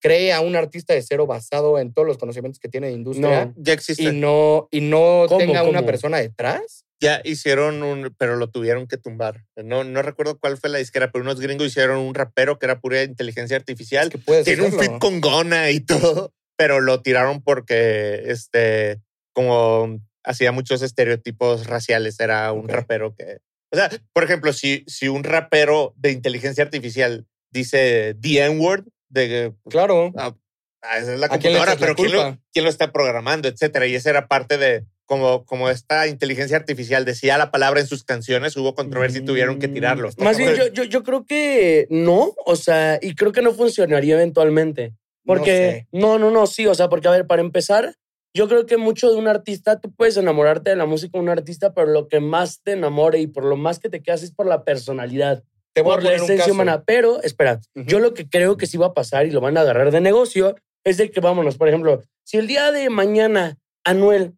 cree 0.02 0.32
a 0.32 0.40
un 0.40 0.56
artista 0.56 0.94
de 0.94 1.02
cero 1.02 1.26
basado 1.26 1.78
en 1.78 1.92
todos 1.92 2.08
los 2.08 2.16
conocimientos 2.16 2.58
que 2.58 2.68
tiene 2.70 2.86
de 2.86 2.94
industria 2.94 3.46
No. 3.46 3.54
ya 3.58 3.72
existe. 3.74 4.02
y 4.04 4.12
no, 4.12 4.66
y 4.70 4.80
no 4.80 5.26
¿Cómo, 5.28 5.38
tenga 5.38 5.62
una 5.62 5.84
persona 5.84 6.16
detrás. 6.18 6.86
Ya 7.00 7.20
hicieron 7.24 7.82
un, 7.82 8.14
pero 8.18 8.36
lo 8.36 8.50
tuvieron 8.50 8.86
que 8.86 8.98
tumbar. 8.98 9.46
No, 9.56 9.84
no 9.84 10.02
recuerdo 10.02 10.38
cuál 10.38 10.58
fue 10.58 10.68
la 10.68 10.78
disquera, 10.78 11.10
pero 11.10 11.22
unos 11.24 11.40
gringos 11.40 11.66
hicieron 11.68 11.98
un 11.98 12.14
rapero 12.14 12.58
que 12.58 12.66
era 12.66 12.78
pura 12.80 13.02
inteligencia 13.02 13.56
artificial. 13.56 14.08
Es 14.08 14.10
que 14.10 14.18
puedes 14.18 14.44
Tiene 14.44 14.62
un 14.64 14.78
fit 14.78 14.98
con 14.98 15.20
Gona 15.20 15.70
y 15.70 15.80
todo, 15.80 16.34
pero 16.56 16.80
lo 16.80 17.00
tiraron 17.02 17.42
porque, 17.42 18.24
este, 18.26 19.00
como 19.32 19.98
hacía 20.24 20.52
muchos 20.52 20.82
estereotipos 20.82 21.66
raciales, 21.66 22.20
era 22.20 22.52
un 22.52 22.64
Ok. 22.66 22.70
rapero 22.70 23.14
que 23.14 23.38
O 23.72 23.76
sea, 23.76 23.88
por 24.12 24.24
ejemplo, 24.24 24.52
si, 24.52 24.84
si 24.86 25.08
un 25.08 25.24
rapero 25.24 25.94
de 25.96 26.10
inteligencia 26.10 26.62
artificial 26.64 27.26
dice 27.50 28.14
the 28.20 28.44
N-word, 28.44 28.84
de 29.08 29.54
Claro. 29.70 30.12
ah, 30.18 30.34
esa 30.98 31.14
es 31.14 31.18
la 31.20 31.26
¿A 31.26 31.38
quién 31.38 31.54
le 31.54 31.58
computadora, 31.60 31.74
la 31.74 31.78
pero 31.80 31.94
¿quién 31.94 32.12
lo, 32.12 32.38
quién 32.52 32.64
lo 32.64 32.70
está 32.70 32.92
programando, 32.92 33.48
etcétera? 33.48 33.86
Y 33.86 33.94
esa 33.94 34.10
era 34.10 34.28
parte 34.28 34.58
de 34.58 34.84
como, 35.10 35.44
como 35.44 35.68
esta 35.68 36.06
inteligencia 36.06 36.56
artificial 36.56 37.04
decía 37.04 37.36
la 37.36 37.50
palabra 37.50 37.80
en 37.80 37.88
sus 37.88 38.04
canciones, 38.04 38.56
hubo 38.56 38.76
controversia 38.76 39.20
y 39.20 39.24
tuvieron 39.24 39.58
que 39.58 39.66
tirarlo. 39.66 40.08
Está 40.08 40.22
Más 40.22 40.38
bien, 40.38 40.54
yo, 40.54 40.68
yo, 40.68 40.84
yo 40.84 41.02
creo 41.02 41.26
que 41.26 41.88
no, 41.90 42.32
o 42.46 42.54
sea, 42.54 42.96
y 43.02 43.16
creo 43.16 43.32
que 43.32 43.42
no 43.42 43.52
funcionaría 43.52 44.14
eventualmente. 44.14 44.94
Porque, 45.26 45.88
no, 45.90 46.20
no, 46.20 46.30
no, 46.30 46.46
sí, 46.46 46.68
o 46.68 46.76
sea, 46.76 46.88
porque 46.88 47.08
a 47.08 47.10
ver, 47.10 47.26
para 47.26 47.42
empezar, 47.42 47.96
yo 48.32 48.46
creo 48.46 48.66
que 48.66 48.76
mucho 48.76 49.10
de 49.10 49.16
un 49.16 49.26
artista, 49.26 49.80
tú 49.80 49.92
puedes 49.92 50.16
enamorarte 50.16 50.70
de 50.70 50.76
la 50.76 50.86
música 50.86 51.18
de 51.18 51.24
un 51.24 51.28
artista, 51.28 51.74
pero 51.74 51.88
lo 51.88 52.06
que 52.06 52.20
más 52.20 52.62
te 52.62 52.74
enamore 52.74 53.18
y 53.18 53.26
por 53.26 53.44
lo 53.44 53.56
más 53.56 53.80
que 53.80 53.88
te 53.88 54.04
quedas 54.04 54.22
es 54.22 54.30
por 54.30 54.46
la 54.46 54.62
personalidad, 54.62 55.42
Te 55.72 55.82
por 55.82 56.04
la 56.04 56.14
esencia 56.14 56.52
humana. 56.52 56.84
Pero, 56.86 57.20
espera, 57.24 57.58
Ujú. 57.74 57.84
yo 57.84 57.98
lo 57.98 58.14
que 58.14 58.28
creo 58.28 58.56
que 58.56 58.68
sí 58.68 58.76
va 58.76 58.86
a 58.86 58.94
pasar 58.94 59.26
y 59.26 59.32
lo 59.32 59.40
van 59.40 59.56
a 59.56 59.62
agarrar 59.62 59.90
de 59.90 60.00
negocio 60.00 60.54
es 60.84 60.98
de 60.98 61.10
que, 61.10 61.18
vámonos, 61.18 61.56
por 61.56 61.66
ejemplo, 61.66 62.00
si 62.22 62.36
el 62.36 62.46
día 62.46 62.70
de 62.70 62.90
mañana 62.90 63.58
Anuel 63.82 64.34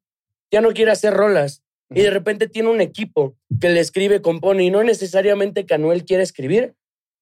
ya 0.52 0.60
no 0.60 0.72
quiere 0.72 0.92
hacer 0.92 1.14
rolas 1.14 1.62
y 1.90 2.02
de 2.02 2.10
repente 2.10 2.48
tiene 2.48 2.70
un 2.70 2.80
equipo 2.80 3.36
que 3.60 3.68
le 3.68 3.80
escribe, 3.80 4.22
compone 4.22 4.64
y 4.64 4.70
no 4.70 4.82
necesariamente 4.82 5.66
que 5.66 5.74
Anuel 5.74 6.04
quiere 6.04 6.22
escribir, 6.22 6.74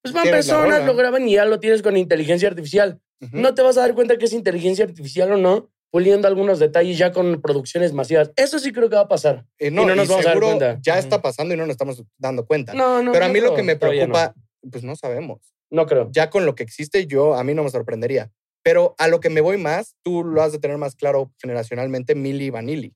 pues 0.02 0.14
van 0.14 0.24
personas, 0.24 0.84
lo 0.84 0.94
graban 0.94 1.28
y 1.28 1.34
ya 1.34 1.44
lo 1.44 1.60
tienes 1.60 1.82
con 1.82 1.96
inteligencia 1.96 2.48
artificial. 2.48 3.00
No 3.32 3.54
te 3.54 3.62
vas 3.62 3.76
a 3.76 3.82
dar 3.82 3.94
cuenta 3.94 4.16
que 4.16 4.24
es 4.24 4.32
inteligencia 4.32 4.84
artificial 4.84 5.32
o 5.32 5.36
no, 5.36 5.70
puliendo 5.90 6.26
algunos 6.26 6.58
detalles 6.58 6.96
ya 6.96 7.12
con 7.12 7.42
producciones 7.42 7.92
masivas. 7.92 8.30
Eso 8.36 8.58
sí 8.58 8.72
creo 8.72 8.88
que 8.88 8.96
va 8.96 9.02
a 9.02 9.08
pasar. 9.08 9.44
Eh, 9.58 9.70
no, 9.70 9.82
y 9.82 9.86
no 9.86 9.94
nos 9.94 10.06
y 10.06 10.08
vamos 10.08 10.26
a 10.26 10.28
dar 10.30 10.40
cuenta. 10.40 10.78
ya 10.80 10.98
está 10.98 11.20
pasando 11.20 11.52
y 11.52 11.56
no 11.56 11.64
nos 11.64 11.72
estamos 11.72 12.02
dando 12.16 12.46
cuenta. 12.46 12.72
No, 12.72 13.02
no. 13.02 13.12
Pero 13.12 13.26
a 13.26 13.28
mí 13.28 13.40
lo 13.40 13.54
que 13.54 13.62
me 13.62 13.76
preocupa, 13.76 14.34
pues 14.70 14.84
no 14.84 14.96
sabemos. 14.96 15.52
No, 15.70 15.86
creo. 15.86 16.08
Ya 16.12 16.30
con 16.30 16.46
lo 16.46 16.54
que 16.54 16.62
existe, 16.62 17.06
yo 17.06 17.34
a 17.34 17.44
mí 17.44 17.54
no 17.54 17.62
me 17.62 17.70
sorprendería. 17.70 18.30
Pero 18.62 18.94
a 18.98 19.08
lo 19.08 19.20
que 19.20 19.30
me 19.30 19.40
voy 19.40 19.56
más, 19.56 19.96
tú 20.02 20.24
lo 20.24 20.42
has 20.42 20.52
de 20.52 20.58
tener 20.58 20.78
más 20.78 20.94
claro 20.94 21.32
generacionalmente, 21.38 22.14
Milli 22.14 22.50
Vanilli. 22.50 22.94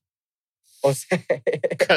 O 0.85 0.93
sea, 0.93 1.19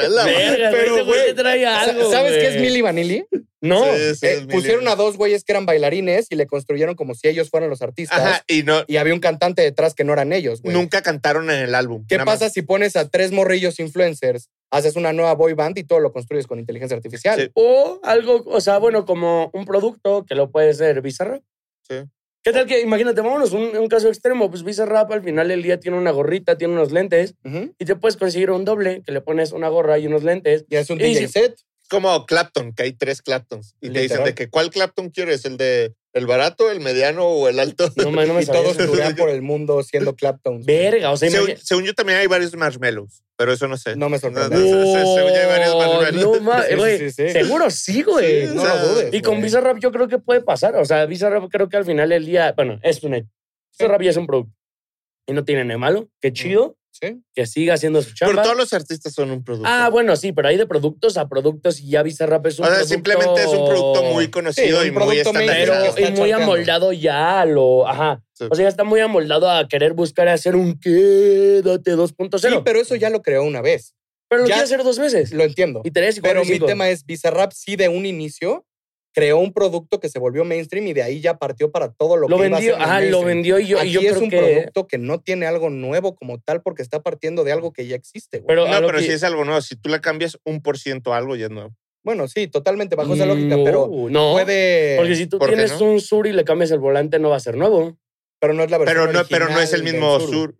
La- 0.09 0.25
Verga, 0.25 0.69
pero, 0.71 0.71
pero 0.71 0.93
güey 0.93 1.05
güey, 1.05 1.25
te 1.27 1.33
trae 1.35 1.65
algo. 1.65 2.11
¿sabes 2.11 2.33
qué 2.37 2.47
es. 2.55 2.61
Milli 2.61 2.81
Vanilli? 2.81 3.25
No. 3.61 3.83
Sí, 3.83 4.15
sí, 4.15 4.25
Eh, 4.25 4.47
pusieron 4.49 4.87
a 4.87 4.95
dos 4.95 5.17
güeyes 5.17 5.43
que 5.43 5.51
eran 5.51 5.65
bailarines 5.65 6.27
y 6.29 6.35
le 6.35 6.47
construyeron 6.47 6.95
como 6.95 7.13
si 7.13 7.27
ellos 7.27 7.49
fueran 7.49 7.69
los 7.69 7.81
artistas. 7.81 8.17
Ajá, 8.19 8.43
y 8.47 8.63
no, 8.63 8.83
Y 8.87 8.97
había 8.97 9.13
un 9.13 9.19
cantante 9.19 9.61
detrás 9.61 9.93
que 9.93 10.03
no 10.05 10.13
eran 10.13 10.31
ellos, 10.33 10.61
güey. 10.61 10.73
nunca 10.73 11.01
cantaron 11.01 11.51
en 11.51 11.59
el 11.59 11.75
álbum. 11.75 12.05
¿Qué 12.07 12.17
más. 12.17 12.25
pasa 12.25 12.49
si 12.49 12.61
pones 12.61 12.95
a 12.95 13.09
tres 13.09 13.31
morrillos 13.33 13.79
influencers, 13.79 14.49
haces 14.71 14.95
una 14.95 15.11
nueva 15.13 15.33
boy 15.35 15.53
band 15.53 15.77
y 15.77 15.83
todo 15.83 15.99
lo 15.99 16.13
construyes 16.13 16.47
con 16.47 16.57
inteligencia 16.59 16.95
artificial? 16.95 17.39
Sí. 17.39 17.51
O 17.53 17.99
algo, 18.03 18.43
o 18.47 18.61
sea, 18.61 18.77
bueno, 18.77 19.05
como 19.05 19.49
un 19.53 19.65
producto 19.65 20.25
que 20.25 20.35
lo 20.35 20.49
puede 20.51 20.73
ser 20.73 21.01
Bizarrap. 21.01 21.41
Sí. 21.87 21.95
¿Qué 22.49 22.53
tal 22.53 22.65
que, 22.65 22.81
imagínate, 22.81 23.21
vámonos, 23.21 23.51
un, 23.51 23.77
un 23.77 23.87
caso 23.87 24.07
extremo, 24.07 24.49
pues 24.49 24.63
Bizarrap 24.63 25.11
al 25.11 25.21
final 25.21 25.49
del 25.49 25.61
día 25.61 25.79
tiene 25.79 25.99
una 25.99 26.09
gorrita, 26.09 26.57
tiene 26.57 26.73
unos 26.73 26.91
lentes 26.91 27.35
y 27.77 27.85
te 27.85 27.95
puedes 27.95 28.17
conseguir 28.17 28.49
un 28.49 28.65
doble 28.65 29.03
que 29.05 29.11
le 29.11 29.21
pones 29.21 29.51
una 29.51 29.67
gorra 29.69 29.99
y 29.99 30.07
unos 30.07 30.23
lentes. 30.23 30.65
Y 30.67 30.75
es 30.75 30.89
un 30.89 30.99
Y 30.99 31.03
DJ 31.03 31.27
si- 31.27 31.27
set. 31.27 31.59
como 31.91 32.25
Clapton, 32.25 32.73
que 32.73 32.81
hay 32.83 32.93
tres 32.93 33.21
Claptons. 33.21 33.75
Y 33.81 33.91
te 33.91 33.99
dicen 34.01 34.23
de 34.23 34.33
que 34.33 34.49
cuál 34.49 34.71
Clapton 34.71 35.09
quieres, 35.11 35.45
el 35.45 35.57
de 35.57 35.93
el 36.13 36.25
barato, 36.25 36.71
el 36.71 36.79
mediano 36.79 37.27
o 37.27 37.47
el 37.49 37.59
alto. 37.59 37.87
No, 37.97 38.09
man, 38.09 38.27
no 38.27 38.33
me 38.33 38.41
y 38.41 38.45
sabía 38.45 38.63
todos 38.73 39.13
por 39.17 39.29
el 39.29 39.43
mundo 39.43 39.83
siendo 39.83 40.15
Clapton. 40.15 40.63
Verga, 40.65 41.11
o 41.11 41.17
sea, 41.17 41.29
según 41.61 41.83
yo 41.85 41.93
también 41.93 42.17
hay 42.17 42.25
varios 42.25 42.55
marshmallows, 42.55 43.21
pero 43.39 43.53
eso 43.53 43.69
no 43.69 43.77
sé. 43.77 43.95
No 43.95 44.09
me 44.09 44.19
sorprende. 44.19 44.53
no, 44.57 44.61
se- 44.61 44.69
se- 44.69 45.15
según 45.15 45.31
yo 45.31 45.39
hay 45.39 45.47
varios 45.47 45.75
marshmallows. 45.77 46.37
No, 46.37 46.41
ma- 46.43 46.61
Sí, 46.63 46.69
sí, 46.71 46.75
güey, 46.75 46.97
sí, 46.99 47.11
sí. 47.11 47.29
Seguro 47.29 47.69
sí, 47.71 48.03
güey. 48.03 48.47
Sí, 48.49 48.53
No 48.53 48.61
o 48.61 48.65
sea, 48.65 48.75
lo 48.75 48.87
dudes. 48.89 49.13
Y 49.13 49.21
con 49.21 49.35
güey. 49.35 49.43
Bizarrap 49.43 49.77
yo 49.79 49.91
creo 49.93 50.07
que 50.09 50.19
puede 50.19 50.41
pasar. 50.41 50.75
O 50.75 50.83
sea, 50.83 51.05
Bizarrap 51.05 51.49
creo 51.49 51.69
que 51.69 51.77
al 51.77 51.85
final 51.85 52.09
del 52.09 52.25
día, 52.25 52.51
bueno, 52.55 52.77
es 52.83 53.01
un 53.01 53.13
hecho. 53.13 53.29
Bizarrap 53.71 54.01
ya 54.01 54.09
es 54.09 54.17
un 54.17 54.27
producto. 54.27 54.53
Y 55.25 55.31
no 55.33 55.45
tiene 55.45 55.63
nada 55.63 55.77
malo. 55.77 56.09
Qué 56.19 56.33
chido. 56.33 56.75
Sí. 57.01 57.21
Que 57.33 57.45
siga 57.45 57.75
haciendo 57.75 58.01
su 58.01 58.09
Pero 58.19 58.31
chamba. 58.31 58.43
todos 58.43 58.57
los 58.57 58.73
artistas 58.73 59.13
son 59.13 59.31
un 59.31 59.43
producto. 59.43 59.69
Ah, 59.71 59.89
bueno, 59.89 60.15
sí, 60.17 60.33
pero 60.33 60.49
hay 60.49 60.57
de 60.57 60.65
productos 60.65 61.17
a 61.17 61.29
productos 61.29 61.79
y 61.79 61.91
ya 61.91 62.03
Bizarrap 62.03 62.45
es 62.47 62.59
un 62.59 62.65
o 62.65 62.67
sea, 62.67 62.75
producto... 62.77 62.93
simplemente 62.93 63.41
es 63.41 63.47
un 63.47 63.67
producto 63.69 64.03
muy 64.03 64.29
conocido 64.29 64.81
Sí, 64.81 64.87
y 64.87 64.91
muy 64.91 64.99
Pero, 64.99 65.11
estandarizado. 65.13 65.85
y 65.85 65.87
está 66.03 66.11
muy 66.21 66.31
amoldado 66.31 66.91
ya 66.93 67.41
a 67.41 67.45
lo... 67.45 67.87
Ajá. 67.87 68.21
Sí. 68.33 68.45
O 68.49 68.55
sea, 68.55 68.63
ya 68.63 68.69
está 68.69 68.83
muy 68.83 68.99
amoldado 68.99 69.49
a 69.49 69.67
querer 69.67 69.93
buscar 69.93 70.27
hacer 70.27 70.55
un 70.55 70.77
quédate 70.79 71.95
2.0. 71.95 72.39
Sí, 72.39 72.55
pero 72.65 72.79
eso 72.79 72.95
ya 72.95 73.09
lo 73.09 73.21
creó 73.21 73.43
una 73.43 73.61
vez. 73.61 73.95
Pero 74.29 74.43
lo 74.43 74.47
ya- 74.47 74.55
quiere 74.55 74.65
hacer 74.65 74.83
dos 74.83 74.99
veces. 74.99 75.31
Lo 75.33 75.43
entiendo. 75.43 75.81
Y 75.83 75.91
tres 75.91 76.17
y 76.17 76.21
Pero 76.21 76.43
mi 76.45 76.59
tema 76.59 76.89
es, 76.89 77.05
Bizarrap 77.05 77.51
sí 77.51 77.75
de 77.75 77.89
un 77.89 78.05
inicio 78.05 78.65
creó 79.13 79.39
un 79.39 79.51
producto 79.53 79.99
que 79.99 80.07
se 80.09 80.19
volvió 80.19 80.43
mainstream 80.45 80.87
y 80.87 80.93
de 80.93 81.03
ahí 81.03 81.19
ya 81.21 81.37
partió 81.37 81.71
para 81.71 81.91
todo 81.91 82.15
lo, 82.15 82.27
Lo 82.29 82.37
que 82.37 82.47
iba 82.47 82.57
a 82.57 82.59
vendió, 82.59 82.77
ser 82.77 83.09
lo 83.11 83.23
vendió 83.23 83.59
y 83.59 83.67
yo, 83.67 83.77
y 83.77 83.81
Aquí 83.81 83.91
yo 83.91 84.01
es 84.01 84.07
creo 84.11 84.21
un 84.23 84.29
que... 84.29 84.37
producto 84.37 84.87
que 84.87 84.97
no 84.97 85.19
tiene 85.19 85.45
algo 85.47 85.69
nuevo 85.69 86.15
como 86.15 86.39
tal 86.39 86.61
porque 86.61 86.81
está 86.83 87.01
partiendo 87.01 87.43
de 87.43 87.51
algo 87.51 87.73
que 87.73 87.87
ya 87.87 87.95
existe. 87.95 88.37
güey. 88.39 88.47
Pero, 88.47 88.67
No, 88.67 88.85
pero 88.85 88.99
que- 88.99 89.05
si 89.05 89.11
es 89.11 89.23
algo 89.23 89.43
nuevo, 89.45 89.61
si 89.61 89.75
tú 89.75 89.89
le 89.89 89.99
cambias 89.99 90.37
un 90.45 90.61
por 90.61 90.77
ciento 90.77 91.13
a 91.13 91.17
algo, 91.17 91.35
ya 91.35 91.45
es 91.45 91.51
nuevo. 91.51 91.75
Bueno, 92.03 92.27
sí, 92.27 92.47
totalmente 92.47 92.95
bajo 92.95 93.13
esa 93.13 93.25
lógica, 93.25 93.57
No, 93.57 93.63
pero 93.63 93.89
no, 94.09 94.31
puede... 94.33 94.95
Porque 94.97 95.15
si 95.15 95.27
tú 95.27 95.37
¿Por 95.37 95.49
tienes 95.49 95.79
no? 95.79 95.85
un 95.87 95.99
sur 96.01 96.27
y 96.27 96.31
le 96.31 96.45
cambias 96.45 96.71
el 96.71 96.79
volante, 96.79 97.19
no 97.19 97.29
va 97.29 97.35
a 97.35 97.41
ser 97.41 97.57
nuevo. 97.57 97.97
Pero 98.39 98.53
no 98.53 98.63
es 98.63 98.71
la 98.71 98.77
versión 98.77 99.05
Pero 99.07 99.11
no, 99.13 99.27
pero 99.29 99.49
no 99.49 99.59
es 99.59 99.73
el 99.73 99.83
mismo 99.83 100.17
del 100.17 100.27
sur. 100.29 100.55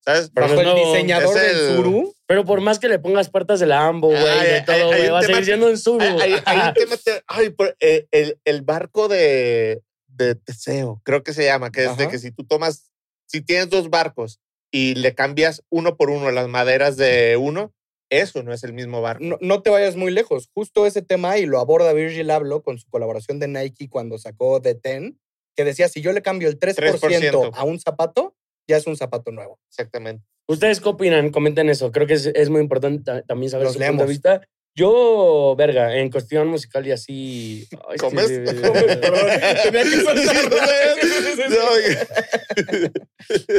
¿Sabes? 0.00 0.30
Pero 0.34 0.48
Bajo 0.48 0.62
no 0.62 0.70
el 0.76 0.84
diseñador 0.86 1.36
Es 1.36 1.42
del 1.42 1.56
el- 1.70 1.76
Suru, 1.76 2.14
Pero 2.30 2.44
por 2.44 2.60
más 2.60 2.78
que 2.78 2.86
le 2.86 3.00
pongas 3.00 3.28
puertas 3.28 3.58
de 3.58 3.66
Lambo, 3.66 4.06
güey, 4.06 4.22
Ay, 4.22 4.46
de 4.46 4.54
ay, 4.58 4.64
todo, 4.64 4.86
güey, 4.86 5.08
va 5.08 5.18
a 5.18 5.22
seguir 5.22 5.44
siendo 5.44 5.66
un. 5.66 6.00
Hay, 6.00 6.72
tema 6.74 6.96
te- 6.96 7.24
ay, 7.26 7.50
por- 7.50 7.76
eh, 7.80 8.06
el, 8.12 8.38
el 8.44 8.62
barco 8.62 9.08
de, 9.08 9.82
de 10.06 10.36
Teseo, 10.36 11.00
creo 11.04 11.24
que 11.24 11.32
se 11.32 11.44
llama, 11.44 11.72
que 11.72 11.86
es 11.86 11.96
de 11.96 12.06
que 12.06 12.20
si 12.20 12.30
tú 12.30 12.44
tomas, 12.44 12.92
si 13.26 13.40
tienes 13.40 13.68
dos 13.68 13.90
barcos 13.90 14.38
y 14.70 14.94
le 14.94 15.12
cambias 15.12 15.64
uno 15.70 15.96
por 15.96 16.08
uno 16.08 16.30
las 16.30 16.46
maderas 16.46 16.96
de 16.96 17.36
uno, 17.36 17.74
eso 18.10 18.44
no 18.44 18.52
es 18.52 18.62
el 18.62 18.74
mismo 18.74 19.02
barco. 19.02 19.24
no, 19.24 19.36
no 19.40 19.62
te 19.62 19.70
vayas 19.70 19.96
muy 19.96 20.12
lejos. 20.12 20.48
Justo 20.54 20.86
ese 20.86 21.02
tema 21.02 21.36
y 21.38 21.46
lo 21.46 21.58
aborda 21.58 21.92
Virgil 21.92 22.30
Abloh 22.30 22.62
con 22.62 22.78
su 22.78 22.88
colaboración 22.90 23.40
de 23.40 23.48
Nike 23.48 23.88
cuando 23.88 24.18
sacó 24.18 24.62
The 24.62 24.76
Ten, 24.76 25.18
que 25.56 25.64
decía, 25.64 25.88
si 25.88 26.00
yo 26.00 26.12
le 26.12 26.22
cambio 26.22 26.48
el 26.48 26.60
3%, 26.60 26.76
3%. 26.76 27.50
a 27.54 27.64
un 27.64 27.80
zapato, 27.80 28.36
ya 28.68 28.76
es 28.76 28.86
un 28.86 28.96
zapato 28.96 29.32
nuevo. 29.32 29.58
Exactamente. 29.68 30.24
¿Ustedes 30.50 30.80
qué 30.80 30.88
opinan? 30.88 31.30
Comenten 31.30 31.68
eso. 31.68 31.92
Creo 31.92 32.06
que 32.06 32.14
es, 32.14 32.26
es 32.26 32.50
muy 32.50 32.60
importante 32.60 33.02
ta- 33.04 33.22
también 33.22 33.50
saber 33.50 33.64
Los 33.66 33.74
su 33.74 33.78
punto 33.78 33.90
leemos. 33.92 34.06
de 34.06 34.10
vista. 34.12 34.40
Yo, 34.74 35.54
verga, 35.58 35.96
en 35.96 36.10
cuestión 36.10 36.46
musical 36.48 36.86
y 36.86 36.92
así... 36.92 37.68
ay, 37.88 37.96
es 37.96 38.02
que- 38.02 38.08
¿Comes? 38.08 38.28
Perdón, 38.30 39.26
tenía 39.62 39.82
que 39.82 40.00
soltarlo. 40.00 40.56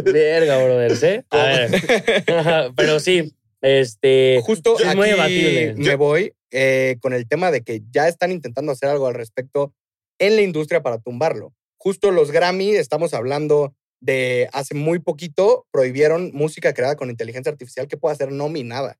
Verga, 0.05 0.63
brother, 0.63 0.91
¿eh? 1.03 1.23
A 1.29 1.43
ver. 1.43 2.71
Pero 2.75 2.99
sí, 2.99 3.33
este... 3.61 4.41
Justo 4.43 4.77
Es 4.79 4.85
aquí 4.87 4.97
muy 4.97 5.09
debatible. 5.09 5.73
me 5.75 5.95
voy 5.95 6.33
eh, 6.51 6.97
con 7.01 7.13
el 7.13 7.27
tema 7.27 7.51
de 7.51 7.61
que 7.61 7.81
ya 7.91 8.07
están 8.07 8.31
intentando 8.31 8.71
hacer 8.71 8.89
algo 8.89 9.07
al 9.07 9.13
respecto 9.13 9.73
en 10.19 10.35
la 10.35 10.41
industria 10.41 10.81
para 10.81 10.99
tumbarlo. 10.99 11.53
Justo 11.77 12.11
los 12.11 12.31
Grammy, 12.31 12.75
estamos 12.75 13.13
hablando 13.13 13.73
de 14.01 14.49
hace 14.51 14.75
muy 14.75 14.99
poquito, 14.99 15.65
prohibieron 15.71 16.31
música 16.33 16.73
creada 16.73 16.95
con 16.95 17.09
inteligencia 17.09 17.51
artificial 17.51 17.87
que 17.87 17.97
pueda 17.97 18.15
ser 18.15 18.31
nominada. 18.31 18.97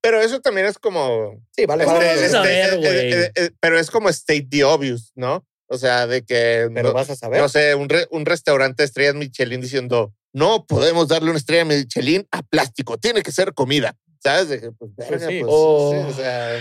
Pero 0.00 0.20
eso 0.20 0.40
también 0.40 0.66
es 0.68 0.78
como. 0.78 1.42
Sí, 1.50 1.66
vale. 1.66 1.84
¿Cómo 1.84 1.96
madre, 1.96 2.10
vas 2.14 2.34
a 2.34 2.42
este- 2.44 2.74
eh, 2.76 3.10
eh, 3.26 3.32
eh, 3.34 3.50
pero 3.58 3.78
es 3.80 3.90
como 3.90 4.08
state 4.10 4.46
the 4.48 4.62
obvious, 4.62 5.10
¿no? 5.16 5.44
O 5.68 5.76
sea, 5.76 6.06
de 6.06 6.22
que. 6.24 6.68
Pero 6.72 6.90
no, 6.90 6.94
vas 6.94 7.10
a 7.10 7.16
saber. 7.16 7.40
no 7.40 7.48
sé, 7.48 7.74
un, 7.74 7.88
re- 7.88 8.06
un 8.12 8.24
restaurante 8.24 8.84
de 8.84 8.86
estrellas 8.86 9.16
Michelin 9.16 9.60
diciendo, 9.60 10.14
no 10.32 10.64
podemos 10.66 11.08
darle 11.08 11.30
una 11.30 11.38
estrella 11.40 11.64
Michelin 11.64 12.28
a 12.30 12.42
plástico, 12.42 12.96
tiene 12.98 13.22
que 13.24 13.32
ser 13.32 13.54
comida. 13.54 13.96
¿Sabes? 14.22 14.48
De 14.48 14.60
que, 14.60 14.70
pues, 14.72 14.94
verga, 14.94 15.26
sí. 15.28 15.40
pues, 15.40 15.52
O- 15.52 15.90
sí, 15.92 16.10
o 16.10 16.12
sea, 16.14 16.60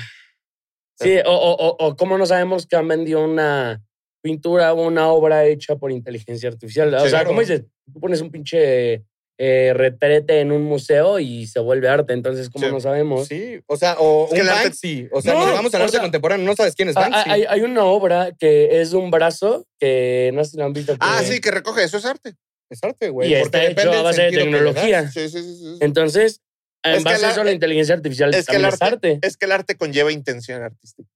Sí, 0.99 1.17
o, 1.25 1.31
o, 1.31 1.51
o, 1.67 1.87
o 1.87 1.95
cómo 1.97 2.17
no 2.17 2.25
sabemos 2.25 2.65
que 2.65 2.75
han 2.77 2.87
vendido 2.87 3.23
una 3.23 3.83
pintura 4.25 4.73
o 4.73 4.87
una 4.87 5.07
obra 5.09 5.45
hecha 5.45 5.75
por 5.75 5.91
inteligencia 5.91 6.49
artificial. 6.49 6.91
O 6.95 6.97
Sí, 6.97 7.03
sea, 7.03 7.09
claro. 7.19 7.27
¿cómo 7.27 7.41
dices? 7.41 7.61
Tú 7.93 7.99
pones 7.99 8.21
un 8.21 8.31
pinche 8.31 9.03
eh, 9.37 9.73
retrete 9.75 10.39
en 10.39 10.51
un 10.53 10.63
museo 10.63 11.19
y 11.19 11.45
se 11.45 11.59
vuelve 11.59 11.89
arte. 11.89 12.13
Entonces, 12.13 12.49
¿cómo 12.49 12.65
Sí. 12.65 12.71
no 12.71 12.79
sabemos? 12.79 13.27
Sí, 13.27 13.59
o 13.67 13.75
sea, 13.77 13.97
o 13.99 14.25
Es 14.27 14.33
que 14.33 14.39
un 14.41 14.47
el 14.47 14.49
arte- 14.49 14.63
Banksy. 14.63 15.09
O 15.11 15.21
sea, 15.21 15.33
No, 15.33 15.39
nos 15.45 15.51
vamos 15.53 15.75
al 15.75 15.81
o 15.81 15.83
arte 15.83 15.91
sea- 15.91 16.01
contemporáneo, 16.01 16.45
no 16.45 16.55
sabes 16.55 16.73
quién 16.73 16.87
es 16.89 16.95
Banksy. 16.95 17.29
Hay, 17.29 17.43
hay 17.47 17.61
una 17.61 17.83
obra 17.83 18.31
que 18.39 18.79
es 18.81 18.93
un 18.93 19.11
brazo 19.11 19.67
que 19.79 20.31
no 20.33 20.43
sé 20.43 20.51
si 20.51 20.57
lo 20.57 20.63
han 20.65 20.73
visto. 20.73 20.93
que- 20.93 20.99
Ah, 21.01 21.21
sí, 21.23 21.39
que 21.41 21.51
recoge, 21.51 21.83
eso 21.83 21.97
es 21.97 22.05
arte. 22.05 22.33
Es 22.71 22.81
arte, 22.81 23.09
güey. 23.09 23.29
Y 23.31 23.41
porque 23.41 23.67
está 23.67 23.81
hecho 23.83 23.91
a 23.91 24.01
base 24.01 24.21
de 24.23 24.31
tecnología. 24.31 25.11
Sí, 25.11 25.27
sí, 25.29 25.43
sí. 25.43 25.55
sí. 25.55 25.77
Entonces, 25.81 26.41
en 26.83 26.95
Es 26.95 27.03
base 27.03 27.25
a 27.25 27.31
eso, 27.31 27.43
la 27.43 27.51
inteligencia 27.51 27.93
artificial 27.93 28.33
es 28.33 28.45
que 28.47 28.55
el 28.55 28.61
también 28.61 28.73
es 28.73 28.81
arte. 28.81 29.19
Es 29.21 29.35
que 29.37 29.45
el 29.45 29.51
arte 29.51 29.75
conlleva 29.75 30.11
intención 30.13 30.63
artística. 30.63 31.09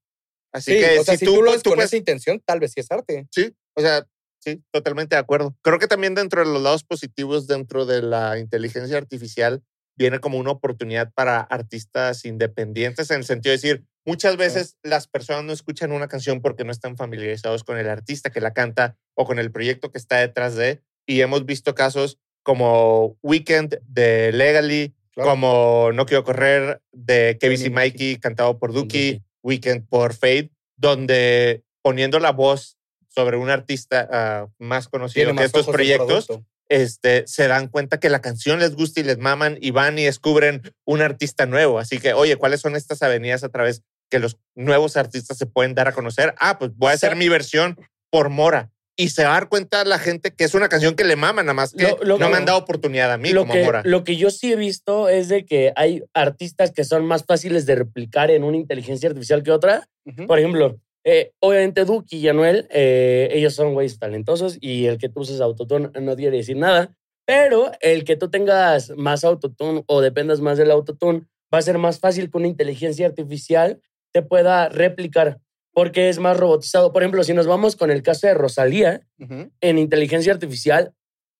Así 0.51 0.73
Sí, 0.73 0.79
que 0.79 0.99
o 0.99 1.03
sea, 1.03 1.13
si, 1.15 1.19
si, 1.19 1.25
tú, 1.25 1.41
lo 1.41 1.51
ves 1.51 1.63
con 1.63 1.73
puedes- 1.75 1.85
esa 1.89 1.97
intención, 1.97 2.41
tal 2.45 2.59
vez 2.59 2.71
sí 2.73 2.79
es 2.79 2.91
arte. 2.91 3.27
Sí, 3.31 3.53
o 3.75 3.81
sea, 3.81 4.07
sí, 4.39 4.63
totalmente 4.71 5.15
de 5.15 5.19
acuerdo. 5.19 5.55
Creo 5.61 5.79
que 5.79 5.87
también 5.87 6.15
dentro 6.15 6.43
de 6.45 6.51
los 6.51 6.61
lados 6.61 6.83
positivos 6.83 7.45
dentro 7.47 7.85
de 7.85 8.01
la 8.01 8.39
inteligencia 8.39 8.97
artificial 8.97 9.61
viene 9.95 10.19
como 10.19 10.37
una 10.37 10.51
oportunidad 10.51 11.11
para 11.13 11.39
artistas 11.41 12.23
independientes 12.25 13.11
en 13.11 13.17
el 13.17 13.25
sentido 13.25 13.51
de 13.51 13.57
decir, 13.57 13.83
muchas 14.05 14.37
veces 14.37 14.77
las 14.81 15.07
personas 15.07 15.43
no 15.43 15.51
escuchan 15.53 15.91
una 15.91 16.07
canción 16.07 16.41
porque 16.41 16.63
no 16.63 16.71
están 16.71 16.95
familiarizados 16.95 17.63
con 17.65 17.77
el 17.77 17.89
artista 17.89 18.29
que 18.31 18.39
la 18.41 18.53
canta 18.53 18.97
o 19.13 19.25
con 19.25 19.39
el 19.39 19.51
proyecto 19.51 19.91
que 19.91 19.97
está 19.97 20.17
detrás 20.17 20.55
de. 20.55 20.81
Y 21.05 21.19
hemos 21.21 21.45
visto 21.45 21.75
casos 21.75 22.17
como 22.43 23.17
Weekend 23.21 23.79
de 23.87 24.31
Legally, 24.31 24.95
Claro. 25.11 25.31
como 25.31 25.91
No 25.93 26.05
Quiero 26.05 26.23
Correr 26.23 26.81
de 26.93 27.37
Kevin 27.41 27.65
y 27.65 27.69
Mikey, 27.69 28.17
cantado 28.19 28.57
por 28.57 28.71
Duki. 28.71 29.21
Weekend 29.43 29.87
por 29.87 30.13
Fade, 30.13 30.51
donde 30.77 31.63
poniendo 31.81 32.19
la 32.19 32.31
voz 32.31 32.77
sobre 33.07 33.37
un 33.37 33.49
artista 33.49 34.07
ah, 34.11 34.47
más 34.59 34.87
conocido 34.87 35.33
que 35.35 35.43
estos 35.43 35.67
proyectos, 35.67 36.27
este, 36.69 37.25
se 37.27 37.47
dan 37.47 37.67
cuenta 37.67 37.99
que 37.99 38.09
la 38.09 38.21
canción 38.21 38.59
les 38.59 38.75
gusta 38.75 38.99
y 38.99 39.03
les 39.03 39.17
maman 39.17 39.57
y 39.59 39.71
van 39.71 39.97
y 39.97 40.05
descubren 40.05 40.61
un 40.85 41.01
artista 41.01 41.45
nuevo. 41.45 41.79
Así 41.79 41.99
que, 41.99 42.13
oye, 42.13 42.35
¿cuáles 42.35 42.61
son 42.61 42.75
estas 42.75 43.01
avenidas 43.01 43.43
a 43.43 43.49
través 43.49 43.81
que 44.09 44.19
los 44.19 44.37
nuevos 44.55 44.95
artistas 44.95 45.37
se 45.37 45.47
pueden 45.47 45.73
dar 45.73 45.87
a 45.87 45.93
conocer? 45.93 46.35
Ah, 46.39 46.59
pues 46.59 46.71
voy 46.75 46.91
a 46.91 46.93
hacer 46.93 47.15
mi 47.15 47.27
versión 47.27 47.77
por 48.11 48.29
Mora. 48.29 48.71
Y 48.99 49.09
se 49.09 49.23
va 49.23 49.29
a 49.29 49.33
dar 49.35 49.47
cuenta 49.49 49.85
la 49.85 49.97
gente 49.97 50.31
que 50.31 50.43
es 50.43 50.53
una 50.53 50.67
canción 50.67 50.93
que 50.95 51.05
le 51.05 51.15
mama, 51.15 51.41
nada 51.41 51.53
más 51.53 51.71
que 51.73 51.83
Lo- 51.83 51.97
lo- 52.03 52.17
no 52.17 52.29
me 52.29 52.35
han 52.35 52.43
dado 52.45 52.57
oportunidad 52.59 53.13
a 53.13 53.17
mí 53.17 53.29
lo 53.29 53.41
como 53.43 53.53
que, 53.53 53.63
Mora. 53.63 53.81
lo 53.85 54.03
que 54.03 54.17
yo 54.17 54.29
sí 54.29 54.51
he 54.51 54.57
visto 54.57 55.07
es 55.07 55.29
de 55.29 55.45
que 55.45 55.71
hay 55.77 56.03
artistas 56.13 56.71
que 56.71 56.83
son 56.83 57.05
más 57.05 57.23
fáciles 57.23 57.65
de 57.65 57.75
replicar 57.75 58.29
en 58.29 58.43
una 58.43 58.57
inteligencia 58.57 59.07
artificial 59.07 59.41
que 59.41 59.51
otra. 59.51 59.87
Por 60.27 60.37
ejemplo, 60.37 60.79
eh, 61.05 61.31
obviamente 61.39 61.85
Duki 61.85 62.17
y 62.17 62.27
Anuel, 62.27 62.67
eh, 62.71 63.29
ellos 63.31 63.53
son 63.55 63.73
güeyes 63.73 63.97
talentosos 63.99 64.57
y 64.59 64.87
el 64.87 64.97
que 64.97 65.07
tú 65.07 65.21
uses 65.21 65.39
autotune 65.39 65.89
no 66.01 66.15
quiere 66.17 66.35
decir 66.35 66.57
nada. 66.57 66.93
Pero 67.25 67.71
el 67.79 68.03
que 68.03 68.17
tú 68.17 68.29
tengas 68.29 68.89
más 68.97 69.23
autotune 69.23 69.83
o 69.87 70.01
dependas 70.01 70.41
más 70.41 70.57
del 70.57 70.71
autotune 70.71 71.21
va 71.53 71.59
a 71.59 71.61
ser 71.61 71.77
más 71.77 71.99
fácil 71.99 72.29
que 72.29 72.37
una 72.37 72.47
inteligencia 72.47 73.05
artificial 73.07 73.79
te 74.11 74.23
pueda 74.23 74.67
replicar 74.67 75.39
porque 75.73 76.09
es 76.09 76.19
más 76.19 76.37
robotizado. 76.37 76.91
Por 76.93 77.01
ejemplo, 77.03 77.23
si 77.23 77.33
nos 77.33 77.47
vamos 77.47 77.75
con 77.75 77.91
el 77.91 78.01
caso 78.03 78.27
de 78.27 78.33
Rosalía, 78.33 79.01
Ujú. 79.19 79.49
en 79.61 79.77
inteligencia 79.77 80.33
artificial, 80.33 80.93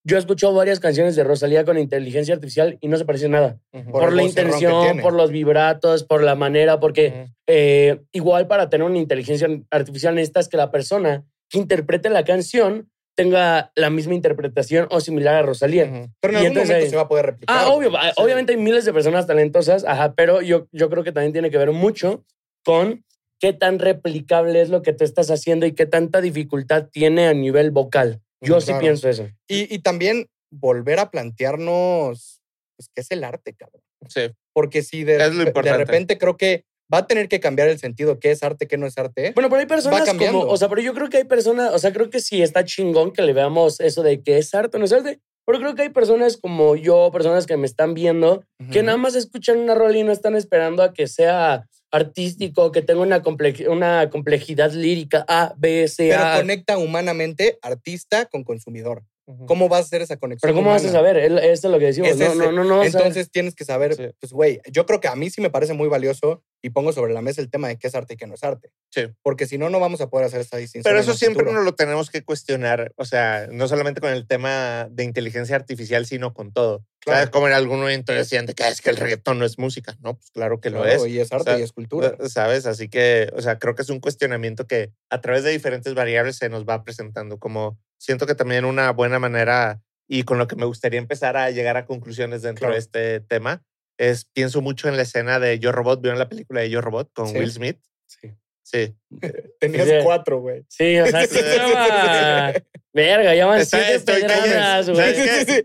yo 0.06 0.16
he 0.16 0.20
escuchado 0.20 0.54
varias 0.54 0.80
canciones 0.80 1.16
de 1.18 1.24
Rosalía 1.26 1.66
con 1.66 1.78
inteligencia 1.78 2.34
artificial 2.34 2.78
y 2.80 2.88
no 2.88 2.98
se 2.98 3.06
parece 3.06 3.28
nada. 3.28 3.60
Ujú. 3.74 3.92
Por 3.92 4.02
Por, 4.02 4.10
el 4.10 4.16
la 4.16 4.24
intención, 4.24 5.00
por 5.02 5.14
los 5.14 5.30
vibratos, 5.32 6.04
por 6.04 6.24
la 6.24 6.36
manera, 6.36 6.80
porque 6.80 7.08
Ujú. 7.24 7.34
eh, 7.48 8.02
igual 8.14 8.48
para 8.48 8.70
tener 8.70 8.88
una 8.88 8.98
inteligencia 8.98 9.48
artificial 9.72 10.16
necesitas 10.16 10.48
que 10.48 10.58
la 10.58 10.72
persona 10.72 11.26
que 11.50 11.58
interprete 11.58 12.10
la 12.10 12.24
canción 12.24 12.90
tenga 13.16 13.72
la 13.76 13.90
misma 13.90 14.14
interpretación 14.14 14.88
o 14.92 15.02
similar 15.02 15.36
a 15.36 15.42
Rosalía. 15.42 15.86
Ujú. 15.86 16.08
Pero 16.22 16.34
en 16.34 16.44
Y 16.44 16.46
algún 16.46 16.48
entonces 16.60 16.70
momento 16.76 16.90
se 16.92 16.96
va 16.96 17.02
a 17.02 17.08
poder 17.10 17.26
replicar. 17.26 17.58
Ah, 17.60 17.68
obvio, 17.70 17.92
ah, 17.98 18.14
obviamente 18.16 18.54
hay 18.54 18.58
miles 18.58 18.86
de 18.86 18.94
personas 18.94 19.28
talentosas, 19.28 19.84
ajá, 19.84 20.14
pero 20.16 20.42
yo, 20.42 20.68
yo 20.72 20.90
creo 20.90 21.04
que 21.04 21.12
también 21.12 21.34
tiene 21.34 21.52
que 21.52 21.58
ver 21.58 21.72
mucho 21.74 22.24
con 22.64 23.04
qué 23.40 23.54
tan 23.54 23.80
replicable 23.80 24.62
es 24.62 24.70
lo 24.70 24.82
que 24.82 24.94
tú 24.94 25.04
estás 25.04 25.32
haciendo 25.32 25.66
y 25.66 25.74
qué 25.74 25.86
tanta 25.86 26.22
dificultad 26.22 26.88
tiene 26.92 27.28
a 27.28 27.34
nivel 27.34 27.72
vocal. 27.72 28.22
Yo 28.42 28.58
Mm, 28.58 28.62
sí 28.62 28.66
claro. 28.68 28.80
pienso 28.82 29.10
eso. 29.10 29.28
Y, 29.48 29.74
y 29.74 29.80
también 29.80 30.28
volver 30.52 31.00
a 31.00 31.10
plantearnos 31.12 32.42
pues, 32.78 32.90
qué 32.94 33.02
es 33.02 33.12
el 33.12 33.24
arte, 33.24 33.54
cabrón. 33.54 33.82
Sí. 34.08 34.32
Porque 34.54 34.82
si 34.82 35.04
de, 35.04 35.18
Es 35.18 35.34
lo 35.34 35.44
de 35.46 35.74
repente 35.78 36.18
creo 36.18 36.38
que 36.38 36.64
va 36.92 37.00
a 37.00 37.08
tener 37.08 37.28
que 37.28 37.40
cambiar 37.40 37.68
el 37.70 37.78
sentido, 37.78 38.20
qué 38.20 38.32
es 38.32 38.42
arte, 38.42 38.68
qué 38.68 38.78
no 38.78 38.88
es 38.88 38.98
arte. 38.98 39.32
Bueno, 39.36 39.50
pero 39.50 39.60
hay 39.60 39.68
personas 39.68 40.04
cambiando. 40.06 40.40
como, 40.42 40.52
o 40.52 40.58
sea, 40.58 40.70
pero 40.70 40.82
yo 40.82 40.94
creo 40.94 41.10
que 41.10 41.18
hay 41.18 41.24
personas, 41.26 41.74
o 41.74 41.80
sea, 41.80 41.94
creo 41.94 42.10
que 42.10 42.20
sí 42.20 42.42
está 42.42 42.66
chingón 42.66 43.12
que 43.12 43.22
le 43.22 43.34
veamos 43.34 43.80
eso 43.80 44.02
de 44.02 44.24
que 44.24 44.38
es 44.40 44.54
arte 44.56 44.78
o 44.78 44.80
no 44.80 44.86
es 44.86 44.94
arte, 44.94 45.20
pero 45.46 45.60
creo 45.60 45.76
que 45.76 45.84
hay 45.84 45.90
personas 45.90 46.38
como 46.38 46.76
yo, 46.76 47.12
personas 47.12 47.46
que 47.46 47.58
me 47.58 47.68
están 47.68 47.94
viendo, 47.94 48.44
que 48.72 48.80
Ujú. 48.80 48.86
nada 48.86 48.98
más 48.98 49.16
escuchan 49.16 49.60
una 49.60 49.76
rola 49.76 49.98
y 49.98 50.04
no 50.04 50.12
están 50.12 50.36
esperando 50.36 50.82
a 50.82 50.94
que 50.94 51.08
sea 51.08 51.68
artístico, 51.92 52.72
que 52.72 52.82
tenga 52.82 53.02
una, 53.02 53.22
comple- 53.24 53.68
una 53.68 54.10
complejidad 54.10 54.72
lírica 54.74 55.26
A, 55.28 55.54
B, 55.58 55.88
C, 55.88 56.10
Pero 56.10 56.24
A. 56.24 56.38
conecta 56.38 56.78
humanamente 56.78 57.58
artista 57.62 58.26
con 58.26 58.44
consumidor. 58.44 59.04
¿Cómo 59.48 59.70
vas 59.70 59.82
a 59.82 59.84
hacer 59.84 60.02
esa 60.02 60.18
conexión? 60.18 60.48
Pero 60.48 60.56
¿cómo 60.60 60.72
vas 60.72 60.84
a 60.86 60.92
saber? 60.92 61.18
Esto 61.18 61.68
es 61.68 61.72
lo 61.72 61.80
que 61.80 61.86
decimos. 61.86 62.10
Es 62.10 62.18
No, 62.18 62.36
no, 62.36 62.52
no, 62.52 62.64
no. 62.64 62.80
o 62.80 62.84
Entonces 62.84 63.30
tienes 63.30 63.56
que 63.56 63.66
saber, 63.66 63.96
Sí. 63.96 64.08
pues, 64.20 64.32
güey, 64.32 64.60
yo 64.72 64.86
creo 64.86 65.00
que 65.00 65.08
a 65.08 65.16
mí 65.16 65.30
sí 65.30 65.42
me 65.42 65.50
parece 65.50 65.74
muy 65.74 65.88
valioso 65.88 66.44
y 66.62 66.72
pongo 66.72 66.92
sobre 66.92 67.14
la 67.14 67.22
mesa 67.22 67.40
el 67.42 67.50
tema 67.50 67.68
de 67.68 67.78
qué 67.78 67.88
es 67.88 67.96
arte 67.96 68.16
y 68.16 68.18
qué 68.18 68.28
no 68.28 68.34
es 68.34 68.44
arte. 68.44 68.72
Sí. 68.92 69.04
Porque 69.22 69.46
si 69.48 69.58
no, 69.58 69.70
no 69.70 69.80
vamos 69.80 70.02
a 70.02 70.10
poder 70.10 70.26
hacer 70.28 70.42
esta 70.42 70.58
distinción. 70.58 70.90
Pero 70.92 71.00
eso 71.00 71.14
siempre 71.14 71.44
futuro. 71.46 71.58
nos 71.60 71.66
lo 71.66 71.76
tenemos 71.76 72.10
que 72.10 72.24
cuestionar, 72.24 72.92
o 72.98 73.06
sea, 73.06 73.48
no 73.52 73.68
solamente 73.68 74.02
con 74.02 74.12
el 74.12 74.28
tema 74.28 74.88
de 74.92 75.04
inteligencia 75.04 75.56
artificial, 75.56 76.06
sino 76.06 76.34
con 76.34 76.52
todo. 76.52 76.84
Claro. 77.00 77.20
¿Sabes? 77.20 77.30
Como 77.30 77.48
en 77.48 77.54
algún 77.54 77.80
momento 77.80 78.12
decían 78.12 78.46
de 78.46 78.54
que 78.56 78.64
"Ah, 78.64 78.70
es 78.70 78.82
que 78.82 78.90
el 78.90 78.98
reggaetón 78.98 79.40
no 79.40 79.46
es 79.46 79.58
música. 79.58 79.96
No, 80.02 80.16
pues 80.16 80.32
claro 80.32 80.60
que 80.60 80.70
lo 80.70 80.86
es. 80.86 81.06
Y 81.08 81.20
es 81.20 81.32
arte 81.32 81.52
O 81.52 81.54
sea, 81.54 81.60
y 81.60 81.64
es 81.64 81.72
cultura. 81.72 82.18
¿Sabes? 82.28 82.66
Así 82.66 82.90
que, 82.90 83.30
o 83.34 83.42
sea, 83.42 83.58
creo 83.58 83.74
que 83.76 83.84
es 83.84 83.90
un 83.90 84.02
cuestionamiento 84.02 84.68
que 84.68 84.92
a 85.10 85.22
través 85.22 85.44
de 85.46 85.52
diferentes 85.52 85.94
variables 85.94 86.36
se 86.36 86.50
nos 86.50 86.66
va 86.66 86.84
presentando. 86.84 87.40
Como 87.40 87.80
siento 88.00 88.26
que 88.26 88.34
también 88.34 88.66
una 88.66 88.92
buena 88.92 89.20
manera 89.20 89.82
y 90.08 90.24
con 90.24 90.40
lo 90.40 90.48
que 90.48 90.56
me 90.56 90.66
gustaría 90.66 90.98
empezar 91.00 91.38
a 91.38 91.52
llegar 91.52 91.78
a 91.78 91.86
conclusiones 91.86 92.42
dentro 92.42 92.62
Claro. 92.62 92.74
de 92.74 92.80
este 92.80 93.20
tema 93.20 93.64
es 94.00 94.26
pienso 94.26 94.62
mucho 94.62 94.88
en 94.90 94.96
la 94.96 95.04
escena 95.04 95.40
de 95.40 95.60
Yo 95.60 95.72
Robot. 95.72 96.02
¿Vieron 96.02 96.18
la 96.18 96.30
película 96.30 96.62
de 96.62 96.70
Yo 96.72 96.82
Robot 96.82 97.12
con 97.14 97.28
Sí. 97.28 97.38
Will 97.38 97.52
Smith? 97.52 97.78
Sí. 98.08 98.32
Sí. 98.64 98.96
Tenías 99.60 99.88
sí. 99.88 99.94
cuatro, 100.04 100.40
güey. 100.40 100.64
Sí, 100.68 100.98
o 101.00 101.06
sea, 101.06 101.22
sí 101.28 101.36
se 101.36 101.58
llama- 101.58 102.54
Verga, 102.92 103.36
ya 103.36 103.46
van 103.46 103.64
siete 103.66 103.94
estoy 103.96 104.22
pedradas, 104.24 104.90
güey. 104.90 105.10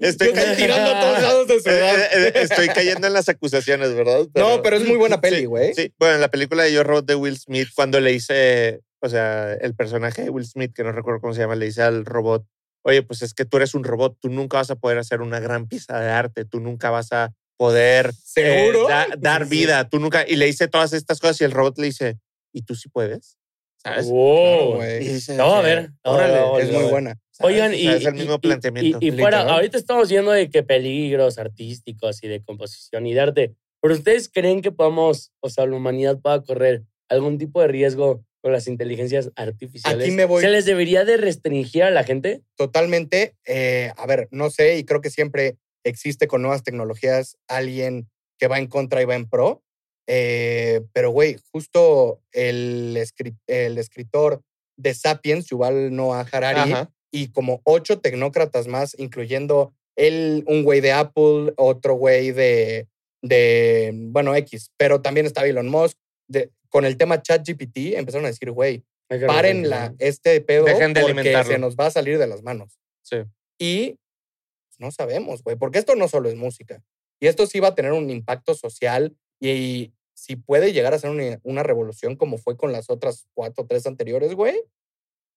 Estoy 0.01 0.29
Yo 0.29 0.35
cayendo- 0.35 0.57
tirando 0.57 0.91
a 0.95 1.01
todos 1.01 1.23
lados 1.23 1.49
de 1.49 1.61
su 1.61 1.69
Eh, 1.71 1.79
edad. 1.79 1.99
eh, 2.01 2.09
eh, 2.29 2.33
Estoy 2.35 2.69
cayendo 2.69 3.07
en 3.07 3.13
las 3.15 3.29
acusaciones, 3.31 3.95
¿verdad? 3.95 4.27
No, 4.35 4.61
pero 4.63 4.77
es 4.77 4.87
muy 4.87 4.97
buena 4.99 5.21
peli, 5.23 5.39
Sí, 5.39 5.45
güey. 5.47 5.75
Sí, 5.75 5.93
bueno, 5.99 6.17
en 6.17 6.21
la 6.21 6.29
película 6.29 6.65
de 6.65 6.73
Yo 6.73 6.83
Robot 6.85 7.07
de 7.07 7.15
Will 7.15 7.39
Smith, 7.39 7.69
cuando 7.75 7.99
le 8.01 8.11
dice, 8.13 8.81
o 9.05 9.09
sea, 9.09 9.53
el 9.55 9.75
personaje 9.75 10.23
de 10.23 10.31
Will 10.31 10.47
Smith, 10.47 10.73
que 10.75 10.83
no 10.85 10.93
recuerdo 10.93 11.21
cómo 11.21 11.35
se 11.35 11.41
llama, 11.41 11.55
le 11.57 11.67
dice 11.67 11.83
al 11.83 12.05
robot, 12.05 12.47
oye, 12.83 13.03
pues 13.03 13.23
es 13.23 13.35
que 13.35 13.45
tú 13.45 13.57
eres 13.59 13.75
un 13.75 13.85
robot, 13.85 14.17
tú 14.21 14.29
nunca 14.29 14.59
vas 14.59 14.71
a 14.71 14.77
poder 14.77 14.99
hacer 14.99 15.21
una 15.21 15.41
gran 15.41 15.69
pieza 15.69 16.01
de 16.01 16.11
arte, 16.11 16.45
tú 16.45 16.61
nunca 16.61 16.91
vas 16.91 17.13
a 17.13 17.33
poder 17.57 18.11
eh, 18.37 18.73
dar 19.19 19.47
vida, 19.47 19.89
tú 19.89 19.99
nunca, 20.01 20.27
y 20.27 20.37
le 20.37 20.47
dice 20.47 20.69
todas 20.69 20.93
estas 20.93 21.21
cosas 21.21 21.41
y 21.41 21.45
el 21.45 21.53
robot 21.53 21.79
le 21.79 21.87
dice, 21.87 22.19
¿y 22.53 22.63
tú 22.63 22.75
sí 22.75 22.89
puedes? 22.89 23.39
¿Sabes? 23.83 24.07
Wow. 24.09 24.35
Claro, 24.45 24.71
Y 24.73 24.75
güey. 24.77 25.09
dice, 25.15 25.37
No, 25.37 25.55
a 25.57 25.61
ver, 25.63 25.91
órale, 26.05 26.35
no, 26.41 26.59
Es 26.59 26.71
muy 26.71 26.85
buena. 26.85 27.19
¿sabes? 27.31 27.55
Oigan, 27.55 27.73
O 27.73 27.75
y, 27.75 27.83
sea, 27.83 27.97
es 27.97 28.07
el 28.07 28.15
mismo 28.15 28.35
y- 28.35 28.39
planteamiento. 28.39 28.99
Y, 29.01 29.09
y 29.09 29.13
fuera, 29.13 29.43
ahorita 29.43 29.77
estamos 29.77 30.09
viendo 30.09 30.31
de 30.31 30.49
que 30.49 30.63
peligros 30.63 31.37
artísticos 31.39 32.23
y 32.25 32.29
de 32.29 32.43
composición 32.43 33.07
y 33.07 33.13
de 33.15 33.21
arte. 33.21 33.55
¿Pero 33.83 33.95
ustedes 33.95 34.31
creen 34.31 34.63
que 34.63 34.73
podamos, 34.73 35.33
o 35.41 35.51
sea, 35.51 35.67
la 35.67 35.77
humanidad 35.77 36.19
pueda 36.19 36.43
correr 36.43 36.85
algún 37.11 37.37
tipo 37.37 37.61
de 37.61 37.69
riesgo 37.69 38.25
con 38.45 38.53
las 38.53 38.67
inteligencias 38.69 39.31
artificiales? 39.37 40.07
Aquí 40.07 40.15
me 40.15 40.27
voy- 40.27 40.43
¿Se 40.43 40.51
les 40.51 40.67
debería 40.67 41.07
de 41.07 41.17
restringir 41.17 41.83
a 41.83 41.91
la 41.91 42.05
gente? 42.05 42.43
Totalmente. 42.57 43.35
eh, 43.47 43.91
a 43.97 44.07
ver, 44.07 44.29
no 44.31 44.51
sé, 44.51 44.77
y 44.77 44.85
creo 44.85 45.01
que 45.01 45.09
siempre 45.09 45.57
existe 45.83 46.27
con 46.29 46.43
nuevas 46.43 46.63
tecnologías 46.63 47.39
alguien 47.49 48.07
que 48.39 48.47
va 48.47 48.59
en 48.59 48.67
contra 48.67 49.01
y 49.01 49.07
va 49.07 49.15
en 49.15 49.27
pro. 49.31 49.63
eh, 50.07 50.83
pero, 50.93 51.09
güey, 51.11 51.37
justo 51.53 52.21
el, 52.33 52.95
escri- 52.99 53.39
el 53.47 53.79
escritor 53.79 54.43
de 54.77 54.93
Sapiens, 54.93 55.47
Yuval 55.47 55.97
Noah 55.97 56.27
Harari, 56.31 56.73
Ajá. 56.73 56.91
y 57.11 57.29
como 57.29 57.63
ocho 57.65 57.99
tecnócratas 58.01 58.67
más, 58.67 58.95
incluyendo 58.99 59.73
él, 59.97 60.45
un 60.47 60.65
güey 60.65 60.83
de 60.83 60.93
Apple, 60.93 61.55
otro 61.57 61.95
güey 61.95 62.33
de, 62.33 62.89
de, 63.23 63.93
bueno, 63.95 64.35
X, 64.37 64.71
pero 64.77 65.01
también 65.01 65.25
está 65.25 65.47
Elon 65.47 65.69
Musk. 65.71 65.97
De, 66.29 66.51
con 66.69 66.85
el 66.85 66.97
tema 66.97 67.23
ChatGPT 67.23 67.95
empezaron 67.97 68.25
a 68.25 68.29
decir, 68.29 68.51
güey, 68.51 68.85
Hay 69.09 69.21
que 69.21 69.27
paren 69.27 69.69
la, 69.69 69.89
restringirlo. 69.89 70.09
este 70.09 70.41
pedo 70.41 70.65
Dejen 70.65 70.93
de 70.93 71.01
porque 71.01 71.21
alimentarlo. 71.21 71.53
se 71.53 71.59
nos 71.59 71.77
va 71.77 71.87
a 71.87 71.91
salir 71.91 72.19
de 72.19 72.27
las 72.27 72.43
manos. 72.43 72.79
Sí. 73.03 73.19
Y 73.59 73.99
pues, 74.69 74.81
no 74.81 74.91
sabemos, 74.91 75.43
güey, 75.43 75.57
porque 75.57 75.79
esto 75.79 75.95
no 75.95 76.09
solo 76.09 76.29
es 76.29 76.35
música. 76.35 76.83
Y 77.21 77.27
esto 77.27 77.47
sí 77.47 77.61
va 77.61 77.69
a 77.69 77.75
tener 77.75 77.93
un 77.93 78.11
impacto 78.11 78.55
social 78.55 79.17
y, 79.41 79.93
si 80.15 80.37
puede 80.37 80.73
llegar 80.73 80.95
a 80.95 80.99
ser 80.99 81.11
una, 81.11 81.41
una 81.43 81.63
revolución 81.63 82.17
como 82.17 82.39
fue 82.39 82.57
con 82.57 82.73
las 82.73 82.89
otras 82.89 83.27
cuatro 83.35 83.65
o 83.65 83.67
tres 83.67 83.87
anteriores, 83.87 84.35
güey, 84.35 84.63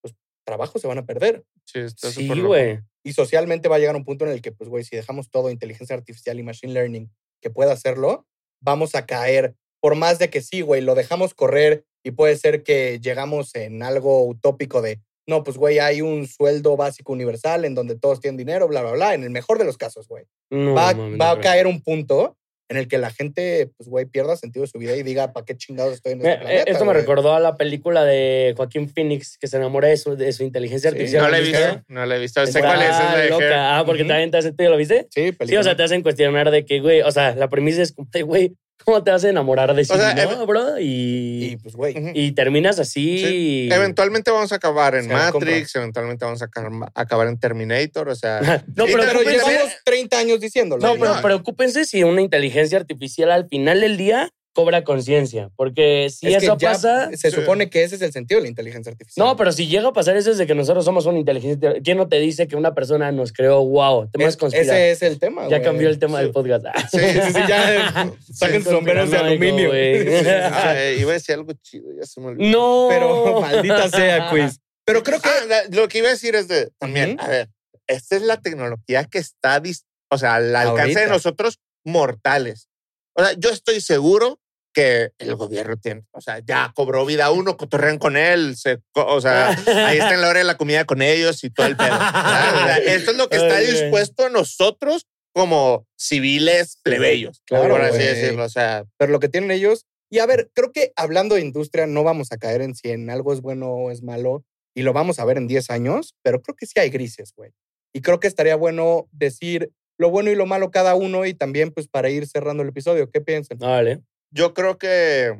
pues 0.02 0.16
trabajos 0.46 0.82
se 0.82 0.88
van 0.88 1.00
a 1.00 1.06
perder. 1.06 1.44
Sí, 1.66 1.80
está 1.80 2.12
Sí, 2.12 2.28
güey. 2.40 2.80
Y 3.04 3.14
socialmente 3.14 3.70
va 3.70 3.78
a 3.78 3.80
llegar 3.80 3.96
un 3.96 4.06
punto 4.06 4.26
en 4.26 4.32
el 4.32 4.42
que, 4.42 4.52
pues, 4.52 4.70
güey, 4.70 4.84
si 4.84 4.96
dejamos 4.96 5.30
todo 5.30 5.50
inteligencia 5.50 5.96
artificial 5.96 6.40
y 6.40 6.44
machine 6.44 6.74
learning 6.74 7.12
que 7.42 7.50
pueda 7.50 7.74
hacerlo, 7.74 8.28
vamos 8.62 8.96
a 8.96 9.06
caer. 9.06 9.56
Por 9.82 9.96
más 9.96 10.20
de 10.20 10.30
que 10.30 10.42
sí, 10.42 10.62
güey, 10.62 10.82
lo 10.82 10.96
dejamos 10.96 11.34
correr 11.34 11.84
y 12.04 12.12
puede 12.12 12.36
ser 12.38 12.64
que 12.64 13.00
llegamos 13.02 13.54
en 13.56 13.84
algo 13.84 14.26
utópico 14.26 14.82
de, 14.82 15.00
no, 15.28 15.44
pues, 15.44 15.58
güey, 15.58 15.80
hay 15.80 16.02
un 16.02 16.26
sueldo 16.28 16.78
básico 16.78 17.12
universal 17.14 17.66
en 17.66 17.76
donde 17.76 17.96
todos 17.98 18.20
tienen 18.22 18.38
dinero, 18.38 18.68
bla, 18.68 18.82
bla, 18.82 18.92
bla. 18.94 19.14
En 19.14 19.24
el 19.24 19.30
mejor 19.30 19.58
de 19.60 19.66
los 19.66 19.78
casos, 19.78 20.08
güey. 20.08 20.24
No, 20.50 20.74
va, 20.74 20.94
mames, 20.94 21.20
va 21.20 21.26
no 21.34 21.40
a 21.40 21.42
caer 21.42 21.68
un 21.68 21.82
punto 21.82 22.38
en 22.70 22.76
el 22.78 22.88
que 22.90 22.98
la 22.98 23.10
gente, 23.12 23.70
pues, 23.78 23.88
güey, 23.90 24.06
pierda 24.06 24.36
sentido 24.36 24.64
de 24.64 24.70
su 24.72 24.78
vida 24.78 24.94
y 24.96 25.04
diga, 25.04 25.32
¿para 25.32 25.46
qué 25.46 25.56
chingados 25.56 25.94
estoy 25.94 26.14
en 26.14 26.20
este 26.20 26.30
Mira, 26.32 26.42
planeta? 26.42 26.72
Esto 26.72 26.84
me 26.86 26.92
güey?" 26.92 27.02
recordó 27.02 27.34
a 27.34 27.40
la 27.40 27.56
película 27.56 28.04
de 28.04 28.54
Joaquín 28.58 28.90
Phoenix 28.90 29.38
que 29.38 29.48
se 29.48 29.56
enamora 29.58 29.88
de 29.90 29.96
su, 29.98 30.16
de 30.18 30.32
su 30.34 30.44
inteligencia 30.44 30.90
Sí, 30.92 30.96
artificial. 30.96 31.24
No 31.24 31.30
la 31.30 31.38
he 31.38 31.42
visto, 31.42 31.84
no 31.88 32.06
la 32.06 32.16
he 32.16 32.20
visto. 32.20 32.46
Sé 32.46 32.60
cuál 32.60 32.82
es, 32.82 32.90
es 32.90 32.96
la 33.00 33.16
de 33.18 33.24
Her. 33.26 33.30
loca. 33.32 33.78
Ah, 33.80 33.86
porque 33.86 34.04
también 34.06 34.32
te 34.32 34.38
hace, 34.38 34.52
¿tú 34.52 34.64
ya 34.64 34.70
lo 34.70 34.76
viste? 34.78 35.08
Sí, 35.12 35.22
Sí, 35.24 35.30
o 35.30 35.38
película. 35.38 35.64
sea, 35.64 35.76
te 35.78 35.84
hacen 35.84 36.04
cuestionar 36.04 36.52
de 36.52 36.66
que, 36.66 36.80
güey, 36.82 37.02
o 37.02 37.12
sea, 37.12 37.36
la 37.36 37.50
premisa 37.50 37.82
es 37.82 37.94
como, 37.94 38.08
güey, 38.26 38.54
¿Cómo 38.86 39.04
te 39.04 39.12
vas 39.12 39.24
a 39.24 39.30
enamorar 39.30 39.76
de 39.76 39.84
sí, 39.84 39.92
O 39.92 39.98
sea, 39.98 40.14
no, 40.14 40.46
bro? 40.46 40.80
Y 40.80 41.52
Y, 41.52 41.58
pues, 41.58 41.76
güey. 41.76 41.96
Y 42.14 42.32
terminas 42.32 42.80
así. 42.80 43.20
Sí. 43.20 43.70
Eventualmente 43.72 44.32
vamos 44.32 44.52
a 44.52 44.56
acabar 44.56 44.96
en. 44.96 45.08
Matrix, 45.08 45.76
eventualmente 45.76 46.24
vamos 46.26 46.42
a 46.42 46.48
acabar, 46.94 47.28
en 47.28 47.38
Terminator, 47.40 48.10
o 48.10 48.16
sea. 48.16 48.40
No, 48.76 48.86
pero, 48.86 49.22
llevamos 49.22 49.76
30 49.84 50.20
años 50.20 50.40
diciéndolo. 50.40 50.86
no, 50.86 50.96
pero 51.00 51.16
no. 51.16 51.22
preocúpense 51.22 51.86
si 51.86 52.04
una 52.04 52.22
inteligencia 52.22 52.78
artificial 52.78 53.32
al 53.32 53.48
final 53.48 53.82
del 53.82 53.98
día 53.98 54.32
cobra 54.58 54.84
conciencia. 54.84 55.52
Porque 55.56 56.10
si 56.10 56.26
Es 56.26 56.40
que 56.40 56.46
eso 56.48 56.58
ya 56.58 56.70
pasa. 56.72 57.12
Se 57.16 57.30
supone 57.30 57.70
que 57.70 57.84
ese 57.84 57.94
es 57.96 58.02
el 58.02 58.12
sentido 58.12 58.40
de 58.40 58.44
la 58.46 58.50
inteligencia 58.50 58.92
artificial. 58.92 59.24
No, 59.24 59.36
pero 59.36 59.52
si 59.52 59.68
llega 59.68 59.90
a 59.90 59.94
pasar 59.94 60.18
eso 60.18 60.32
es 60.32 60.40
de 60.40 60.48
que 60.48 60.56
nosotros 60.56 60.84
somos 60.84 61.06
una 61.06 61.20
inteligencia. 61.20 61.76
¿Quién 61.84 61.98
no 61.98 62.08
te 62.10 62.18
dice 62.20 62.48
que 62.48 62.56
una 62.56 62.74
persona 62.74 63.12
nos 63.12 63.32
creó? 63.34 63.64
Wow, 63.64 64.10
temas 64.10 64.36
Es- 64.42 64.54
ese 64.56 64.92
es 64.92 65.04
el 65.04 65.20
tema, 65.20 65.48
Ya 65.48 65.62
cambió 65.62 65.90
el 65.90 66.00
tema 66.00 66.18
Sí. 66.18 66.24
del 66.24 66.34
podcast. 66.34 66.66
Sí, 66.92 66.98
Sí, 67.00 67.34
sí, 67.34 67.40
ya 67.48 68.12
saquen 68.34 68.64
sus 68.64 68.72
sombreros 68.74 69.12
de 69.12 69.18
aluminio. 69.18 69.68
güey. 69.70 70.08
Eh, 70.18 70.98
iba 71.02 71.12
a 71.12 71.14
decir 71.14 71.36
algo 71.36 71.54
chido, 71.62 71.90
ya 71.96 72.06
se 72.08 72.20
me 72.20 72.28
olvidó. 72.30 72.50
No. 72.50 72.88
Pero 72.90 73.42
maldita 73.42 73.90
sea, 73.90 74.30
quiz. 74.32 74.60
Pero 74.86 75.04
creo 75.04 75.20
que 75.22 75.30
Ah, 75.30 75.64
lo 75.70 75.88
que 75.88 76.00
iba 76.00 76.08
a 76.08 76.12
decir 76.12 76.34
es 76.36 76.48
de 76.48 76.72
también, 76.80 77.20
a 77.20 77.28
ver, 77.28 77.50
esta 77.86 78.16
es 78.16 78.24
la 78.24 78.38
tecnología 78.42 79.04
que 79.06 79.20
está, 79.20 79.62
o 80.10 80.18
sea, 80.18 80.36
al 80.36 80.56
alcance 80.56 81.00
de 81.02 81.08
nosotros 81.08 81.60
mortales. 81.86 82.70
O 83.14 83.24
sea, 83.24 83.34
yo 83.38 83.50
estoy 83.50 83.82
seguro 83.82 84.40
que 84.78 85.12
el 85.18 85.36
gobierno 85.36 85.76
tiene, 85.78 86.04
o 86.12 86.22
sea, 86.22 86.38
ya 86.38 86.72
cobró 86.76 87.04
vida 87.04 87.32
uno, 87.32 87.58
cotorrean 87.58 87.98
con 87.98 88.16
él, 88.16 88.56
se, 88.56 88.78
o 88.94 89.20
sea, 89.20 89.50
ahí 89.88 89.98
está 89.98 90.14
en 90.14 90.22
la 90.22 90.30
hora 90.30 90.38
de 90.38 90.46
la 90.46 90.56
comida 90.56 90.86
con 90.86 91.02
ellos 91.02 91.44
y 91.44 91.50
todo 91.50 91.66
el 91.66 91.76
pedo. 91.76 91.90
¿verdad? 91.90 92.54
O 92.54 92.66
sea, 92.68 92.78
esto 92.78 93.10
es 93.10 93.18
lo 93.18 93.28
que 93.28 93.38
está 93.38 93.58
dispuesto 93.60 94.28
a 94.28 94.30
nosotros 94.30 95.08
como 95.34 95.88
civiles 95.98 96.78
plebeyos, 96.84 97.42
Claro, 97.48 97.70
por 97.70 97.82
así 97.82 97.98
güey. 97.98 98.08
decirlo. 98.08 98.44
O 98.44 98.50
sea, 98.50 98.86
pero 98.98 99.12
lo 99.12 99.20
que 99.20 99.30
tienen 99.30 99.50
ellos. 99.50 99.88
Y 100.12 100.20
a 100.20 100.28
ver, 100.28 100.52
creo 100.54 100.72
que 100.72 100.94
hablando 100.96 101.34
de 101.34 101.42
industria, 101.42 101.88
no 101.88 102.04
vamos 102.04 102.32
a 102.32 102.38
caer 102.38 102.62
en 102.62 102.76
si 102.76 102.92
en 102.92 103.10
algo 103.10 103.34
es 103.34 103.42
bueno 103.42 103.72
o 103.72 103.90
es 103.90 104.04
malo 104.04 104.46
y 104.76 104.84
lo 104.84 104.94
vamos 104.94 105.18
a 105.18 105.26
ver 105.26 105.38
en 105.38 105.48
10 105.48 105.72
años, 105.72 106.14
pero 106.22 106.44
creo 106.44 106.56
que 106.56 106.68
sí 106.68 106.80
hay 106.80 106.92
grises, 106.92 107.34
güey. 107.36 107.50
Y 107.94 108.02
creo 108.02 108.20
que 108.20 108.28
estaría 108.28 108.56
bueno 108.56 109.08
decir 109.12 109.72
lo 109.98 110.12
bueno 110.12 110.30
y 110.30 110.36
lo 110.36 110.46
malo 110.46 110.70
cada 110.70 110.94
uno 110.94 111.26
y 111.26 111.34
también, 111.34 111.72
pues, 111.72 111.88
para 111.88 112.12
ir 112.12 112.28
cerrando 112.28 112.62
el 112.62 112.70
episodio. 112.70 113.10
¿Qué 113.10 113.22
piensan? 113.22 113.58
Vale. 113.58 114.02
Yo 114.32 114.54
creo 114.54 114.78
que 114.78 115.40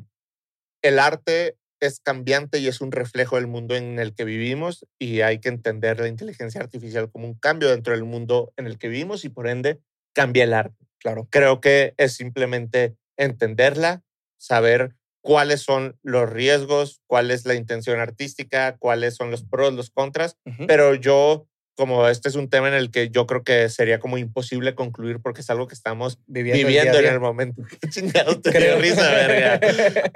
el 0.82 0.98
arte 0.98 1.56
es 1.80 2.00
cambiante 2.00 2.58
y 2.58 2.66
es 2.66 2.80
un 2.80 2.92
reflejo 2.92 3.36
del 3.36 3.46
mundo 3.46 3.76
en 3.76 3.98
el 3.98 4.14
que 4.14 4.24
vivimos 4.24 4.86
y 4.98 5.20
hay 5.20 5.38
que 5.38 5.48
entender 5.48 6.00
la 6.00 6.08
inteligencia 6.08 6.60
artificial 6.60 7.10
como 7.10 7.26
un 7.26 7.38
cambio 7.38 7.70
dentro 7.70 7.92
del 7.94 8.04
mundo 8.04 8.52
en 8.56 8.66
el 8.66 8.78
que 8.78 8.88
vivimos 8.88 9.24
y 9.24 9.28
por 9.28 9.48
ende 9.48 9.80
cambia 10.12 10.44
el 10.44 10.54
arte. 10.54 10.86
Claro. 10.98 11.28
Creo 11.30 11.60
que 11.60 11.94
es 11.96 12.14
simplemente 12.14 12.96
entenderla, 13.16 14.02
saber 14.36 14.96
cuáles 15.20 15.62
son 15.62 15.98
los 16.02 16.28
riesgos, 16.30 17.00
cuál 17.06 17.30
es 17.30 17.44
la 17.44 17.54
intención 17.54 18.00
artística, 18.00 18.76
cuáles 18.78 19.14
son 19.14 19.30
los 19.30 19.44
pros, 19.44 19.74
los 19.74 19.90
contras, 19.90 20.36
pero 20.66 20.94
yo 20.94 21.46
como 21.78 22.08
este 22.08 22.28
es 22.28 22.34
un 22.34 22.50
tema 22.50 22.66
en 22.66 22.74
el 22.74 22.90
que 22.90 23.08
yo 23.08 23.24
creo 23.28 23.44
que 23.44 23.68
sería 23.68 24.00
como 24.00 24.18
imposible 24.18 24.74
concluir 24.74 25.20
porque 25.22 25.42
es 25.42 25.48
algo 25.48 25.68
que 25.68 25.76
estamos 25.76 26.18
Viviendo, 26.26 26.66
viviendo 26.66 26.98
en 26.98 27.06
el 27.06 27.20
momento. 27.20 27.62
Qué 27.80 28.02
te 28.42 28.50
Creo. 28.50 28.78
risa, 28.80 29.08
verga. 29.08 29.60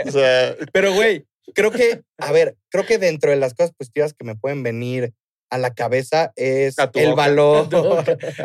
O 0.05 0.11
sea, 0.11 0.57
Pero, 0.73 0.93
güey, 0.93 1.25
creo 1.55 1.71
que, 1.71 2.03
a 2.19 2.33
ver, 2.33 2.57
creo 2.69 2.85
que 2.85 2.99
dentro 2.99 3.31
de 3.31 3.37
las 3.37 3.55
cosas 3.55 3.73
positivas 3.79 4.13
que 4.13 4.25
me 4.25 4.35
pueden 4.35 4.65
venir 4.65 5.13
a 5.51 5.59
la 5.59 5.73
cabeza 5.73 6.33
es 6.35 6.77
el 6.95 7.11
boca. 7.11 7.15
valor. 7.15 7.69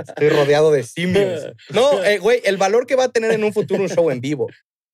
Estoy 0.08 0.30
rodeado 0.30 0.72
de 0.72 0.84
simios. 0.84 1.54
No, 1.70 2.04
eh, 2.06 2.20
güey, 2.20 2.42
el 2.46 2.58
valor 2.58 2.86
que 2.86 2.96
va 2.96 3.06
a 3.06 3.10
tener 3.10 3.32
en 3.32 3.44
un 3.44 3.52
futuro 3.52 3.82
un 3.82 3.90
show 3.90 4.12
en 4.12 4.22
vivo. 4.22 4.48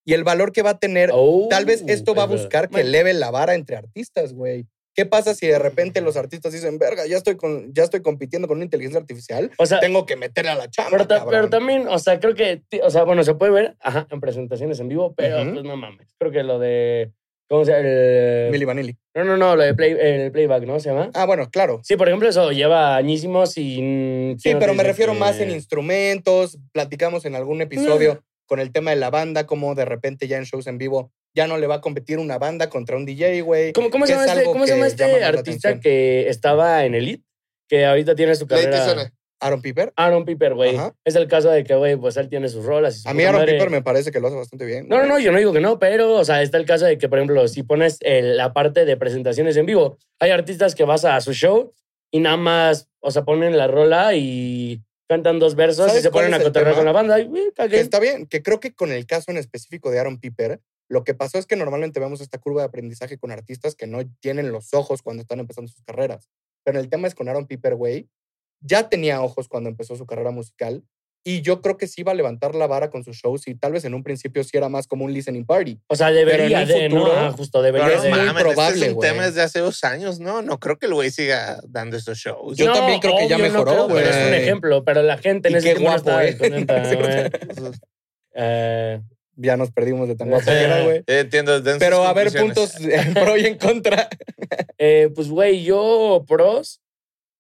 Y 0.06 0.14
el 0.14 0.24
valor 0.24 0.54
que 0.54 0.62
va 0.62 0.70
a 0.72 0.80
tener. 0.80 1.10
Oh, 1.12 1.48
Tal 1.50 1.66
vez 1.66 1.84
esto 1.88 2.16
va 2.16 2.24
a 2.24 2.28
verdad. 2.28 2.42
buscar 2.44 2.70
que 2.70 2.82
eleve 2.82 3.14
la 3.14 3.32
vara 3.32 3.54
entre 3.56 3.76
artistas, 3.76 4.32
güey. 4.34 4.66
¿Qué 4.96 5.06
pasa 5.06 5.34
si 5.34 5.48
de 5.48 5.58
repente 5.58 6.02
los 6.02 6.18
artistas 6.18 6.54
dicen, 6.54 6.78
verga, 6.78 7.06
ya 7.08 7.18
estoy, 7.18 7.36
con, 7.36 7.74
ya 7.74 7.84
estoy 7.84 8.02
compitiendo 8.02 8.48
con 8.48 8.58
una 8.58 8.66
inteligencia 8.66 9.00
artificial? 9.00 9.50
O 9.58 9.66
sea, 9.66 9.80
Tengo 9.80 10.06
que 10.06 10.16
meterle 10.16 10.52
a 10.52 10.56
la 10.56 10.70
chamba. 10.70 10.92
pero, 10.92 11.08
ta- 11.08 11.16
cabrón"? 11.20 11.32
pero 11.32 11.50
también, 11.50 11.88
o 11.88 11.98
sea, 12.00 12.20
creo 12.20 12.36
que, 12.36 12.62
o 12.84 12.90
sea, 12.92 13.04
bueno, 13.04 13.24
se 13.24 13.34
puede 13.34 13.52
ver 13.52 13.76
ajá, 13.80 14.08
en 14.12 14.20
presentaciones 14.20 14.80
en 14.80 14.90
vivo, 14.90 15.14
pero 15.16 15.38
pues 15.52 15.64
no 15.64 15.76
mames. 15.78 16.08
Creo 16.20 16.32
que 16.32 16.44
lo 16.44 16.60
de. 16.60 17.12
¿Cómo 17.50 17.66
se 17.66 17.72
llama? 17.72 17.84
El- 17.88 18.52
Milli 18.52 18.66
Vanilli. 18.66 18.98
No, 19.16 19.24
no, 19.26 19.38
no, 19.38 19.56
lo 19.56 19.64
de 19.64 19.74
play, 19.76 19.96
el 20.00 20.32
playback, 20.32 20.64
¿no? 20.64 20.80
¿Se 20.80 20.90
llama? 20.90 21.12
Ah, 21.14 21.26
bueno, 21.26 21.50
claro. 21.52 21.82
Sí, 21.84 21.96
por 21.98 22.08
ejemplo, 22.08 22.28
eso 22.30 22.52
lleva 22.52 22.96
añísimos 22.96 23.58
y. 23.58 23.82
mm, 23.82 24.38
Sí, 24.38 24.44
¿quién 24.44 24.54
nos 24.58 24.62
pero 24.64 24.74
me 24.76 24.84
refiero 24.84 25.14
que- 25.14 25.20
más 25.20 25.40
en 25.40 25.52
instrumentos. 25.52 26.58
Platicamos 26.72 27.26
en 27.26 27.36
algún 27.36 27.62
episodio 27.62 28.24
con 28.46 28.60
el 28.60 28.72
tema 28.72 28.92
de 28.92 28.98
la 28.98 29.10
banda, 29.10 29.46
como 29.46 29.76
de 29.76 29.86
repente 29.86 30.28
ya 30.28 30.38
en 30.38 30.44
shows 30.46 30.68
en 30.68 30.78
vivo 30.78 31.12
ya 31.36 31.48
no 31.48 31.58
le 31.58 31.68
va 31.68 31.76
a 31.76 31.82
competir 31.82 32.20
una 32.20 32.38
banda 32.38 32.70
contra 32.70 32.96
un 32.98 33.06
DJ, 33.06 33.42
güey. 33.42 33.74
¿Cómo, 33.74 33.90
cómo 33.90 34.06
se 34.06 34.14
llama 34.14 34.26
es 34.26 34.30
este, 34.30 34.40
algo 34.42 34.54
¿cómo 34.54 34.66
se 34.66 34.74
llama 34.74 34.86
que 34.86 34.88
este 34.92 35.08
llama 35.14 35.28
artista 35.28 35.80
que 35.80 36.30
estaba 36.30 36.86
en 36.86 36.96
Elite? 36.96 37.24
Que 37.68 37.86
ahorita 37.86 38.16
tiene 38.16 38.36
su 38.36 38.46
carrera. 38.48 39.12
Aaron 39.40 39.62
Piper. 39.62 39.92
Aaron 39.98 40.24
Piper, 40.24 40.54
güey. 40.54 40.78
Es 41.04 41.16
el 41.16 41.28
caso 41.28 41.50
de 41.50 41.66
que, 41.66 41.76
güey, 41.76 41.98
pues 41.98 42.16
él 42.16 42.30
tiene 42.30 42.48
sus 42.48 42.64
rolas. 42.64 42.96
y 42.96 43.00
su 43.02 43.10
A 43.10 43.14
mí 43.14 43.24
Aaron 43.24 43.42
madre. 43.42 43.54
Piper 43.54 43.70
me 43.72 43.82
parece 43.82 44.10
que 44.12 44.22
lo 44.22 44.28
hace 44.28 44.38
bastante 44.38 44.66
bien. 44.66 44.88
No, 44.88 45.00
no, 45.00 45.06
no, 45.06 45.20
yo 45.20 45.34
no 45.34 45.38
digo 45.38 45.52
que 45.52 45.60
no, 45.60 45.80
pero, 45.80 46.14
o 46.16 46.24
sea, 46.24 46.42
está 46.42 46.58
el 46.58 46.66
caso 46.66 46.86
de 46.86 46.98
que, 46.98 47.10
por 47.10 47.18
ejemplo, 47.20 47.46
si 47.50 47.64
pones 47.64 47.98
el- 48.02 48.38
la 48.38 48.54
parte 48.54 48.86
de 48.86 48.96
presentaciones 48.96 49.58
en 49.58 49.66
vivo, 49.66 49.98
hay 50.20 50.32
artistas 50.32 50.76
que 50.76 50.86
vas 50.86 51.04
a 51.04 51.20
su 51.20 51.34
show 51.34 51.74
y 52.10 52.22
nada 52.22 52.38
más, 52.38 52.88
o 53.02 53.12
sea, 53.12 53.26
ponen 53.26 53.58
la 53.58 53.68
rola 53.68 54.16
y 54.16 54.82
cantan 55.10 55.40
dos 55.40 55.56
versos 55.56 55.88
y 55.88 55.90
¿Sabes 55.90 56.04
se 56.04 56.12
ponen 56.12 56.34
a 56.34 56.40
cotorrear 56.42 56.76
con 56.76 56.86
la 56.86 56.94
banda 56.94 57.20
y, 57.20 57.26
güey, 57.26 57.52
Que 57.70 57.82
está 57.82 58.00
bien, 58.00 58.28
que 58.28 58.42
creo 58.42 58.62
que 58.62 58.74
con 58.74 58.94
el 58.94 59.06
caso 59.06 59.30
en 59.30 59.38
específico 59.38 59.92
de 59.92 60.00
Aaron 60.00 60.20
Piper, 60.22 60.62
lo 60.94 61.04
que 61.04 61.14
pasó 61.14 61.38
es 61.40 61.46
que 61.46 61.56
normalmente 61.56 62.00
vemos 62.00 62.22
esta 62.22 62.38
curva 62.38 62.62
de 62.62 62.68
aprendizaje 62.68 63.18
con 63.18 63.32
artistas 63.32 63.76
que 63.76 63.88
no 63.88 64.00
tienen 64.22 64.52
los 64.52 64.74
ojos 64.74 65.02
cuando 65.02 65.22
están 65.22 65.40
empezando 65.40 65.70
sus 65.72 65.82
carreras. 65.84 66.30
Pero 66.64 66.80
el 66.80 66.90
tema 66.90 67.08
es 67.08 67.16
con 67.16 67.28
Aaron 67.28 67.48
Piper, 67.48 67.76
güey, 67.76 68.08
ya 68.62 68.88
tenía 68.90 69.22
ojos 69.22 69.48
cuando 69.50 69.70
empezó 69.70 69.96
su 69.98 70.06
carrera 70.06 70.32
musical 70.32 70.84
y 71.26 71.42
yo 71.42 71.62
creo 71.62 71.78
que 71.78 71.88
sí 71.88 72.02
iba 72.02 72.12
a 72.12 72.16
levantar 72.16 72.54
la 72.54 72.68
vara 72.68 72.90
con 72.90 73.04
sus 73.06 73.16
shows 73.18 73.48
y 73.48 73.56
tal 73.56 73.72
vez 73.72 73.86
en 73.86 73.94
un 73.94 74.04
principio 74.04 74.44
sí 74.44 74.58
era 74.58 74.68
más 74.70 74.88
como 74.88 75.06
un 75.06 75.14
listening 75.14 75.46
party. 75.46 75.80
O 75.88 75.96
sea, 75.96 76.08
Pero 76.08 76.20
debería 76.20 76.62
en 76.64 76.68
un 76.72 76.78
de, 76.78 76.90
¿no? 76.90 76.96
futuro- 77.00 77.18
Ajá, 77.18 77.32
justo, 77.32 77.62
debería 77.62 77.88
Pero 77.88 77.98
no 77.98 78.04
de. 78.04 78.10
muy 78.10 78.20
mames, 78.20 78.34
este 78.36 78.44
probable, 78.44 78.86
es 78.86 78.90
un 78.90 78.96
güey. 78.96 79.10
tema 79.10 79.26
desde 79.26 79.42
hace 79.42 79.60
dos 79.60 79.84
años, 79.86 80.20
¿no? 80.20 80.42
No 80.42 80.60
creo 80.60 80.78
que 80.78 80.86
el 80.88 80.94
güey 80.94 81.12
siga 81.12 81.60
dando 81.68 81.96
estos 81.98 82.18
shows. 82.18 82.58
Yo 82.58 82.72
también 82.74 83.00
creo 83.00 83.16
que 83.18 83.28
ya 83.30 83.38
no 83.38 83.44
mejoró, 83.44 83.72
creo, 83.72 83.88
Pero 83.88 84.10
es 84.10 84.16
un 84.18 84.28
güey. 84.30 84.42
ejemplo, 84.42 84.84
pero 84.86 85.02
la 85.02 85.18
gente 85.18 85.48
en 85.48 85.56
Y 85.56 85.58
ese 85.60 85.74
qué 85.76 85.80
no 85.80 85.86
guapo, 85.86 86.12
¿eh? 86.20 86.38
contenta, 86.38 86.84
güey. 86.94 87.72
Eh, 88.36 89.02
Ya 89.36 89.58
nos 89.58 89.72
perdimos 89.72 90.08
de 90.08 90.16
tan 90.16 90.30
guapo 90.30 90.46
que 90.46 90.52
era, 90.52 90.84
güey. 90.84 90.98
Eh, 91.08 91.20
Entiendo. 91.22 91.58
sus 91.58 91.78
Pero 91.80 92.04
a 92.04 92.14
ver, 92.14 92.32
puntos 92.32 92.80
en 92.80 93.14
pro 93.14 93.38
y 93.38 93.46
en 93.46 93.58
contra. 93.58 94.10
Eh, 94.78 95.10
pues, 95.16 95.30
güey, 95.30 95.64
yo 95.64 96.26
pros. 96.28 96.82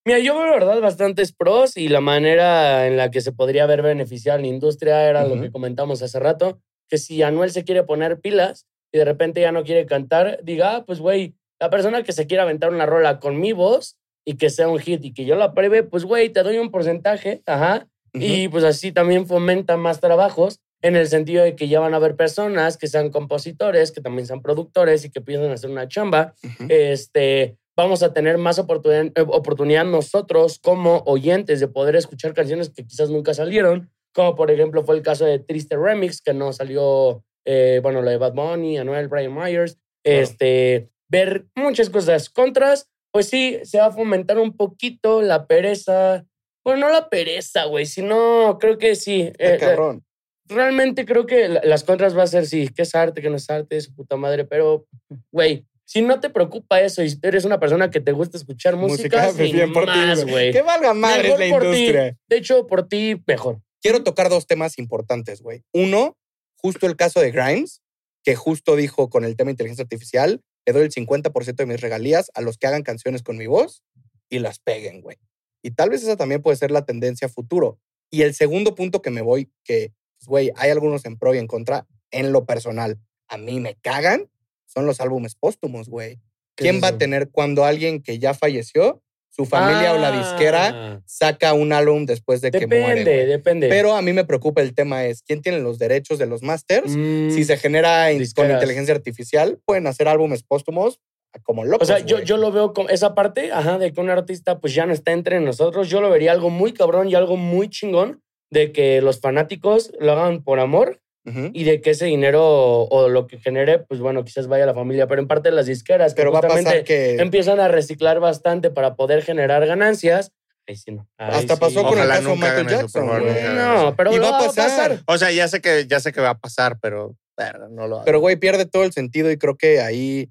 Mira, 0.06 0.20
yo 0.20 0.38
veo 0.38 0.46
la 0.46 0.54
verdad 0.54 0.80
bastantes 0.80 1.34
pros 1.34 1.76
y 1.76 1.90
la 1.90 2.00
manera 2.00 2.88
en 2.88 2.96
la 2.96 3.12
que 3.12 3.20
se 3.20 3.34
podría 3.34 3.66
ver 3.66 3.82
beneficiar 3.82 4.40
la 4.40 4.48
industria 4.48 5.10
era 5.10 5.28
lo 5.28 5.40
que 5.42 5.52
comentamos 5.52 6.02
hace 6.02 6.20
rato, 6.20 6.62
que 6.88 6.98
si 6.98 7.22
Anuel 7.22 7.52
se 7.52 7.66
quiere 7.66 7.84
poner 7.84 8.22
pilas 8.22 8.66
y 8.94 8.98
de 8.98 9.06
repente 9.06 9.42
ya 9.42 9.52
no 9.52 9.64
quiere 9.64 9.86
cantar, 9.86 10.40
diga, 10.44 10.76
ah, 10.76 10.86
pues, 10.86 11.00
güey, 11.00 11.36
la 11.60 11.70
persona 11.70 12.04
que 12.04 12.14
se 12.14 12.28
quiera 12.28 12.44
aventar 12.44 12.72
una 12.72 12.86
rola 12.86 13.20
con 13.20 13.40
mi 13.40 13.52
voz 13.52 13.98
y 14.26 14.36
que 14.36 14.50
sea 14.50 14.70
un 14.70 14.80
hit 14.80 15.04
y 15.04 15.14
que 15.14 15.26
yo 15.26 15.36
la 15.36 15.54
pruebe, 15.54 15.84
pues, 15.84 16.06
güey, 16.06 16.30
te 16.30 16.44
doy 16.44 16.60
un 16.60 16.72
porcentaje, 16.72 17.42
ajá, 17.46 17.88
y 18.14 18.48
pues 18.48 18.64
así 18.64 18.92
también 18.92 19.28
fomenta 19.28 19.76
más 19.76 20.00
trabajos 20.00 20.62
en 20.84 20.98
el 20.98 21.08
sentido 21.08 21.44
de 21.44 21.56
que 21.56 21.70
ya 21.70 21.80
van 21.80 21.94
a 21.94 21.98
haber 21.98 22.16
personas 22.16 22.78
que 22.78 22.88
sean 22.88 23.10
compositores, 23.10 23.92
que 23.92 24.02
también 24.02 24.28
sean 24.28 24.42
productores 24.42 25.06
y 25.06 25.10
que 25.10 25.22
piensan 25.22 25.52
hacer 25.52 25.70
una 25.70 25.88
chamba. 25.88 26.36
Ujú. 26.44 26.68
Este, 26.70 27.58
vamos 27.76 28.04
a 28.04 28.14
tener 28.14 28.38
más 28.38 28.60
oportunidad, 28.60 29.06
eh, 29.16 29.26
oportunidad 29.28 29.86
nosotros 29.86 30.60
como 30.60 30.98
oyentes 31.06 31.62
de 31.62 31.70
poder 31.70 31.96
escuchar 31.96 32.34
canciones 32.34 32.70
que 32.70 32.86
quizás 32.86 33.10
nunca 33.10 33.34
salieron, 33.34 33.90
como 34.14 34.36
por 34.36 34.52
ejemplo 34.52 34.84
fue 34.84 34.96
el 34.96 35.02
caso 35.02 35.26
de 35.26 35.40
Triste 35.40 35.78
Remix, 35.78 36.22
que 36.22 36.34
no 36.34 36.52
salió, 36.52 37.24
eh, 37.46 37.80
bueno, 37.82 38.02
lo 38.02 38.10
de 38.12 38.18
Bad 38.18 38.34
Bunny, 38.34 38.78
Anuel, 38.78 39.08
Brian 39.08 39.34
Myers. 39.34 39.78
Este, 40.04 40.90
ver 41.08 41.46
muchas 41.56 41.90
cosas. 41.90 42.30
Contras, 42.30 42.90
pues 43.12 43.30
sí, 43.30 43.60
se 43.64 43.78
va 43.78 43.86
a 43.86 43.92
fomentar 43.92 44.38
un 44.38 44.58
poquito 44.58 45.22
la 45.22 45.48
pereza. 45.48 46.26
Bueno, 46.66 46.88
no 46.88 46.94
la 46.94 47.10
pereza, 47.10 47.66
güey, 47.66 47.86
sino 47.86 48.58
creo 48.60 48.78
que 48.78 48.96
sí. 48.96 49.32
Está 49.38 49.56
eh, 49.56 49.58
cabrón. 49.60 50.04
Realmente 50.48 51.06
creo 51.06 51.26
que 51.26 51.48
la- 51.50 51.62
las 51.64 51.84
contras 51.84 52.18
va 52.18 52.24
a 52.24 52.28
ser 52.28 52.46
sí, 52.46 52.68
que 52.70 52.82
es 52.84 52.96
arte, 52.96 53.22
que 53.22 53.30
no 53.30 53.38
es 53.38 53.50
arte, 53.50 53.80
su 53.82 53.94
puta 53.94 54.16
madre, 54.18 54.46
pero, 54.46 54.86
güey, 55.32 55.66
si 55.86 56.02
no 56.02 56.20
te 56.20 56.30
preocupa 56.30 56.82
eso 56.82 57.04
y 57.04 57.18
eres 57.22 57.46
una 57.46 57.60
persona 57.60 57.90
que 57.92 58.00
te 58.00 58.12
gusta 58.14 58.38
escuchar 58.38 58.76
música, 58.76 59.32
sin 59.34 59.52
bien 59.52 59.74
por 59.74 59.86
más, 59.86 60.26
güey. 60.26 60.52
Que 60.52 60.62
valga 60.62 60.94
madre 60.94 61.24
Mejor 61.24 61.40
la 61.40 61.50
por 61.50 61.62
ti. 61.62 61.68
industria. 61.68 62.18
De 62.28 62.38
hecho, 62.38 62.68
por 62.68 62.88
ti, 62.88 63.22
mejor. 63.28 63.62
quiero 63.82 64.04
tocar 64.04 64.30
dos 64.30 64.48
temas 64.48 64.80
importantes, 64.80 65.42
güey. 65.42 65.62
Uno, 65.74 66.18
justo 66.56 66.88
el 66.88 66.96
caso 66.96 67.20
de 67.20 67.32
Grimes, 67.32 67.82
que 68.24 68.36
justo 68.36 68.76
dijo 68.78 69.10
con 69.10 69.26
el 69.26 69.36
tema 69.36 69.50
de 69.50 69.54
inteligencia 69.54 69.84
artificial, 69.84 70.42
le 70.66 70.72
doy 70.74 70.84
el 70.84 70.92
50% 70.92 71.64
de 71.64 71.66
mis 71.66 71.82
regalías 71.82 72.32
a 72.34 72.42
los 72.42 72.58
que 72.58 72.68
hagan 72.68 72.84
canciones 72.84 73.22
con 73.22 73.38
mi 73.38 73.48
voz 73.48 73.84
y 74.30 74.40
las 74.40 74.60
peguen, 74.60 75.02
güey. 75.02 75.18
Y 75.62 75.72
tal 75.72 75.90
vez 75.90 76.02
esa 76.04 76.16
también 76.16 76.42
puede 76.42 76.56
ser 76.56 76.72
la 76.72 76.86
tendencia 76.86 77.26
a 77.28 77.30
futuro. 77.30 77.78
Y 78.10 78.22
el 78.22 78.34
segundo 78.34 78.74
punto 78.74 79.02
que 79.02 79.10
me 79.10 79.22
voy, 79.22 79.52
que, 79.66 79.92
güey, 80.28 80.52
hay 80.56 80.72
algunos 80.72 81.06
en 81.06 81.18
pro 81.18 81.34
y 81.34 81.38
en 81.38 81.48
contra, 81.48 81.86
en 82.12 82.32
lo 82.32 82.46
personal, 82.46 82.98
a 83.28 83.38
mí 83.38 83.60
me 83.60 83.76
cagan, 83.76 84.30
son 84.66 84.86
los 84.86 85.00
álbumes 85.02 85.36
póstumos, 85.36 85.90
güey. 85.90 86.18
¿Qué 86.56 86.64
¿Quién 86.66 86.76
es 86.78 86.84
va 86.84 86.88
a 86.90 86.98
tener 86.98 87.30
cuando 87.32 87.66
alguien 87.66 88.02
que 88.02 88.20
ya 88.20 88.34
falleció, 88.34 89.02
su 89.30 89.46
familia 89.46 89.94
o 89.94 89.98
la 89.98 90.12
disquera 90.12 90.68
Ah, 90.68 91.02
saca 91.08 91.54
un 91.54 91.74
álbum 91.74 92.06
después 92.06 92.42
de 92.42 92.52
que 92.52 92.68
muere? 92.68 93.00
Depende, 93.04 93.26
depende. 93.26 93.70
Pero 93.70 93.96
a 93.96 94.02
mí 94.04 94.14
me 94.14 94.26
preocupa 94.26 94.62
el 94.62 94.76
tema 94.76 95.06
es, 95.06 95.24
¿quién 95.24 95.42
tiene 95.42 95.60
los 95.60 95.80
derechos 95.80 96.20
de 96.20 96.28
los 96.28 96.44
masters? 96.44 96.96
Mm, 96.96 97.32
Si 97.32 97.44
se 97.44 97.58
genera 97.58 98.10
con 98.36 98.52
inteligencia 98.52 98.94
artificial, 98.94 99.60
pueden 99.66 99.88
hacer 99.88 100.08
álbumes 100.08 100.44
póstumos 100.44 101.00
como 101.42 101.66
locos. 101.66 101.90
O 101.90 101.92
sea, 101.92 102.06
yo, 102.06 102.20
yo 102.20 102.38
lo 102.38 102.52
veo 102.52 102.74
como 102.74 102.90
esa 102.90 103.16
parte, 103.16 103.52
ajá, 103.52 103.80
de 103.80 103.92
que 103.92 104.00
un 104.00 104.12
artista 104.12 104.60
pues 104.60 104.76
ya 104.76 104.86
no 104.86 104.94
está 104.94 105.14
entre 105.14 105.40
nosotros. 105.40 105.90
Yo 105.90 106.00
lo 106.00 106.12
vería 106.12 106.32
algo 106.32 106.52
muy 106.52 106.74
cabrón 106.74 107.10
y 107.10 107.16
algo 107.16 107.36
muy 107.36 107.70
chingón 107.70 108.22
de 108.54 108.72
que 108.72 109.02
los 109.02 109.20
fanáticos 109.20 109.92
lo 110.00 110.14
hagan 110.14 110.44
por 110.44 110.60
amor 110.60 111.02
Ujú. 111.26 111.50
y 111.54 111.64
de 111.64 111.82
que 111.82 111.92
ese 111.92 112.06
dinero 112.06 112.84
o 112.84 113.10
lo 113.10 113.28
que 113.28 113.40
genere, 113.40 113.80
pues 113.80 114.00
bueno, 114.00 114.24
quizás 114.24 114.48
vaya 114.48 114.64
a 114.64 114.68
la 114.68 114.74
familia. 114.74 115.08
Pero 115.08 115.22
en 115.22 115.28
parte 115.28 115.52
las 115.52 115.66
disqueras, 115.66 116.14
que 116.14 116.22
Pero 116.22 116.32
va 116.32 116.40
a 116.40 116.42
pasar 116.44 116.58
justamente 116.58 116.84
que... 116.86 117.16
empiezan 117.22 117.60
a 117.60 117.68
reciclar 117.68 118.20
bastante 118.20 118.70
para 118.70 118.96
poder 118.96 119.24
generar 119.24 119.66
ganancias. 119.66 120.32
Ahí 120.68 120.76
sí 120.78 120.92
no. 120.92 121.10
Ahí 121.18 121.40
Hasta 121.40 121.56
sí. 121.56 121.60
pasó 121.60 121.84
con 121.84 121.94
el 121.94 122.06
Ojalá 122.06 122.16
caso 122.16 122.30
nunca 122.30 122.48
Michael 122.48 122.68
eso, 122.68 122.82
Jackson, 122.82 123.06
nunca 123.08 123.18
hagan 123.18 123.56
No, 123.58 123.96
pero 123.98 124.14
Y 124.14 124.20
va 124.20 124.28
a 124.28 124.32
va 124.32 124.38
a 124.38 124.46
pasar. 124.48 124.70
pasar. 124.70 125.04
O 125.08 125.18
sea, 125.18 125.32
ya 125.32 125.48
sé 125.48 125.60
que, 125.62 125.88
ya 125.88 126.00
sé 126.00 126.14
que 126.14 126.22
va 126.22 126.30
a 126.30 126.38
pasar, 126.40 126.78
pero 126.82 127.16
verga, 127.38 127.68
no 127.70 127.88
lo 127.88 127.96
hago. 127.98 128.06
Pero, 128.06 128.20
güey, 128.20 128.36
pierde 128.38 128.66
todo 128.66 128.84
el 128.84 128.94
sentido 128.94 129.32
y 129.32 129.38
creo 129.38 129.58
que 129.58 129.82
ahí, 129.82 130.30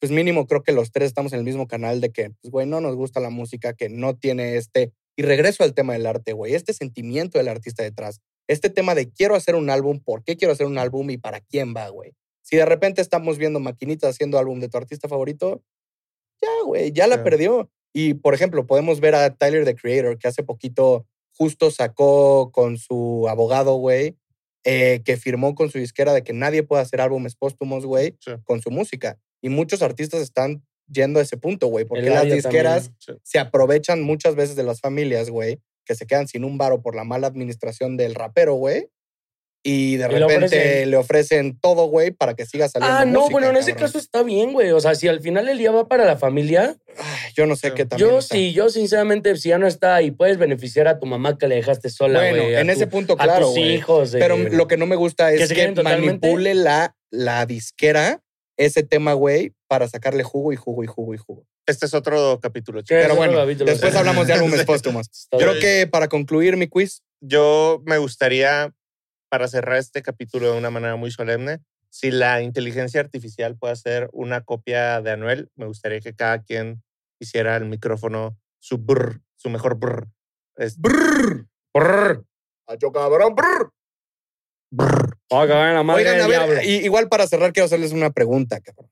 pues 0.00 0.12
mínimo, 0.12 0.46
creo 0.46 0.62
que 0.62 0.72
los 0.72 0.90
tres 0.92 1.08
estamos 1.08 1.32
en 1.32 1.40
el 1.40 1.44
mismo 1.44 1.66
canal 1.66 2.00
de 2.00 2.12
que, 2.12 2.30
pues, 2.40 2.50
güey, 2.50 2.66
no 2.66 2.80
nos 2.80 2.94
gusta 2.96 3.20
la 3.20 3.30
música, 3.30 3.72
que 3.74 3.88
no 3.88 4.16
tiene 4.16 4.56
este... 4.56 4.92
Y 5.16 5.22
regreso 5.22 5.62
al 5.64 5.74
tema 5.74 5.92
del 5.92 6.06
arte, 6.06 6.32
güey, 6.32 6.54
este 6.54 6.72
sentimiento 6.72 7.38
del 7.38 7.48
artista 7.48 7.82
detrás. 7.82 8.20
Este 8.48 8.68
tema 8.70 8.94
de 8.94 9.10
quiero 9.10 9.34
hacer 9.36 9.54
un 9.54 9.70
álbum, 9.70 10.00
¿por 10.00 10.22
qué 10.24 10.36
quiero 10.36 10.52
hacer 10.52 10.66
un 10.66 10.78
álbum 10.78 11.08
y 11.10 11.16
para 11.18 11.40
quién 11.40 11.74
va, 11.76 11.88
güey? 11.88 12.12
Si 12.42 12.56
de 12.56 12.66
repente 12.66 13.00
estamos 13.00 13.38
viendo 13.38 13.60
maquinitas 13.60 14.10
haciendo 14.10 14.38
álbum 14.38 14.60
de 14.60 14.68
tu 14.68 14.76
artista 14.76 15.08
favorito, 15.08 15.62
ya, 16.42 16.48
güey, 16.66 16.92
ya 16.92 17.06
la 17.06 17.22
perdió. 17.24 17.70
Y, 17.92 18.14
por 18.14 18.34
ejemplo, 18.34 18.66
podemos 18.66 19.00
ver 19.00 19.14
a 19.14 19.34
Tyler, 19.34 19.64
the 19.64 19.74
Creator, 19.76 20.18
que 20.18 20.28
hace 20.28 20.42
poquito 20.42 21.06
justo 21.32 21.70
sacó 21.70 22.50
con 22.52 22.76
su 22.76 23.26
abogado, 23.28 23.76
güey, 23.76 24.16
eh, 24.64 25.00
que 25.04 25.16
firmó 25.16 25.54
con 25.54 25.70
su 25.70 25.78
disquera 25.78 26.12
de 26.12 26.22
que 26.24 26.32
nadie 26.32 26.62
puede 26.64 26.82
hacer 26.82 27.00
álbumes 27.00 27.36
póstumos, 27.36 27.86
güey, 27.86 28.16
Sí. 28.20 28.32
con 28.44 28.60
su 28.60 28.70
música. 28.70 29.18
Y 29.42 29.48
muchos 29.48 29.82
artistas 29.82 30.20
están 30.22 30.64
yendo 30.86 31.20
a 31.20 31.22
ese 31.22 31.36
punto, 31.36 31.66
güey, 31.68 31.84
porque 31.84 32.10
las 32.10 32.24
disqueras 32.24 32.84
también. 32.84 32.96
Sí. 32.98 33.12
se 33.22 33.38
aprovechan 33.38 34.02
muchas 34.02 34.34
veces 34.34 34.56
de 34.56 34.62
las 34.64 34.80
familias, 34.80 35.30
güey, 35.30 35.60
que 35.84 35.94
se 35.94 36.06
quedan 36.06 36.28
sin 36.28 36.44
un 36.44 36.58
varo 36.58 36.82
por 36.82 36.94
la 36.94 37.04
mala 37.04 37.26
administración 37.26 37.96
del 37.96 38.14
rapero, 38.14 38.54
güey. 38.54 38.88
Y 39.66 39.96
de 39.96 40.04
Y 40.04 40.08
le 40.12 40.18
repente 40.18 40.46
ofrecen- 40.84 40.86
le 40.90 40.96
ofrecen 40.98 41.58
todo, 41.58 41.86
güey, 41.86 42.10
para 42.10 42.34
que 42.34 42.44
siga 42.44 42.68
saliendo. 42.68 42.98
Ah, 42.98 43.04
no, 43.06 43.20
música, 43.20 43.32
bueno, 43.32 43.48
en 43.48 43.56
ese 43.56 43.74
caso 43.74 43.96
está 43.96 44.22
bien, 44.22 44.52
güey. 44.52 44.70
O 44.72 44.80
sea, 44.80 44.94
si 44.94 45.08
al 45.08 45.22
final 45.22 45.48
el 45.48 45.56
día 45.56 45.70
va 45.70 45.88
para 45.88 46.04
la 46.04 46.18
familia, 46.18 46.76
Ay, 46.98 47.32
yo 47.34 47.46
no 47.46 47.56
sé 47.56 47.68
Sí. 47.68 47.74
qué 47.74 47.86
también. 47.86 48.10
yo 48.10 48.20
sí, 48.20 48.52
yo 48.52 48.68
sinceramente, 48.68 49.34
si 49.38 49.48
ya 49.48 49.56
no 49.58 49.66
está 49.66 50.02
y 50.02 50.10
puedes 50.10 50.36
beneficiar 50.36 50.86
a 50.86 50.98
tu 51.00 51.06
mamá 51.06 51.38
que 51.38 51.48
le 51.48 51.54
dejaste 51.54 51.88
sola, 51.88 52.18
Bueno, 52.20 52.42
a 52.42 52.60
en 52.60 52.66
tu- 52.66 52.72
ese 52.74 52.86
punto, 52.88 53.14
a 53.14 53.24
claro, 53.24 53.46
tus 53.46 53.54
güey. 53.56 53.74
hijos. 53.76 54.14
eh, 54.14 54.18
Pero 54.20 54.36
lo 54.36 54.68
que 54.68 54.76
no 54.76 54.84
me 54.84 54.96
gusta 54.96 55.30
que 55.30 55.42
es 55.42 55.50
que, 55.50 55.68
totalmente- 55.68 56.28
manipule 56.28 56.54
la, 56.54 56.94
la 57.10 57.46
disquera 57.46 58.20
ese 58.56 58.82
tema, 58.82 59.12
güey, 59.14 59.52
para 59.66 59.88
sacarle 59.88 60.22
jugo 60.22 60.52
y 60.52 60.56
jugo 60.56 60.84
y 60.84 60.86
jugo 60.86 61.14
y 61.14 61.18
jugo. 61.18 61.46
Este 61.66 61.86
es 61.86 61.94
otro 61.94 62.38
capítulo, 62.40 62.80
Sí, 62.80 62.86
chicos. 62.86 63.02
Pero 63.02 63.16
bueno, 63.16 63.38
capítulo, 63.38 63.70
después 63.70 63.94
hablamos 63.96 64.26
de 64.26 64.34
álbumes 64.34 64.64
póstumos. 64.64 65.08
Creo 65.30 65.58
que 65.60 65.86
para 65.86 66.08
concluir 66.08 66.56
mi 66.56 66.68
quiz, 66.68 67.02
Yo 67.20 67.82
me 67.86 67.98
gustaría, 67.98 68.74
para 69.28 69.48
cerrar 69.48 69.78
este 69.78 70.02
capítulo 70.02 70.52
de 70.52 70.58
una 70.58 70.70
manera 70.70 70.96
muy 70.96 71.10
solemne, 71.10 71.60
si 71.90 72.10
la 72.10 72.42
inteligencia 72.42 73.00
artificial 73.00 73.56
puede 73.56 73.72
hacer 73.72 74.08
una 74.12 74.42
copia 74.42 75.00
de 75.00 75.12
Anuel, 75.12 75.50
me 75.54 75.66
gustaría 75.66 76.00
que 76.00 76.14
cada 76.14 76.42
quien 76.42 76.82
hiciera 77.20 77.56
el 77.56 77.66
micrófono 77.66 78.36
su 78.58 78.78
brr, 78.78 79.22
su 79.36 79.48
mejor 79.48 79.76
brr. 79.76 80.08
Es 80.56 80.78
brrr, 80.78 81.46
Brrr. 81.72 82.24
Acho 82.66 82.92
cabrón, 82.92 83.34
brrr. 83.34 83.70
Brr. 84.76 85.16
Vamos 85.30 85.44
a 85.44 85.48
cagar 85.48 85.68
en 85.70 85.74
la 85.74 85.82
madre 85.82 86.02
Oigan, 86.02 86.14
del 86.16 86.24
a 86.24 86.28
ver, 86.28 86.48
diablo. 86.48 86.62
y- 86.70 86.84
igual 86.84 87.08
para 87.08 87.26
cerrar 87.26 87.52
quiero 87.52 87.66
hacerles 87.66 87.92
una 87.92 88.10
pregunta, 88.10 88.60
cabrón. 88.60 88.90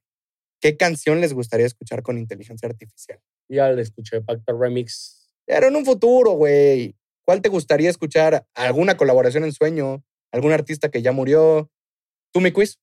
¿Qué 0.61 0.77
canción 0.77 1.21
les 1.21 1.33
gustaría 1.35 1.67
escuchar 1.67 2.03
con 2.03 2.19
inteligencia 2.19 2.69
artificial? 2.69 3.19
Ya 3.49 3.69
le 3.71 3.83
escuché 3.83 4.21
Pacto 4.21 4.57
Remix. 4.59 5.29
Pero 5.45 5.67
en 5.69 5.77
un 5.77 5.85
futuro, 5.85 6.33
güey. 6.33 6.95
¿Cuál 7.25 7.43
te 7.43 7.49
gustaría 7.49 7.91
escuchar? 7.91 8.47
¿Alguna 8.55 8.97
colaboración 8.97 9.45
en 9.45 9.53
sueño? 9.53 10.05
¿Algún 10.33 10.53
artista 10.53 10.89
que 10.91 11.03
ya 11.03 11.13
murió? 11.13 11.71
¿Tú, 12.33 12.41
mi 12.41 12.53
quiz? 12.53 12.79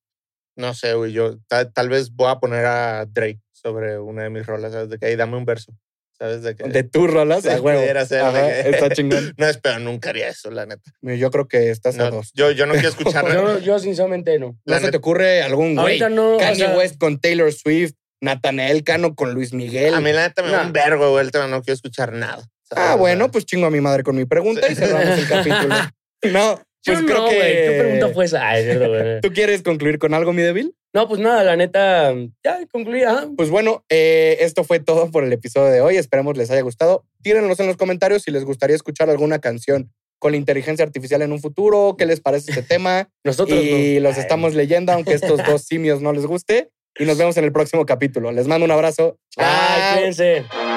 No 0.55 0.73
sé, 0.73 0.93
güey, 0.93 1.13
yo 1.13 1.39
ta- 1.47 1.71
tal 1.71 1.87
vez 1.89 2.11
voy 2.13 2.29
a 2.29 2.39
poner 2.39 2.65
a 2.65 3.05
Drake 3.05 3.39
sobre 3.53 3.97
una 3.97 4.23
de 4.23 4.29
mis 4.29 4.45
rolas, 4.45 4.73
¿sabes? 4.73 4.89
De 4.89 4.97
que 4.99 5.05
ahí 5.05 5.15
dame 5.15 5.37
un 5.37 5.45
verso, 5.45 5.73
¿sabes? 6.19 6.41
De 6.43 6.55
que 6.55 6.63
De 6.69 6.83
tus 6.83 7.09
rolas, 7.11 7.43
Sí, 7.43 7.49
a 7.49 7.61
huevo. 7.61 7.79
pudiera 7.79 8.05
ser, 8.05 8.19
de 8.21 8.25
Ajá, 8.27 8.47
que- 8.63 8.69
Está 8.69 8.89
chingón. 8.95 9.33
No, 9.37 9.47
pero 9.63 9.79
nunca 9.79 10.09
haría 10.09 10.27
eso, 10.29 10.51
la 10.51 10.65
neta. 10.65 10.91
Yo 11.01 11.31
creo 11.31 11.47
que 11.47 11.69
estás 11.71 11.97
a 11.97 12.05
No, 12.09 12.11
dos. 12.17 12.31
yo, 12.33 12.51
yo 12.51 12.65
no 12.65 12.73
quiero 12.73 12.89
escuchar 12.89 13.25
Yo, 13.33 13.59
yo 13.59 13.79
sinceramente 13.79 14.37
no. 14.39 14.57
¿No 14.65 14.79
se 14.79 14.91
te 14.91 14.97
ocurre 14.97 15.41
algún 15.41 15.73
güey? 15.75 16.01
Ahorita 16.01 16.09
no. 16.09 16.35
o 16.35 16.39
Kanye 16.39 16.55
sea, 16.65 16.77
West 16.77 16.97
con 16.99 17.19
Taylor 17.19 17.51
Swift, 17.53 17.93
Nathanael 18.21 18.83
Cano 18.83 19.15
con 19.15 19.33
Luis 19.33 19.53
Miguel. 19.53 19.93
A 19.93 20.01
mí 20.01 20.11
la 20.11 20.27
neta 20.27 20.43
me 20.43 20.51
da 20.51 20.61
No. 20.61 20.67
un 20.67 20.73
vergo, 20.73 21.09
güey, 21.11 21.25
el 21.25 21.31
tema, 21.31 21.47
no 21.47 21.61
quiero 21.61 21.75
escuchar 21.75 22.11
nada. 22.13 22.43
¿sabes? 22.63 22.83
Ah, 22.89 22.95
bueno, 22.95 23.31
pues 23.31 23.45
chingo 23.45 23.65
a 23.67 23.71
mi 23.71 23.81
madre 23.81 24.03
con 24.03 24.15
mi 24.15 24.25
pregunta 24.25 24.69
y 24.71 24.75
cerramos 24.75 25.17
el 25.17 25.27
capítulo. 25.27 25.75
No, 26.23 26.61
Yo 26.85 26.93
pues 26.93 27.05
creo 27.05 27.17
no, 27.17 27.29
que... 27.29 27.35
güey. 27.35 27.53
¿Qué 27.53 27.77
pregunta 27.79 28.09
fue 28.09 28.25
esa? 28.25 28.47
Ay, 28.49 28.63
cierto. 28.63 28.89
¿Tú 29.21 29.33
quieres 29.33 29.61
concluir 29.63 29.99
con 29.99 30.13
algo, 30.13 30.33
mi 30.33 30.41
débil? 30.41 30.75
No, 30.93 31.07
pues 31.07 31.19
nada, 31.19 31.43
la 31.43 31.55
neta, 31.55 32.13
ya 32.43 32.59
concluí. 32.71 33.03
ajá. 33.03 33.27
Pues 33.37 33.49
bueno, 33.49 33.85
eh, 33.89 34.37
esto 34.39 34.63
fue 34.63 34.79
todo 34.79 35.11
por 35.11 35.23
el 35.23 35.31
episodio 35.31 35.71
de 35.71 35.81
hoy. 35.81 35.97
Esperemos 35.97 36.35
les 36.35 36.49
haya 36.49 36.61
gustado. 36.61 37.05
Tírenlos 37.21 37.59
en 37.59 37.67
los 37.67 37.77
comentarios 37.77 38.23
si 38.23 38.31
les 38.31 38.43
gustaría 38.43 38.75
escuchar 38.75 39.09
alguna 39.09 39.39
canción 39.39 39.91
con 40.17 40.31
la 40.31 40.37
inteligencia 40.37 40.83
artificial 40.83 41.21
en 41.21 41.31
un 41.31 41.39
futuro. 41.39 41.95
¿Qué 41.97 42.05
les 42.05 42.21
parece 42.21 42.51
este 42.51 42.63
tema? 42.63 43.09
Nosotros 43.23 43.59
y 43.61 43.95
no. 43.95 44.09
los 44.09 44.15
Ay. 44.15 44.21
estamos 44.21 44.55
leyendo, 44.55 44.91
aunque 44.91 45.13
estos 45.13 45.45
dos 45.45 45.63
simios 45.63 46.01
no 46.01 46.11
les 46.11 46.25
guste. 46.25 46.69
Y 46.97 47.05
nos 47.05 47.17
vemos 47.17 47.37
en 47.37 47.43
el 47.45 47.51
próximo 47.51 47.85
capítulo. 47.85 48.31
Les 48.31 48.47
mando 48.47 48.65
un 48.65 48.71
abrazo. 48.71 49.17
Ay, 49.37 49.45
Chao. 49.45 49.93
cuídense. 49.97 50.68